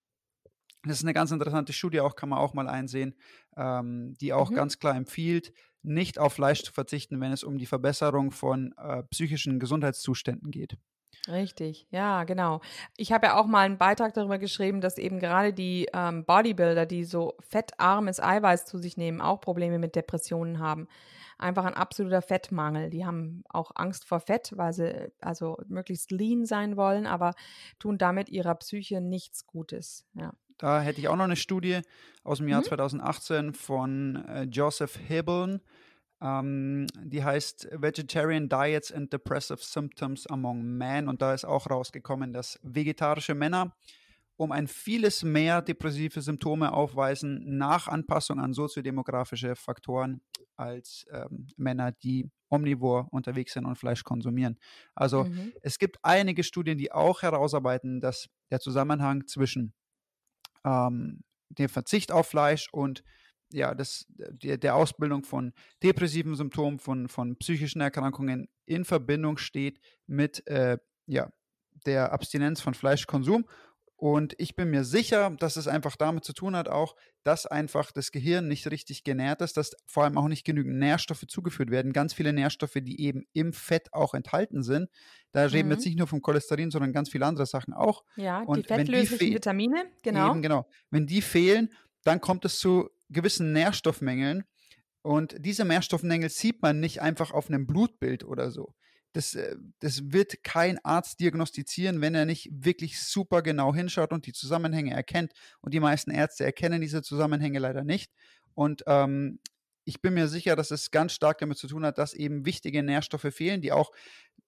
das 0.82 0.98
ist 0.98 1.04
eine 1.04 1.14
ganz 1.14 1.30
interessante 1.30 1.72
Studie, 1.72 2.00
auch 2.00 2.16
kann 2.16 2.28
man 2.28 2.38
auch 2.38 2.54
mal 2.54 2.68
einsehen, 2.68 3.14
ähm, 3.56 4.14
die 4.20 4.32
auch 4.32 4.50
mhm. 4.50 4.56
ganz 4.56 4.78
klar 4.78 4.96
empfiehlt, 4.96 5.52
nicht 5.84 6.18
auf 6.18 6.34
Fleisch 6.34 6.62
zu 6.62 6.72
verzichten, 6.72 7.20
wenn 7.20 7.32
es 7.32 7.44
um 7.44 7.58
die 7.58 7.66
Verbesserung 7.66 8.30
von 8.30 8.74
äh, 8.78 9.02
psychischen 9.04 9.60
Gesundheitszuständen 9.60 10.50
geht. 10.50 10.76
Richtig, 11.28 11.86
ja, 11.90 12.24
genau. 12.24 12.60
Ich 12.96 13.12
habe 13.12 13.26
ja 13.26 13.36
auch 13.38 13.46
mal 13.46 13.64
einen 13.64 13.78
Beitrag 13.78 14.12
darüber 14.14 14.38
geschrieben, 14.38 14.80
dass 14.80 14.98
eben 14.98 15.20
gerade 15.20 15.54
die 15.54 15.88
ähm, 15.94 16.24
Bodybuilder, 16.24 16.84
die 16.84 17.04
so 17.04 17.34
fettarmes 17.40 18.20
Eiweiß 18.20 18.66
zu 18.66 18.78
sich 18.78 18.96
nehmen, 18.96 19.20
auch 19.20 19.40
Probleme 19.40 19.78
mit 19.78 19.94
Depressionen 19.94 20.58
haben. 20.58 20.86
Einfach 21.38 21.64
ein 21.64 21.74
absoluter 21.74 22.22
Fettmangel. 22.22 22.90
Die 22.90 23.06
haben 23.06 23.42
auch 23.48 23.72
Angst 23.74 24.06
vor 24.06 24.20
Fett, 24.20 24.52
weil 24.56 24.72
sie 24.72 25.12
also 25.20 25.58
möglichst 25.66 26.10
lean 26.10 26.44
sein 26.44 26.76
wollen, 26.76 27.06
aber 27.06 27.34
tun 27.78 27.98
damit 27.98 28.28
ihrer 28.28 28.54
Psyche 28.56 29.00
nichts 29.00 29.46
Gutes. 29.46 30.06
Ja. 30.14 30.34
Da 30.58 30.80
hätte 30.80 31.00
ich 31.00 31.08
auch 31.08 31.16
noch 31.16 31.24
eine 31.24 31.36
Studie 31.36 31.80
aus 32.22 32.38
dem 32.38 32.48
Jahr 32.48 32.60
mhm. 32.60 32.66
2018 32.66 33.52
von 33.54 34.24
äh, 34.26 34.42
Joseph 34.44 34.98
Hebeln. 35.08 35.60
Ähm, 36.20 36.86
die 37.02 37.24
heißt 37.24 37.68
Vegetarian 37.72 38.48
Diets 38.48 38.92
and 38.92 39.12
Depressive 39.12 39.58
Symptoms 39.60 40.26
Among 40.26 40.62
Men. 40.62 41.08
Und 41.08 41.22
da 41.22 41.34
ist 41.34 41.44
auch 41.44 41.68
rausgekommen, 41.68 42.32
dass 42.32 42.58
vegetarische 42.62 43.34
Männer 43.34 43.74
um 44.36 44.52
ein 44.52 44.66
vieles 44.66 45.22
mehr 45.22 45.62
depressive 45.62 46.20
Symptome 46.20 46.72
aufweisen 46.72 47.56
nach 47.56 47.86
Anpassung 47.88 48.40
an 48.40 48.52
soziodemografische 48.52 49.54
Faktoren 49.54 50.20
als 50.56 51.06
ähm, 51.12 51.46
Männer, 51.56 51.92
die 51.92 52.30
omnivor 52.48 53.08
unterwegs 53.10 53.52
sind 53.52 53.64
und 53.64 53.76
Fleisch 53.76 54.02
konsumieren. 54.04 54.58
Also 54.94 55.24
mhm. 55.24 55.52
es 55.62 55.78
gibt 55.78 55.98
einige 56.02 56.42
Studien, 56.42 56.78
die 56.78 56.92
auch 56.92 57.22
herausarbeiten, 57.22 58.00
dass 58.00 58.28
der 58.50 58.60
Zusammenhang 58.60 59.26
zwischen 59.26 59.72
ähm, 60.64 61.22
dem 61.48 61.68
Verzicht 61.68 62.12
auf 62.12 62.28
Fleisch 62.28 62.68
und 62.72 63.02
ja, 63.52 63.74
das, 63.74 64.06
der, 64.08 64.58
der 64.58 64.74
Ausbildung 64.74 65.22
von 65.22 65.52
depressiven 65.82 66.34
Symptomen, 66.34 66.78
von, 66.80 67.08
von 67.08 67.36
psychischen 67.36 67.80
Erkrankungen 67.80 68.48
in 68.66 68.84
Verbindung 68.84 69.36
steht 69.36 69.78
mit 70.06 70.46
äh, 70.48 70.78
ja, 71.06 71.32
der 71.86 72.12
Abstinenz 72.12 72.60
von 72.60 72.74
Fleischkonsum 72.74 73.46
Und 73.96 74.34
ich 74.38 74.56
bin 74.56 74.70
mir 74.70 74.84
sicher, 74.84 75.30
dass 75.38 75.56
es 75.56 75.68
einfach 75.68 75.94
damit 75.96 76.24
zu 76.24 76.32
tun 76.32 76.56
hat, 76.56 76.68
auch, 76.68 76.96
dass 77.22 77.46
einfach 77.46 77.92
das 77.92 78.10
Gehirn 78.10 78.48
nicht 78.48 78.70
richtig 78.70 79.04
genährt 79.04 79.40
ist, 79.40 79.56
dass 79.56 79.76
vor 79.86 80.02
allem 80.04 80.18
auch 80.18 80.26
nicht 80.28 80.44
genügend 80.44 80.78
Nährstoffe 80.78 81.24
zugeführt 81.28 81.70
werden. 81.70 81.92
Ganz 81.92 82.12
viele 82.12 82.32
Nährstoffe, 82.32 82.76
die 82.82 83.00
eben 83.00 83.24
im 83.32 83.52
Fett 83.52 83.92
auch 83.94 84.12
enthalten 84.12 84.62
sind. 84.62 84.90
Da 85.32 85.42
reden 85.44 85.54
wir 85.54 85.64
Mhm. 85.64 85.70
jetzt 85.72 85.84
nicht 85.86 85.98
nur 85.98 86.08
vom 86.08 86.20
Cholesterin, 86.22 86.70
sondern 86.70 86.92
ganz 86.92 87.08
viele 87.08 87.24
andere 87.24 87.46
Sachen 87.46 87.72
auch. 87.72 88.04
Ja, 88.16 88.40
die 88.40 88.46
Und 88.48 88.68
wenn 88.68 88.84
die 88.84 88.92
fettlöslichen 88.92 89.28
fe- 89.28 89.34
Vitamine, 89.34 89.84
genau. 90.02 90.30
Eben, 90.32 90.42
genau. 90.42 90.66
Wenn 90.90 91.06
die 91.06 91.22
fehlen, 91.22 91.72
dann 92.02 92.20
kommt 92.20 92.44
es 92.44 92.58
zu 92.58 92.90
gewissen 93.10 93.52
Nährstoffmängeln. 93.52 94.44
Und 95.02 95.36
diese 95.38 95.64
Nährstoffmängel 95.64 96.30
sieht 96.30 96.62
man 96.62 96.80
nicht 96.80 97.00
einfach 97.00 97.30
auf 97.30 97.48
einem 97.48 97.66
Blutbild 97.66 98.24
oder 98.24 98.50
so. 98.50 98.74
Das, 99.14 99.34
äh, 99.34 99.56
das 99.78 100.12
wird 100.12 100.44
kein 100.44 100.78
Arzt 100.84 101.20
diagnostizieren, 101.20 102.00
wenn 102.02 102.14
er 102.14 102.26
nicht 102.26 102.50
wirklich 102.52 103.00
super 103.00 103.40
genau 103.42 103.74
hinschaut 103.74 104.12
und 104.12 104.26
die 104.26 104.32
Zusammenhänge 104.32 104.92
erkennt. 104.92 105.32
Und 105.60 105.72
die 105.72 105.80
meisten 105.80 106.10
Ärzte 106.10 106.44
erkennen 106.44 106.82
diese 106.82 107.02
Zusammenhänge 107.02 107.58
leider 107.58 107.84
nicht. 107.84 108.12
Und 108.54 108.84
ähm, 108.86 109.38
ich 109.84 110.02
bin 110.02 110.14
mir 110.14 110.28
sicher, 110.28 110.56
dass 110.56 110.70
es 110.70 110.90
ganz 110.90 111.12
stark 111.12 111.38
damit 111.38 111.58
zu 111.58 111.68
tun 111.68 111.84
hat, 111.84 111.98
dass 111.98 112.14
eben 112.14 112.44
wichtige 112.44 112.82
Nährstoffe 112.82 113.32
fehlen, 113.32 113.62
die 113.62 113.72
auch 113.72 113.92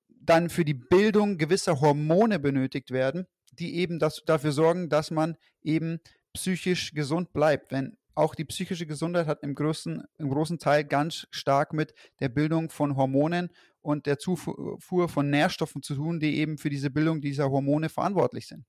dann 0.08 0.50
für 0.50 0.64
die 0.64 0.74
Bildung 0.74 1.38
gewisser 1.38 1.80
Hormone 1.80 2.38
benötigt 2.38 2.90
werden, 2.90 3.26
die 3.52 3.76
eben 3.76 3.98
das, 3.98 4.22
dafür 4.26 4.52
sorgen, 4.52 4.88
dass 4.88 5.10
man 5.10 5.36
eben 5.62 6.00
psychisch 6.32 6.92
gesund 6.92 7.32
bleibt. 7.32 7.70
Wenn 7.70 7.96
auch 8.16 8.34
die 8.34 8.44
psychische 8.44 8.86
Gesundheit 8.86 9.26
hat 9.26 9.42
im 9.42 9.54
größten, 9.54 10.04
im 10.18 10.30
großen 10.30 10.58
Teil 10.58 10.84
ganz 10.84 11.26
stark 11.30 11.72
mit 11.72 11.94
der 12.20 12.30
Bildung 12.30 12.70
von 12.70 12.96
Hormonen 12.96 13.50
und 13.86 14.06
der 14.06 14.18
Zufuhr 14.18 15.08
von 15.08 15.30
Nährstoffen 15.30 15.80
zu 15.80 15.94
tun, 15.94 16.18
die 16.18 16.38
eben 16.38 16.58
für 16.58 16.70
diese 16.70 16.90
Bildung 16.90 17.20
dieser 17.20 17.50
Hormone 17.50 17.88
verantwortlich 17.88 18.48
sind. 18.48 18.64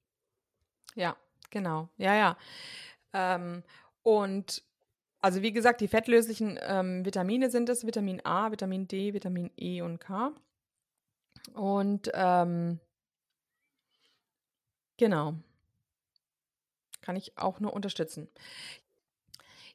Ja, 0.94 1.18
genau. 1.50 1.90
Ja, 1.98 2.16
ja. 2.16 2.38
Ähm, 3.14 3.64
und 4.04 4.64
also 5.20 5.42
wie 5.42 5.52
gesagt, 5.52 5.82
die 5.82 5.88
fettlöslichen 5.88 6.60
ähm, 6.62 7.04
Vitamine 7.04 7.50
sind 7.50 7.68
es, 7.68 7.86
Vitamin 7.86 8.24
A, 8.24 8.52
Vitamin 8.52 8.88
D, 8.88 9.16
Vitamin 9.16 9.50
E 9.58 9.82
und 9.82 9.98
K. 9.98 10.34
Und 11.54 12.12
ähm, 12.14 12.80
genau. 14.98 15.34
Kann 17.02 17.16
ich 17.16 17.36
auch 17.40 17.60
nur 17.60 17.74
unterstützen. 17.74 18.30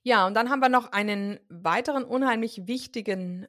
Ja, 0.05 0.25
und 0.29 0.35
dann 0.35 0.51
haben 0.51 0.61
wir 0.61 0.69
noch 0.69 0.93
einen 0.93 1.41
weiteren 1.49 2.05
unheimlich 2.05 2.69
wichtigen 2.69 3.49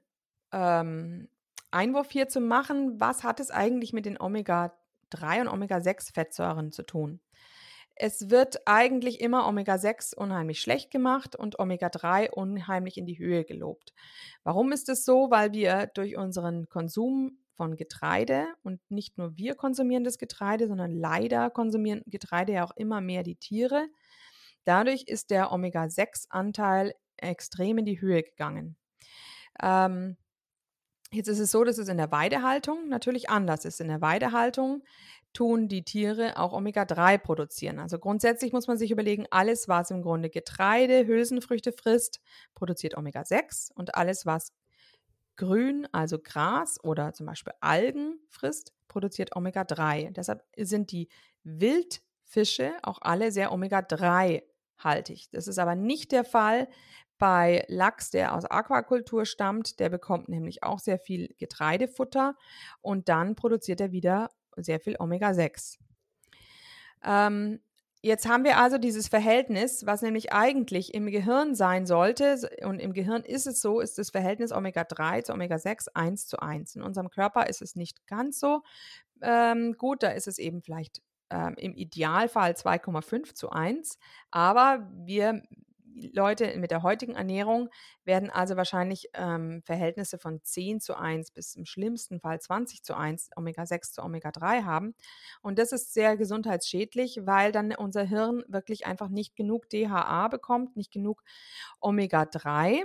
ähm, 0.52 1.28
Einwurf 1.74 2.12
hier 2.12 2.28
zu 2.28 2.40
machen. 2.40 3.00
Was 3.00 3.24
hat 3.24 3.40
es 3.40 3.52
eigentlich 3.52 3.94
mit 3.94 4.06
den 4.06 4.20
Omega-3 4.20 5.42
und 5.42 5.48
Omega-6-Fettsäuren 5.48 6.72
zu 6.72 6.84
tun? 6.84 7.20
Es 7.96 8.30
wird 8.32 8.62
eigentlich 8.66 9.22
immer 9.22 9.48
Omega-6 9.48 10.16
unheimlich 10.16 10.62
schlecht 10.62 10.90
gemacht 10.90 11.36
und 11.36 11.60
Omega-3 11.60 12.32
unheimlich 12.32 12.98
in 12.98 13.06
die 13.06 13.20
Höhe 13.20 13.44
gelobt. 13.44 13.94
Warum 14.44 14.72
ist 14.72 14.90
es 14.90 15.06
so? 15.06 15.30
Weil 15.30 15.52
wir 15.52 15.88
durch 15.94 16.18
unseren 16.18 16.70
Konsum 16.70 17.38
von 17.56 17.76
Getreide 17.76 18.48
und 18.64 18.80
nicht 18.90 19.18
nur 19.18 19.38
wir 19.38 19.54
konsumieren 19.56 20.04
das 20.04 20.18
Getreide, 20.18 20.68
sondern 20.68 20.92
leider 20.92 21.52
konsumieren 21.52 22.02
Getreide 22.08 22.54
ja 22.54 22.64
auch 22.66 22.76
immer 22.76 23.00
mehr 23.00 23.22
die 23.22 23.36
Tiere. 23.36 23.88
Dadurch 24.66 25.04
ist 25.04 25.30
der 25.30 25.52
Omega-6-Anteil 25.52 26.96
extrem 27.18 27.78
in 27.78 27.86
die 27.86 28.02
Höhe 28.02 28.24
gegangen. 28.24 28.76
Ähm, 29.62 30.18
jetzt 31.14 31.28
ist 31.28 31.40
es 31.40 31.52
so, 31.52 31.64
dass 31.64 31.78
es 31.78 31.88
in 31.88 31.98
der 31.98 32.12
Weidehaltung 32.12 32.90
natürlich 32.90 33.30
anders 33.30 33.66
ist. 33.66 33.80
In 33.80 33.88
der 33.88 34.02
Weidehaltung 34.02 34.84
tun 35.34 35.68
die 35.68 35.84
Tiere 35.84 36.38
auch 36.38 36.54
Omega-3 36.54 37.18
produzieren. 37.18 37.80
Also 37.80 37.98
grundsätzlich 38.00 38.54
muss 38.54 38.68
man 38.68 38.78
sich 38.78 38.92
überlegen, 38.92 39.26
alles, 39.32 39.68
was 39.68 39.92
im 39.92 40.02
Grunde 40.02 40.30
Getreide, 40.30 41.08
Hülsenfrüchte 41.08 41.72
frisst, 41.72 42.22
produziert 42.54 42.96
Omega-6 42.98 43.72
und 43.74 43.96
alles, 43.96 44.26
was 44.26 44.54
Grün, 45.36 45.88
also 45.92 46.20
Gras 46.20 46.84
oder 46.84 47.14
zum 47.14 47.26
Beispiel 47.26 47.54
Algen 47.60 48.20
frisst, 48.30 48.74
produziert 48.88 49.36
Omega-3. 49.36 50.12
Deshalb 50.12 50.44
sind 50.56 50.92
die 50.92 51.10
Wildfische 51.44 52.74
auch 52.84 53.00
alle 53.02 53.32
sehr 53.32 53.52
Omega-3-haltig. 53.52 55.30
Das 55.32 55.48
ist 55.48 55.58
aber 55.58 55.76
nicht 55.76 56.12
der 56.12 56.24
Fall 56.24 56.68
bei 57.18 57.66
Lachs, 57.68 58.10
der 58.12 58.36
aus 58.36 58.46
Aquakultur 58.46 59.26
stammt. 59.26 59.80
Der 59.80 59.90
bekommt 59.90 60.30
nämlich 60.30 60.64
auch 60.64 60.80
sehr 60.80 61.00
viel 61.00 61.34
Getreidefutter 61.38 62.36
und 62.82 63.10
dann 63.10 63.36
produziert 63.36 63.82
er 63.82 63.92
wieder 63.92 64.30
sehr 64.56 64.80
viel 64.80 64.96
Omega-6. 65.00 65.78
Ähm, 67.04 67.60
Jetzt 68.06 68.28
haben 68.28 68.44
wir 68.44 68.58
also 68.58 68.78
dieses 68.78 69.08
Verhältnis, 69.08 69.86
was 69.86 70.02
nämlich 70.02 70.34
eigentlich 70.34 70.94
im 70.94 71.06
Gehirn 71.06 71.56
sein 71.56 71.86
sollte. 71.86 72.50
Und 72.64 72.80
im 72.82 72.92
Gehirn 72.92 73.24
ist 73.24 73.48
es 73.48 73.62
so, 73.62 73.80
ist 73.80 73.98
das 73.98 74.10
Verhältnis 74.10 74.52
Omega-3 74.52 75.24
zu 75.24 75.32
Omega-6 75.32 75.88
1 75.94 76.28
zu 76.28 76.38
1. 76.40 76.76
In 76.76 76.82
unserem 76.82 77.10
Körper 77.10 77.48
ist 77.48 77.62
es 77.62 77.78
nicht 77.78 78.06
ganz 78.06 78.42
so 78.42 78.62
ähm, 79.22 79.78
gut. 79.78 80.04
Da 80.04 80.10
ist 80.10 80.28
es 80.28 80.38
eben 80.38 80.62
vielleicht 80.62 81.02
ähm, 81.30 81.56
im 81.56 81.76
Idealfall 81.76 82.52
2,5 82.52 83.36
zu 83.36 83.52
1. 83.52 83.98
Aber 84.32 84.86
wir 84.92 85.42
Leute 86.14 86.58
mit 86.58 86.72
der 86.72 86.84
heutigen 86.84 87.16
Ernährung 87.16 87.70
werden 88.04 88.30
also 88.30 88.56
wahrscheinlich 88.58 89.10
ähm, 89.14 89.62
Verhältnisse 89.64 90.18
von 90.18 90.42
10 90.44 90.80
zu 90.82 90.98
1 90.98 91.32
bis 91.32 91.56
im 91.56 91.66
schlimmsten 91.66 92.20
Fall 92.20 92.40
20 92.40 92.84
zu 92.84 92.96
1 92.96 93.30
Omega-6 93.36 93.94
zu 93.94 94.04
Omega-3 94.04 94.64
haben. 94.64 94.96
Und 95.42 95.60
das 95.60 95.72
ist 95.72 95.94
sehr 95.94 96.18
gesundheitsschädlich, 96.18 97.22
weil 97.24 97.52
dann 97.52 97.74
unser 97.76 98.04
Hirn 98.04 98.44
wirklich 98.48 98.86
einfach 98.86 99.10
nicht 99.10 99.36
genug 99.36 99.70
DHA 99.70 100.28
bekommt, 100.28 100.76
nicht 100.76 100.92
genug 100.92 101.24
Omega-3. 101.80 102.84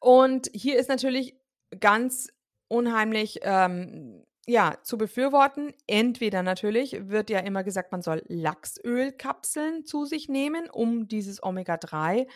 Und 0.00 0.48
hier 0.52 0.78
ist 0.78 0.88
natürlich 0.88 1.36
ganz 1.80 2.28
unheimlich 2.68 3.40
ähm, 3.42 4.24
ja, 4.48 4.78
zu 4.82 4.96
befürworten. 4.96 5.74
Entweder 5.86 6.42
natürlich 6.42 7.10
wird 7.10 7.28
ja 7.28 7.40
immer 7.40 7.62
gesagt, 7.62 7.92
man 7.92 8.00
soll 8.00 8.22
Lachsölkapseln 8.28 9.84
zu 9.84 10.06
sich 10.06 10.30
nehmen, 10.30 10.70
um 10.70 11.06
dieses 11.06 11.42
Omega-3 11.42 12.26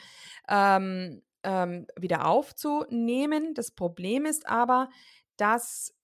ähm, 0.47 1.23
ähm, 1.43 1.87
wieder 1.99 2.27
aufzunehmen. 2.27 3.55
Das 3.55 3.71
Problem 3.71 4.27
ist 4.27 4.47
aber, 4.47 4.91
dass 5.39 5.95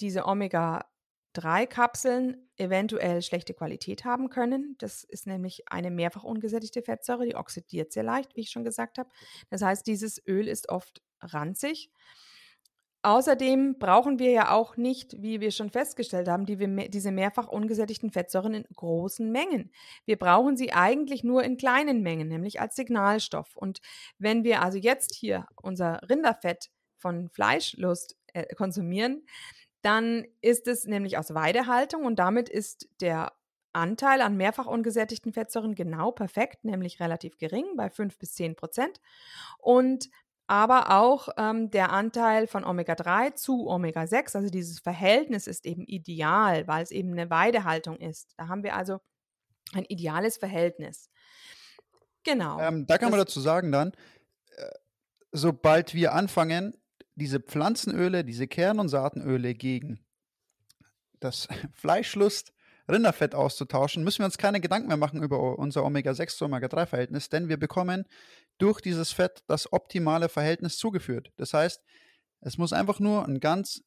diese 0.00 0.26
Omega-3-Kapseln 0.26 2.48
eventuell 2.58 3.20
schlechte 3.22 3.52
Qualität 3.52 4.04
haben 4.04 4.30
können. 4.30 4.76
Das 4.78 5.02
ist 5.02 5.26
nämlich 5.26 5.64
eine 5.66 5.90
mehrfach 5.90 6.22
ungesättigte 6.22 6.82
Fettsäure, 6.82 7.26
die 7.26 7.34
oxidiert 7.34 7.92
sehr 7.92 8.04
leicht, 8.04 8.36
wie 8.36 8.42
ich 8.42 8.50
schon 8.50 8.62
gesagt 8.62 8.98
habe. 8.98 9.10
Das 9.50 9.62
heißt, 9.62 9.84
dieses 9.84 10.24
Öl 10.28 10.46
ist 10.46 10.68
oft 10.68 11.02
ranzig. 11.20 11.90
Außerdem 13.06 13.78
brauchen 13.78 14.18
wir 14.18 14.32
ja 14.32 14.50
auch 14.50 14.76
nicht, 14.76 15.22
wie 15.22 15.40
wir 15.40 15.52
schon 15.52 15.70
festgestellt 15.70 16.26
haben, 16.26 16.44
die, 16.44 16.56
diese 16.90 17.12
mehrfach 17.12 17.46
ungesättigten 17.46 18.10
Fettsäuren 18.10 18.52
in 18.54 18.64
großen 18.74 19.30
Mengen. 19.30 19.70
Wir 20.06 20.16
brauchen 20.18 20.56
sie 20.56 20.72
eigentlich 20.72 21.22
nur 21.22 21.44
in 21.44 21.56
kleinen 21.56 22.02
Mengen, 22.02 22.26
nämlich 22.26 22.60
als 22.60 22.74
Signalstoff. 22.74 23.54
Und 23.54 23.80
wenn 24.18 24.42
wir 24.42 24.60
also 24.60 24.76
jetzt 24.76 25.14
hier 25.14 25.46
unser 25.62 26.00
Rinderfett 26.10 26.70
von 26.96 27.28
Fleischlust 27.28 28.16
äh, 28.32 28.52
konsumieren, 28.56 29.24
dann 29.82 30.24
ist 30.40 30.66
es 30.66 30.84
nämlich 30.84 31.16
aus 31.16 31.32
Weidehaltung 31.32 32.06
und 32.06 32.18
damit 32.18 32.48
ist 32.48 32.88
der 33.00 33.34
Anteil 33.72 34.20
an 34.20 34.36
mehrfach 34.36 34.66
ungesättigten 34.66 35.32
Fettsäuren 35.32 35.76
genau 35.76 36.10
perfekt, 36.10 36.64
nämlich 36.64 36.98
relativ 36.98 37.36
gering 37.38 37.76
bei 37.76 37.88
5 37.88 38.18
bis 38.18 38.34
10 38.34 38.56
Prozent. 38.56 39.00
Und 39.58 40.08
aber 40.46 40.90
auch 40.90 41.28
ähm, 41.36 41.70
der 41.70 41.90
Anteil 41.90 42.46
von 42.46 42.64
Omega-3 42.64 43.34
zu 43.34 43.68
Omega-6, 43.68 44.36
also 44.36 44.48
dieses 44.48 44.78
Verhältnis 44.78 45.46
ist 45.46 45.66
eben 45.66 45.84
ideal, 45.84 46.66
weil 46.68 46.82
es 46.82 46.90
eben 46.92 47.12
eine 47.12 47.30
Weidehaltung 47.30 47.98
ist. 47.98 48.34
Da 48.36 48.48
haben 48.48 48.62
wir 48.62 48.76
also 48.76 49.00
ein 49.72 49.84
ideales 49.84 50.36
Verhältnis. 50.36 51.10
Genau. 52.22 52.60
Ähm, 52.60 52.86
da 52.86 52.98
kann 52.98 53.10
man 53.10 53.18
dazu 53.18 53.40
sagen 53.40 53.72
dann, 53.72 53.92
äh, 54.56 54.70
sobald 55.32 55.94
wir 55.94 56.12
anfangen, 56.12 56.76
diese 57.16 57.40
Pflanzenöle, 57.40 58.24
diese 58.24 58.46
Kern- 58.46 58.78
und 58.78 58.88
Saatenöle 58.88 59.54
gegen 59.54 60.04
das 61.18 61.48
Fleischlust, 61.74 62.52
Rinderfett 62.88 63.34
auszutauschen, 63.34 64.04
müssen 64.04 64.20
wir 64.20 64.26
uns 64.26 64.38
keine 64.38 64.60
Gedanken 64.60 64.88
mehr 64.88 64.96
machen 64.96 65.22
über 65.22 65.58
unser 65.58 65.84
Omega-6 65.84 66.36
zu 66.36 66.44
Omega-3-Verhältnis, 66.44 67.28
denn 67.28 67.48
wir 67.48 67.56
bekommen 67.56 68.04
durch 68.58 68.80
dieses 68.80 69.12
Fett 69.12 69.42
das 69.48 69.72
optimale 69.72 70.28
Verhältnis 70.28 70.78
zugeführt. 70.78 71.32
Das 71.36 71.52
heißt, 71.52 71.82
es 72.40 72.58
muss 72.58 72.72
einfach 72.72 73.00
nur 73.00 73.26
ein 73.26 73.40
ganz 73.40 73.82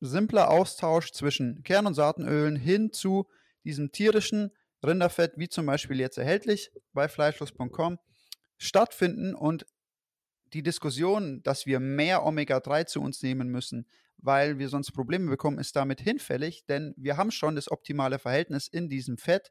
simpler 0.00 0.50
Austausch 0.50 1.12
zwischen 1.12 1.62
Kern- 1.62 1.86
und 1.86 1.94
Saatenölen 1.94 2.56
hin 2.56 2.92
zu 2.92 3.28
diesem 3.64 3.92
tierischen 3.92 4.50
Rinderfett, 4.84 5.34
wie 5.36 5.48
zum 5.48 5.66
Beispiel 5.66 6.00
jetzt 6.00 6.18
erhältlich 6.18 6.72
bei 6.92 7.08
fleischlos.com, 7.08 7.98
stattfinden 8.58 9.34
und 9.34 9.66
die 10.52 10.62
Diskussion, 10.62 11.42
dass 11.42 11.66
wir 11.66 11.80
mehr 11.80 12.24
Omega-3 12.24 12.86
zu 12.86 13.00
uns 13.00 13.22
nehmen 13.22 13.48
müssen, 13.48 13.86
weil 14.18 14.58
wir 14.58 14.68
sonst 14.68 14.92
Probleme 14.92 15.28
bekommen, 15.30 15.58
ist 15.58 15.76
damit 15.76 16.00
hinfällig, 16.00 16.64
denn 16.66 16.94
wir 16.96 17.16
haben 17.16 17.30
schon 17.30 17.56
das 17.56 17.70
optimale 17.70 18.18
Verhältnis 18.18 18.68
in 18.68 18.88
diesem 18.88 19.18
Fett 19.18 19.50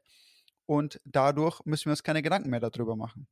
und 0.66 1.00
dadurch 1.04 1.60
müssen 1.64 1.86
wir 1.86 1.92
uns 1.92 2.02
keine 2.02 2.22
Gedanken 2.22 2.50
mehr 2.50 2.60
darüber 2.60 2.96
machen. 2.96 3.26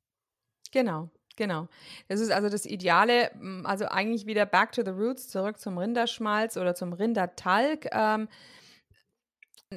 Genau, 0.73 1.11
genau. 1.37 1.69
Das 2.09 2.21
ist 2.21 2.31
also 2.31 2.49
das 2.49 2.67
Ideale, 2.67 3.31
also 3.65 3.87
eigentlich 3.87 4.27
wieder 4.27 4.47
back 4.47 4.73
to 4.73 4.83
the 4.85 4.91
roots, 4.91 5.29
zurück 5.29 5.59
zum 5.59 5.79
Rinderschmalz 5.79 6.57
oder 6.57 6.75
zum 6.75 6.93
Rindertalg. 6.93 7.89
Ähm, 7.93 8.29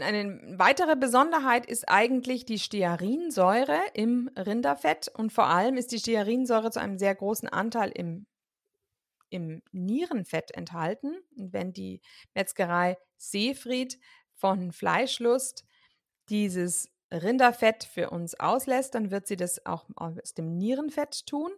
eine 0.01 0.57
weitere 0.57 0.95
Besonderheit 0.95 1.67
ist 1.67 1.87
eigentlich 1.87 2.45
die 2.45 2.57
Stearinsäure 2.57 3.79
im 3.93 4.27
Rinderfett 4.35 5.07
und 5.07 5.31
vor 5.31 5.45
allem 5.45 5.77
ist 5.77 5.91
die 5.91 5.99
Stearinsäure 5.99 6.71
zu 6.71 6.81
einem 6.81 6.97
sehr 6.97 7.13
großen 7.13 7.47
Anteil 7.47 7.91
im, 7.91 8.25
im 9.29 9.61
Nierenfett 9.71 10.51
enthalten. 10.51 11.17
Und 11.37 11.53
wenn 11.53 11.73
die 11.73 12.01
Metzgerei 12.33 12.97
Seefried 13.17 13.99
von 14.33 14.71
Fleischlust 14.71 15.63
dieses 16.29 16.89
Rinderfett 17.11 17.83
für 17.83 18.09
uns 18.09 18.39
auslässt, 18.39 18.95
dann 18.95 19.11
wird 19.11 19.27
sie 19.27 19.37
das 19.37 19.63
auch 19.65 19.85
aus 19.95 20.33
dem 20.33 20.57
Nierenfett 20.57 21.27
tun. 21.27 21.51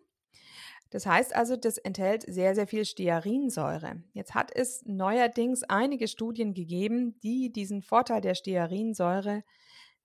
Das 0.96 1.06
heißt 1.06 1.36
also, 1.36 1.58
das 1.58 1.78
enthält 1.78 2.24
sehr, 2.26 2.56
sehr 2.56 2.68
viel 2.68 2.86
Stearinsäure. 2.86 4.02
Jetzt 4.14 4.34
hat 4.34 4.56
es 4.56 4.82
neuerdings 4.86 5.64
einige 5.64 6.08
Studien 6.08 6.54
gegeben, 6.54 7.20
die 7.20 7.52
diesen 7.52 7.82
Vorteil 7.82 8.22
der 8.22 8.34
Stearinsäure 8.34 9.43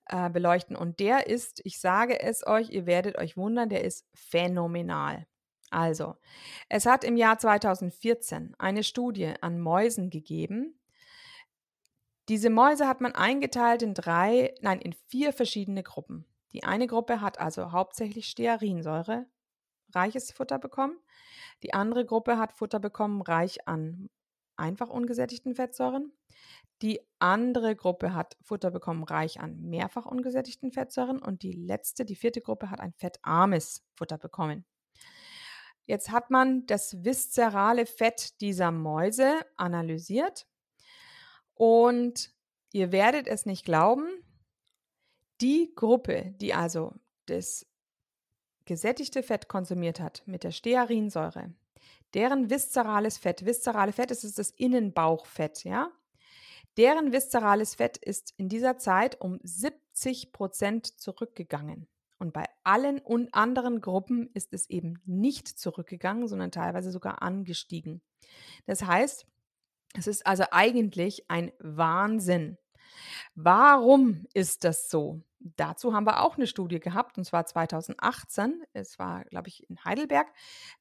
äh, 0.06 0.30
beleuchten. 0.30 0.74
Und 0.74 0.98
der 0.98 1.28
ist, 1.28 1.60
ich 1.64 1.78
sage 1.78 2.20
es 2.20 2.44
euch, 2.44 2.70
ihr 2.70 2.86
werdet 2.86 3.18
euch 3.18 3.36
wundern, 3.36 3.68
der 3.68 3.84
ist 3.84 4.04
phänomenal. 4.14 5.28
Also, 5.70 6.16
es 6.68 6.86
hat 6.86 7.04
im 7.04 7.16
Jahr 7.16 7.38
2014 7.38 8.56
eine 8.58 8.82
Studie 8.82 9.32
an 9.42 9.60
Mäusen 9.60 10.10
gegeben. 10.10 10.76
Diese 12.28 12.50
Mäuse 12.50 12.88
hat 12.88 13.00
man 13.00 13.14
eingeteilt 13.14 13.82
in 13.84 13.94
drei, 13.94 14.56
nein, 14.60 14.80
in 14.80 14.94
vier 15.06 15.32
verschiedene 15.32 15.84
Gruppen. 15.84 16.26
Die 16.52 16.64
eine 16.64 16.88
Gruppe 16.88 17.20
hat 17.20 17.38
also 17.38 17.70
hauptsächlich 17.70 18.26
Stearinsäure 18.26 19.26
reiches 19.94 20.32
Futter 20.32 20.58
bekommen. 20.58 20.98
Die 21.62 21.74
andere 21.74 22.04
Gruppe 22.04 22.38
hat 22.38 22.52
Futter 22.52 22.80
bekommen, 22.80 23.22
reich 23.22 23.66
an 23.68 24.08
einfach 24.56 24.88
ungesättigten 24.88 25.54
Fettsäuren. 25.54 26.12
Die 26.82 27.00
andere 27.18 27.76
Gruppe 27.76 28.14
hat 28.14 28.36
Futter 28.42 28.70
bekommen, 28.70 29.04
reich 29.04 29.40
an 29.40 29.60
mehrfach 29.60 30.06
ungesättigten 30.06 30.72
Fettsäuren. 30.72 31.20
Und 31.20 31.42
die 31.42 31.52
letzte, 31.52 32.04
die 32.04 32.16
vierte 32.16 32.40
Gruppe, 32.40 32.70
hat 32.70 32.80
ein 32.80 32.94
fettarmes 32.94 33.84
Futter 33.94 34.18
bekommen. 34.18 34.64
Jetzt 35.86 36.10
hat 36.10 36.30
man 36.30 36.66
das 36.66 37.04
viszerale 37.04 37.84
Fett 37.84 38.40
dieser 38.40 38.70
Mäuse 38.70 39.40
analysiert. 39.56 40.46
Und 41.54 42.32
ihr 42.72 42.92
werdet 42.92 43.26
es 43.26 43.44
nicht 43.44 43.64
glauben, 43.64 44.08
die 45.40 45.72
Gruppe, 45.74 46.34
die 46.36 46.54
also 46.54 46.94
das 47.26 47.66
gesättigte 48.70 49.24
Fett 49.24 49.48
konsumiert 49.48 49.98
hat 49.98 50.22
mit 50.26 50.44
der 50.44 50.52
Stearinsäure, 50.52 51.52
deren 52.14 52.50
viszerales 52.50 53.18
Fett, 53.18 53.44
viszerale 53.44 53.92
Fett 53.92 54.12
ist 54.12 54.38
das 54.38 54.50
Innenbauchfett, 54.50 55.64
ja, 55.64 55.90
deren 56.76 57.10
viszerales 57.10 57.74
Fett 57.74 57.96
ist 57.96 58.32
in 58.36 58.48
dieser 58.48 58.78
Zeit 58.78 59.20
um 59.20 59.40
70 59.42 60.30
Prozent 60.30 60.86
zurückgegangen. 61.00 61.88
Und 62.20 62.32
bei 62.32 62.44
allen 62.62 63.00
und 63.00 63.34
anderen 63.34 63.80
Gruppen 63.80 64.30
ist 64.34 64.52
es 64.52 64.70
eben 64.70 65.02
nicht 65.04 65.48
zurückgegangen, 65.48 66.28
sondern 66.28 66.52
teilweise 66.52 66.92
sogar 66.92 67.22
angestiegen. 67.22 68.00
Das 68.66 68.84
heißt, 68.84 69.26
es 69.94 70.06
ist 70.06 70.24
also 70.24 70.44
eigentlich 70.52 71.28
ein 71.28 71.50
Wahnsinn. 71.58 72.56
Warum 73.34 74.26
ist 74.32 74.62
das 74.62 74.88
so? 74.88 75.22
Dazu 75.40 75.94
haben 75.94 76.06
wir 76.06 76.22
auch 76.22 76.36
eine 76.36 76.46
Studie 76.46 76.80
gehabt, 76.80 77.16
und 77.16 77.24
zwar 77.24 77.46
2018. 77.46 78.62
Es 78.74 78.98
war, 78.98 79.24
glaube 79.24 79.48
ich, 79.48 79.68
in 79.70 79.82
Heidelberg. 79.84 80.28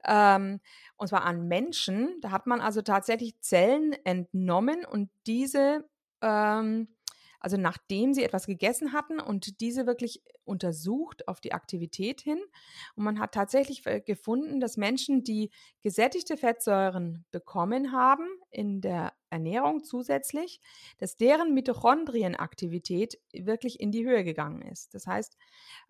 Ähm, 0.06 0.60
und 0.98 1.08
zwar 1.08 1.24
an 1.24 1.48
Menschen. 1.48 2.20
Da 2.22 2.32
hat 2.32 2.46
man 2.46 2.60
also 2.60 2.82
tatsächlich 2.82 3.40
Zellen 3.40 3.94
entnommen 4.04 4.86
und 4.86 5.10
diese 5.26 5.90
ähm, 6.22 6.90
also 7.40 7.58
nachdem 7.58 8.14
sie 8.14 8.24
etwas 8.24 8.46
gegessen 8.46 8.94
hatten 8.94 9.20
und 9.20 9.62
diese 9.62 9.86
wirklich 9.86 10.24
untersucht 10.44 11.28
auf 11.28 11.40
die 11.40 11.54
Aktivität 11.54 12.22
hin. 12.22 12.40
Und 12.96 13.04
man 13.04 13.20
hat 13.20 13.34
tatsächlich 13.34 13.84
gefunden, 14.06 14.60
dass 14.60 14.78
Menschen, 14.78 15.24
die 15.24 15.52
gesättigte 15.82 16.38
Fettsäuren 16.38 17.26
bekommen 17.32 17.92
haben 17.92 18.28
in 18.50 18.82
der 18.82 19.14
Ernährung 19.30 19.84
zusätzlich, 19.84 20.60
dass 20.98 21.18
deren 21.18 21.54
Mitochondrienaktivität 21.54 23.20
wirklich 23.32 23.80
in 23.80 23.92
die 23.92 24.06
Höhe 24.06 24.24
gegangen 24.24 24.62
ist. 24.62 24.94
Das 24.94 25.08
heißt, 25.08 25.38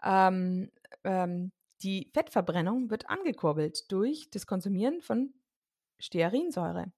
ähm, 0.04 0.72
ähm, 1.04 1.52
die 1.82 2.12
Fettverbrennung 2.14 2.90
wird 2.90 3.10
angekurbelt 3.10 3.92
durch 3.92 4.30
das 4.30 4.46
Konsumieren 4.46 5.02
von 5.02 5.34
Stearinsäure, 5.98 6.92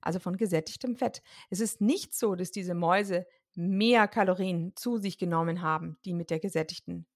also 0.00 0.18
von 0.18 0.36
gesättigtem 0.36 0.96
Fett. 0.96 1.22
Es 1.50 1.60
ist 1.60 1.80
nicht 1.80 2.14
so, 2.14 2.34
dass 2.34 2.50
diese 2.50 2.74
Mäuse 2.74 3.26
mehr 3.54 4.08
Kalorien 4.08 4.72
zu 4.76 4.98
sich 4.98 5.18
genommen 5.18 5.62
haben, 5.62 5.98
die 6.04 6.14
mit 6.14 6.30
der 6.30 6.40
gesättigten 6.40 7.06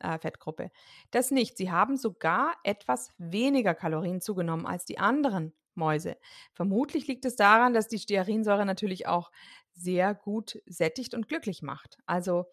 äh, 0.00 0.18
Fettgruppe. 0.18 0.70
Das 1.10 1.30
nicht. 1.30 1.56
Sie 1.56 1.70
haben 1.70 1.96
sogar 1.96 2.54
etwas 2.64 3.10
weniger 3.18 3.74
Kalorien 3.74 4.20
zugenommen 4.20 4.66
als 4.66 4.84
die 4.84 4.98
anderen 4.98 5.52
Mäuse. 5.74 6.16
Vermutlich 6.54 7.06
liegt 7.06 7.24
es 7.24 7.36
daran, 7.36 7.74
dass 7.74 7.88
die 7.88 7.98
Stearinsäure 7.98 8.66
natürlich 8.66 9.06
auch 9.06 9.30
sehr 9.72 10.14
gut 10.14 10.58
sättigt 10.66 11.14
und 11.14 11.28
glücklich 11.28 11.62
macht. 11.62 11.98
Also 12.06 12.46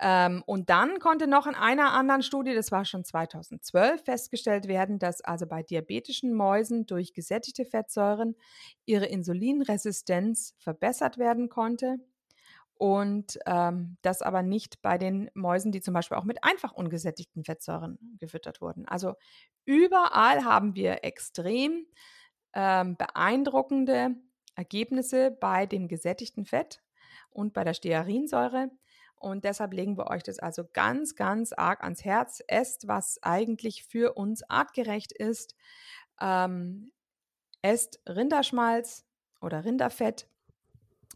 ähm, 0.00 0.42
und 0.46 0.70
dann 0.70 0.98
konnte 0.98 1.26
noch 1.26 1.46
in 1.46 1.54
einer 1.54 1.92
anderen 1.92 2.22
Studie, 2.22 2.54
das 2.54 2.72
war 2.72 2.84
schon 2.84 3.04
2012, 3.04 4.02
festgestellt 4.04 4.66
werden, 4.66 4.98
dass 4.98 5.20
also 5.20 5.46
bei 5.46 5.62
diabetischen 5.62 6.34
Mäusen 6.34 6.86
durch 6.86 7.12
gesättigte 7.12 7.64
Fettsäuren 7.64 8.34
ihre 8.86 9.06
Insulinresistenz 9.06 10.54
verbessert 10.58 11.18
werden 11.18 11.48
konnte 11.48 11.98
und 12.82 13.38
ähm, 13.46 13.96
das 14.02 14.22
aber 14.22 14.42
nicht 14.42 14.82
bei 14.82 14.98
den 14.98 15.30
Mäusen, 15.34 15.70
die 15.70 15.80
zum 15.80 15.94
Beispiel 15.94 16.16
auch 16.16 16.24
mit 16.24 16.42
einfach 16.42 16.72
ungesättigten 16.72 17.44
Fettsäuren 17.44 17.96
gefüttert 18.18 18.60
wurden. 18.60 18.88
Also 18.88 19.14
überall 19.64 20.44
haben 20.44 20.74
wir 20.74 21.04
extrem 21.04 21.86
ähm, 22.54 22.96
beeindruckende 22.96 24.16
Ergebnisse 24.56 25.30
bei 25.30 25.64
dem 25.64 25.86
gesättigten 25.86 26.44
Fett 26.44 26.82
und 27.30 27.52
bei 27.52 27.62
der 27.62 27.74
Stearinsäure. 27.74 28.72
Und 29.14 29.44
deshalb 29.44 29.74
legen 29.74 29.96
wir 29.96 30.08
euch 30.08 30.24
das 30.24 30.40
also 30.40 30.64
ganz, 30.72 31.14
ganz 31.14 31.52
arg 31.52 31.84
ans 31.84 32.04
Herz. 32.04 32.42
Esst, 32.48 32.88
was 32.88 33.22
eigentlich 33.22 33.84
für 33.84 34.14
uns 34.14 34.42
artgerecht 34.50 35.12
ist. 35.12 35.54
Ähm, 36.20 36.90
esst 37.62 38.00
Rinderschmalz 38.08 39.06
oder 39.40 39.64
Rinderfett 39.64 40.26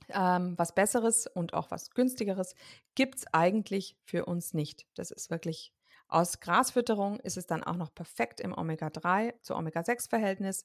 ähm, 0.09 0.55
was 0.57 0.75
Besseres 0.75 1.27
und 1.27 1.55
auch 1.55 1.71
was 1.71 1.91
Günstigeres 1.91 2.55
gibt 2.95 3.17
es 3.17 3.25
eigentlich 3.33 3.97
für 4.05 4.27
uns 4.27 4.55
nicht. 4.55 4.87
Das 4.95 5.11
ist 5.11 5.31
wirklich 5.31 5.73
aus 6.09 6.41
Grasfütterung 6.41 7.19
ist 7.21 7.37
es 7.37 7.47
dann 7.47 7.65
auch 7.65 7.77
noch 7.77 7.93
perfekt 7.93 8.41
im 8.41 8.53
Omega-3 8.57 9.35
zu 9.43 9.57
Omega-6-Verhältnis 9.57 10.65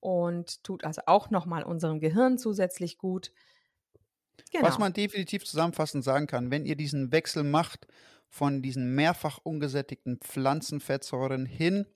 und 0.00 0.64
tut 0.64 0.84
also 0.84 1.02
auch 1.06 1.30
nochmal 1.30 1.62
unserem 1.62 2.00
Gehirn 2.00 2.38
zusätzlich 2.38 2.96
gut. 2.96 3.32
Genau. 4.50 4.66
Was 4.66 4.78
man 4.78 4.94
definitiv 4.94 5.44
zusammenfassend 5.44 6.02
sagen 6.02 6.26
kann, 6.26 6.50
wenn 6.50 6.64
ihr 6.64 6.76
diesen 6.76 7.12
Wechsel 7.12 7.44
macht 7.44 7.86
von 8.28 8.62
diesen 8.62 8.94
mehrfach 8.94 9.38
ungesättigten 9.42 10.18
Pflanzenfettsäuren 10.18 11.44
hin 11.44 11.86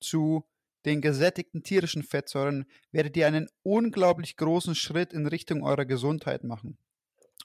zu 0.00 0.44
den 0.86 1.00
gesättigten 1.00 1.62
tierischen 1.62 2.02
Fettsäuren, 2.02 2.64
werdet 2.92 3.16
ihr 3.16 3.26
einen 3.26 3.48
unglaublich 3.62 4.36
großen 4.36 4.74
Schritt 4.74 5.12
in 5.12 5.26
Richtung 5.26 5.62
eurer 5.62 5.84
Gesundheit 5.84 6.44
machen. 6.44 6.78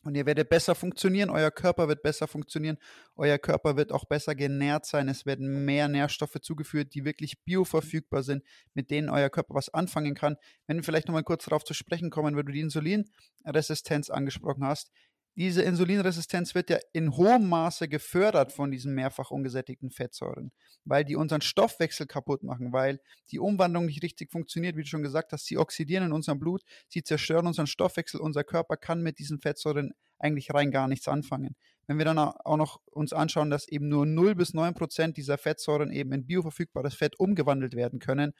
Und 0.03 0.15
ihr 0.15 0.25
werdet 0.25 0.49
besser 0.49 0.73
funktionieren, 0.73 1.29
euer 1.29 1.51
Körper 1.51 1.87
wird 1.87 2.01
besser 2.01 2.27
funktionieren, 2.27 2.77
euer 3.15 3.37
Körper 3.37 3.77
wird 3.77 3.91
auch 3.91 4.05
besser 4.05 4.33
genährt 4.33 4.85
sein, 4.85 5.07
es 5.09 5.27
werden 5.27 5.63
mehr 5.63 5.87
Nährstoffe 5.87 6.39
zugeführt, 6.41 6.95
die 6.95 7.05
wirklich 7.05 7.43
bioverfügbar 7.43 8.23
sind, 8.23 8.43
mit 8.73 8.89
denen 8.89 9.09
euer 9.09 9.29
Körper 9.29 9.53
was 9.53 9.69
anfangen 9.69 10.15
kann. 10.15 10.37
Wenn 10.65 10.77
wir 10.77 10.83
vielleicht 10.83 11.07
nochmal 11.07 11.23
kurz 11.23 11.45
darauf 11.45 11.63
zu 11.63 11.75
sprechen 11.75 12.09
kommen, 12.09 12.35
weil 12.35 12.45
du 12.45 12.51
die 12.51 12.61
Insulinresistenz 12.61 14.09
angesprochen 14.09 14.65
hast, 14.65 14.91
diese 15.35 15.61
Insulinresistenz 15.61 16.55
wird 16.55 16.69
ja 16.69 16.77
in 16.91 17.15
hohem 17.15 17.47
Maße 17.47 17.87
gefördert 17.87 18.51
von 18.51 18.69
diesen 18.69 18.93
mehrfach 18.93 19.31
ungesättigten 19.31 19.89
Fettsäuren, 19.89 20.51
weil 20.83 21.05
die 21.05 21.15
unseren 21.15 21.41
Stoffwechsel 21.41 22.05
kaputt 22.05 22.43
machen, 22.43 22.73
weil 22.73 22.99
die 23.31 23.39
Umwandlung 23.39 23.85
nicht 23.85 24.03
richtig 24.03 24.29
funktioniert, 24.31 24.75
wie 24.75 24.81
du 24.81 24.87
schon 24.87 25.03
gesagt 25.03 25.31
hast. 25.31 25.45
Sie 25.45 25.57
oxidieren 25.57 26.07
in 26.07 26.11
unserem 26.11 26.39
Blut, 26.39 26.63
sie 26.89 27.03
zerstören 27.03 27.47
unseren 27.47 27.67
Stoffwechsel. 27.67 28.19
Unser 28.19 28.43
Körper 28.43 28.75
kann 28.75 29.01
mit 29.01 29.19
diesen 29.19 29.39
Fettsäuren 29.39 29.93
eigentlich 30.19 30.53
rein 30.53 30.69
gar 30.69 30.87
nichts 30.87 31.07
anfangen. 31.07 31.55
Wenn 31.87 31.97
wir 31.97 32.05
dann 32.05 32.19
auch 32.19 32.57
noch 32.57 32.81
uns 32.91 33.13
anschauen, 33.13 33.49
dass 33.49 33.67
eben 33.67 33.87
nur 33.87 34.05
0 34.05 34.35
bis 34.35 34.53
9 34.53 34.73
Prozent 34.73 35.17
dieser 35.17 35.37
Fettsäuren 35.37 35.91
eben 35.91 36.11
in 36.11 36.27
bioverfügbares 36.27 36.93
Fett 36.93 37.19
umgewandelt 37.19 37.75
werden 37.75 37.99
können, 37.99 38.33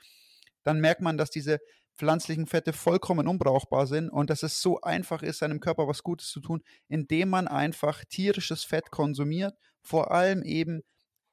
dann 0.63 0.79
merkt 0.79 1.01
man, 1.01 1.17
dass 1.17 1.31
diese 1.31 1.59
pflanzlichen 2.01 2.47
Fette 2.47 2.73
vollkommen 2.73 3.27
unbrauchbar 3.27 3.85
sind 3.85 4.09
und 4.09 4.31
dass 4.31 4.41
es 4.41 4.59
so 4.59 4.81
einfach 4.81 5.21
ist, 5.21 5.37
seinem 5.37 5.59
Körper 5.59 5.87
was 5.87 6.01
Gutes 6.01 6.29
zu 6.29 6.39
tun, 6.39 6.63
indem 6.87 7.29
man 7.29 7.47
einfach 7.47 8.03
tierisches 8.05 8.63
Fett 8.63 8.89
konsumiert, 8.89 9.53
vor 9.83 10.09
allem 10.09 10.41
eben 10.41 10.81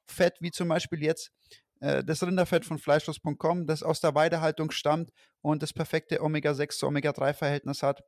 Fett 0.04 0.36
wie 0.40 0.50
zum 0.50 0.68
Beispiel 0.68 1.02
jetzt 1.02 1.32
äh, 1.80 2.04
das 2.04 2.22
Rinderfett 2.22 2.66
von 2.66 2.78
fleischlos.com, 2.78 3.66
das 3.66 3.82
aus 3.82 4.02
der 4.02 4.14
Weidehaltung 4.14 4.70
stammt 4.70 5.10
und 5.40 5.62
das 5.62 5.72
perfekte 5.72 6.22
Omega-6 6.22 6.76
zu 6.76 6.86
Omega-3-Verhältnis 6.86 7.82
hat. 7.82 8.02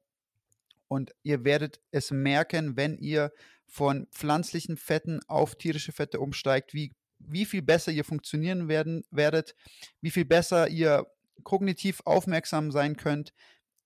Und 0.87 1.15
ihr 1.23 1.45
werdet 1.45 1.81
es 1.93 2.11
merken, 2.11 2.77
wenn 2.77 2.99
ihr 2.99 3.33
von 3.65 4.07
pflanzlichen 4.11 4.77
Fetten 4.77 5.21
auf 5.29 5.57
tierische 5.57 5.93
Fette 5.93 6.21
umsteigt, 6.21 6.75
wie, 6.75 6.93
wie 7.21 7.47
viel 7.47 7.63
besser 7.63 7.91
ihr 7.91 8.05
funktionieren 8.05 8.69
werden, 8.69 9.03
werdet, 9.11 9.55
wie 10.03 10.11
viel 10.11 10.27
besser 10.27 10.69
ihr 10.69 11.07
kognitiv 11.45 12.03
aufmerksam 12.05 12.71
sein 12.71 12.97
könnt. 12.97 13.33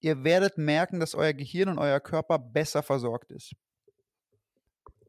Ihr 0.00 0.24
werdet 0.24 0.58
merken, 0.58 1.00
dass 1.00 1.14
euer 1.14 1.32
Gehirn 1.32 1.68
und 1.68 1.78
euer 1.78 2.00
Körper 2.00 2.38
besser 2.38 2.82
versorgt 2.82 3.30
ist. 3.30 3.54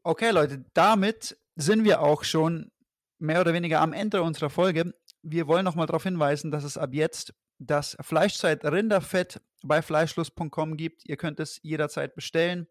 Okay, 0.02 0.30
Leute, 0.30 0.64
damit 0.72 1.36
sind 1.56 1.84
wir 1.84 2.00
auch 2.00 2.24
schon 2.24 2.70
mehr 3.18 3.40
oder 3.40 3.52
weniger 3.52 3.80
am 3.80 3.92
Ende 3.92 4.22
unserer 4.22 4.50
Folge. 4.50 4.94
Wir 5.22 5.46
wollen 5.46 5.64
nochmal 5.64 5.86
darauf 5.86 6.04
hinweisen, 6.04 6.50
dass 6.50 6.64
es 6.64 6.78
ab 6.78 6.90
jetzt 6.92 7.34
das 7.58 7.96
Fleischzeit 8.00 8.64
Rinderfett 8.64 9.40
bei 9.62 9.82
fleischlust.com 9.82 10.76
gibt. 10.76 11.08
Ihr 11.08 11.16
könnt 11.16 11.40
es 11.40 11.58
jederzeit 11.62 12.14
bestellen. 12.14 12.68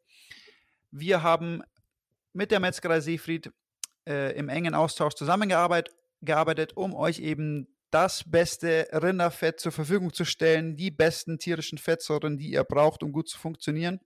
Wir 0.91 1.23
haben 1.23 1.61
mit 2.33 2.51
der 2.51 2.59
Metzgerei 2.59 2.99
Seefried 2.99 3.51
äh, 4.07 4.37
im 4.37 4.49
engen 4.49 4.75
Austausch 4.75 5.15
zusammengearbeitet, 5.15 5.93
gearbeitet, 6.21 6.77
um 6.77 6.93
euch 6.93 7.19
eben 7.19 7.74
das 7.91 8.23
beste 8.29 8.87
Rinderfett 8.91 9.59
zur 9.59 9.71
Verfügung 9.71 10.13
zu 10.13 10.25
stellen, 10.25 10.75
die 10.75 10.91
besten 10.91 11.39
tierischen 11.39 11.77
Fettsäuren, 11.77 12.37
die 12.37 12.51
ihr 12.51 12.63
braucht, 12.63 13.03
um 13.03 13.11
gut 13.11 13.29
zu 13.29 13.37
funktionieren. 13.37 13.99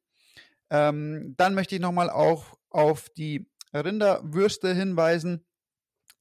Ähm, 0.70 1.34
dann 1.38 1.56
möchte 1.56 1.76
ich 1.76 1.82
nochmal 1.82 2.10
auch 2.10 2.58
auf 2.70 3.10
die 3.10 3.48
Rinderwürste 3.74 4.74
hinweisen, 4.74 5.46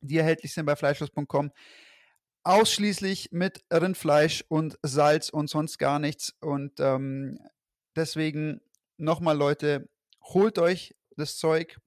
die 0.01 0.19
erhältlich 0.19 0.55
sind 0.55 0.67
bei 0.67 0.77
fleischlos.com 0.77 1.53
ausschließlich 2.49 3.29
mit 3.33 3.63
Rindfleisch 3.71 4.43
und 4.49 4.79
Salz 4.83 5.29
und 5.29 5.51
sonst 5.51 5.79
gar 5.79 5.99
nichts. 5.99 6.35
Und 6.41 6.81
ähm, 6.81 7.39
deswegen 7.95 8.63
nochmal, 8.97 9.37
Leute, 9.37 9.91
holt 10.23 10.59
euch 10.59 10.95
das 11.17 11.37
Zeug. 11.37 11.79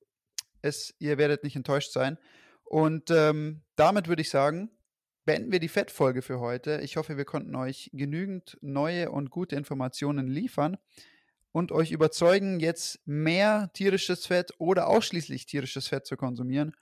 Es, 0.62 0.94
ihr 1.00 1.18
werdet 1.18 1.44
nicht 1.44 1.56
enttäuscht 1.56 1.92
sein. 1.92 2.20
Und 2.64 3.10
ähm, 3.10 3.64
damit 3.76 4.08
würde 4.08 4.22
ich 4.22 4.30
sagen, 4.30 4.70
beenden 5.32 5.54
wir 5.54 5.62
die 5.62 5.70
Fettfolge 5.70 6.22
für 6.22 6.42
heute. 6.42 6.82
Ich 6.84 6.98
hoffe, 6.98 7.16
wir 7.16 7.24
konnten 7.24 7.56
euch 7.56 7.90
genügend 7.94 8.58
neue 8.60 9.12
und 9.12 9.30
gute 9.30 9.56
Informationen 9.56 10.28
liefern 10.28 10.76
und 11.54 11.72
euch 11.72 11.94
überzeugen, 11.94 12.60
jetzt 12.60 13.00
mehr 13.08 13.72
tierisches 13.74 14.26
Fett 14.26 14.52
oder 14.58 14.88
ausschließlich 14.88 15.46
tierisches 15.46 15.88
Fett 15.88 16.06
zu 16.06 16.18
konsumieren. 16.18 16.76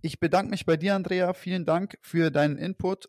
Ich 0.00 0.20
bedanke 0.20 0.52
mich 0.52 0.64
bei 0.64 0.76
dir, 0.76 0.94
Andrea. 0.94 1.34
Vielen 1.34 1.64
Dank 1.64 1.98
für 2.00 2.30
deinen 2.30 2.56
Input. 2.56 3.08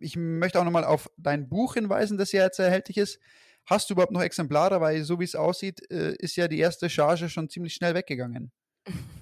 Ich 0.00 0.16
möchte 0.16 0.58
auch 0.58 0.64
nochmal 0.64 0.84
auf 0.84 1.08
dein 1.16 1.48
Buch 1.48 1.74
hinweisen, 1.74 2.18
das 2.18 2.32
ja 2.32 2.42
jetzt 2.42 2.58
erhältlich 2.58 2.96
ist. 2.96 3.20
Hast 3.66 3.88
du 3.88 3.94
überhaupt 3.94 4.10
noch 4.10 4.22
Exemplare? 4.22 4.80
Weil 4.80 5.04
so 5.04 5.20
wie 5.20 5.24
es 5.24 5.36
aussieht, 5.36 5.88
äh, 5.92 6.16
ist 6.16 6.34
ja 6.34 6.48
die 6.48 6.58
erste 6.58 6.90
Charge 6.90 7.28
schon 7.28 7.48
ziemlich 7.48 7.74
schnell 7.74 7.94
weggegangen. 7.94 8.50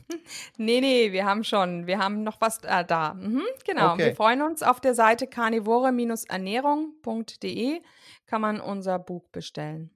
nee, 0.57 0.81
nee, 0.81 1.13
wir 1.13 1.25
haben 1.25 1.45
schon, 1.45 1.87
wir 1.87 1.99
haben 1.99 2.23
noch 2.23 2.41
was 2.41 2.59
äh, 2.65 2.85
da. 2.85 3.15
Mhm, 3.15 3.43
genau, 3.65 3.95
okay. 3.95 4.07
wir 4.07 4.17
freuen 4.17 4.43
uns. 4.43 4.63
Auf 4.63 4.81
der 4.81 4.95
Seite 4.95 5.27
carnivore-ernährung.de 5.27 7.81
kann 8.27 8.41
man 8.41 8.61
unser 8.61 8.99
Buch 8.99 9.29
bestellen. 9.29 9.91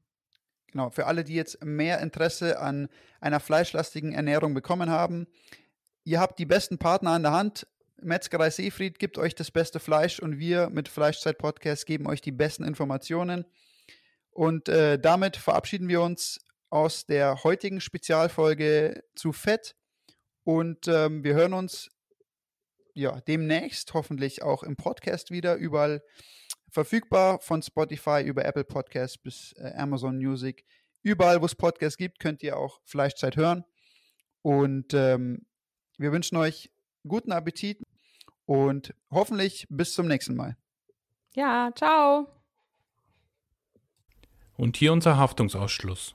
Genau, 0.72 0.90
für 0.90 1.06
alle, 1.06 1.22
die 1.22 1.34
jetzt 1.34 1.64
mehr 1.64 2.00
Interesse 2.00 2.58
an 2.58 2.88
einer 3.20 3.38
fleischlastigen 3.38 4.12
Ernährung 4.12 4.54
bekommen 4.54 4.90
haben, 4.90 5.28
ihr 6.02 6.18
habt 6.18 6.38
die 6.38 6.46
besten 6.46 6.78
Partner 6.78 7.12
an 7.12 7.22
der 7.22 7.32
Hand. 7.32 7.68
Metzgerei 8.02 8.50
Seefried 8.50 8.98
gibt 8.98 9.16
euch 9.16 9.36
das 9.36 9.52
beste 9.52 9.78
Fleisch 9.78 10.18
und 10.18 10.38
wir 10.38 10.68
mit 10.70 10.88
Fleischzeit 10.88 11.38
Podcast 11.38 11.86
geben 11.86 12.06
euch 12.06 12.20
die 12.20 12.32
besten 12.32 12.64
Informationen. 12.64 13.44
Und 14.30 14.68
äh, 14.68 14.98
damit 14.98 15.36
verabschieden 15.36 15.88
wir 15.88 16.02
uns 16.02 16.40
aus 16.70 17.06
der 17.06 17.44
heutigen 17.44 17.80
Spezialfolge 17.80 19.04
zu 19.14 19.32
Fett 19.32 19.76
und 20.44 20.86
ähm, 20.88 21.24
wir 21.24 21.34
hören 21.34 21.54
uns 21.54 21.90
ja 22.94 23.20
demnächst 23.22 23.92
hoffentlich 23.94 24.42
auch 24.42 24.62
im 24.62 24.76
Podcast 24.76 25.30
wieder 25.30 25.56
überall 25.56 26.02
verfügbar 26.70 27.40
von 27.40 27.62
Spotify 27.62 28.22
über 28.22 28.44
Apple 28.44 28.64
Podcasts 28.64 29.18
bis 29.18 29.52
äh, 29.56 29.72
Amazon 29.76 30.16
Music. 30.18 30.64
Überall, 31.02 31.40
wo 31.40 31.46
es 31.46 31.54
Podcasts 31.54 31.96
gibt, 31.96 32.18
könnt 32.18 32.42
ihr 32.42 32.56
auch 32.56 32.80
Fleischzeit 32.84 33.36
hören. 33.36 33.64
Und 34.42 34.94
ähm, 34.94 35.46
wir 35.98 36.12
wünschen 36.12 36.36
euch 36.36 36.70
guten 37.06 37.32
Appetit 37.32 37.82
und 38.46 38.94
hoffentlich 39.10 39.66
bis 39.70 39.94
zum 39.94 40.06
nächsten 40.06 40.34
Mal. 40.34 40.56
Ja, 41.34 41.70
ciao. 41.74 42.28
Und 44.56 44.76
hier 44.76 44.92
unser 44.92 45.16
Haftungsausschluss. 45.16 46.14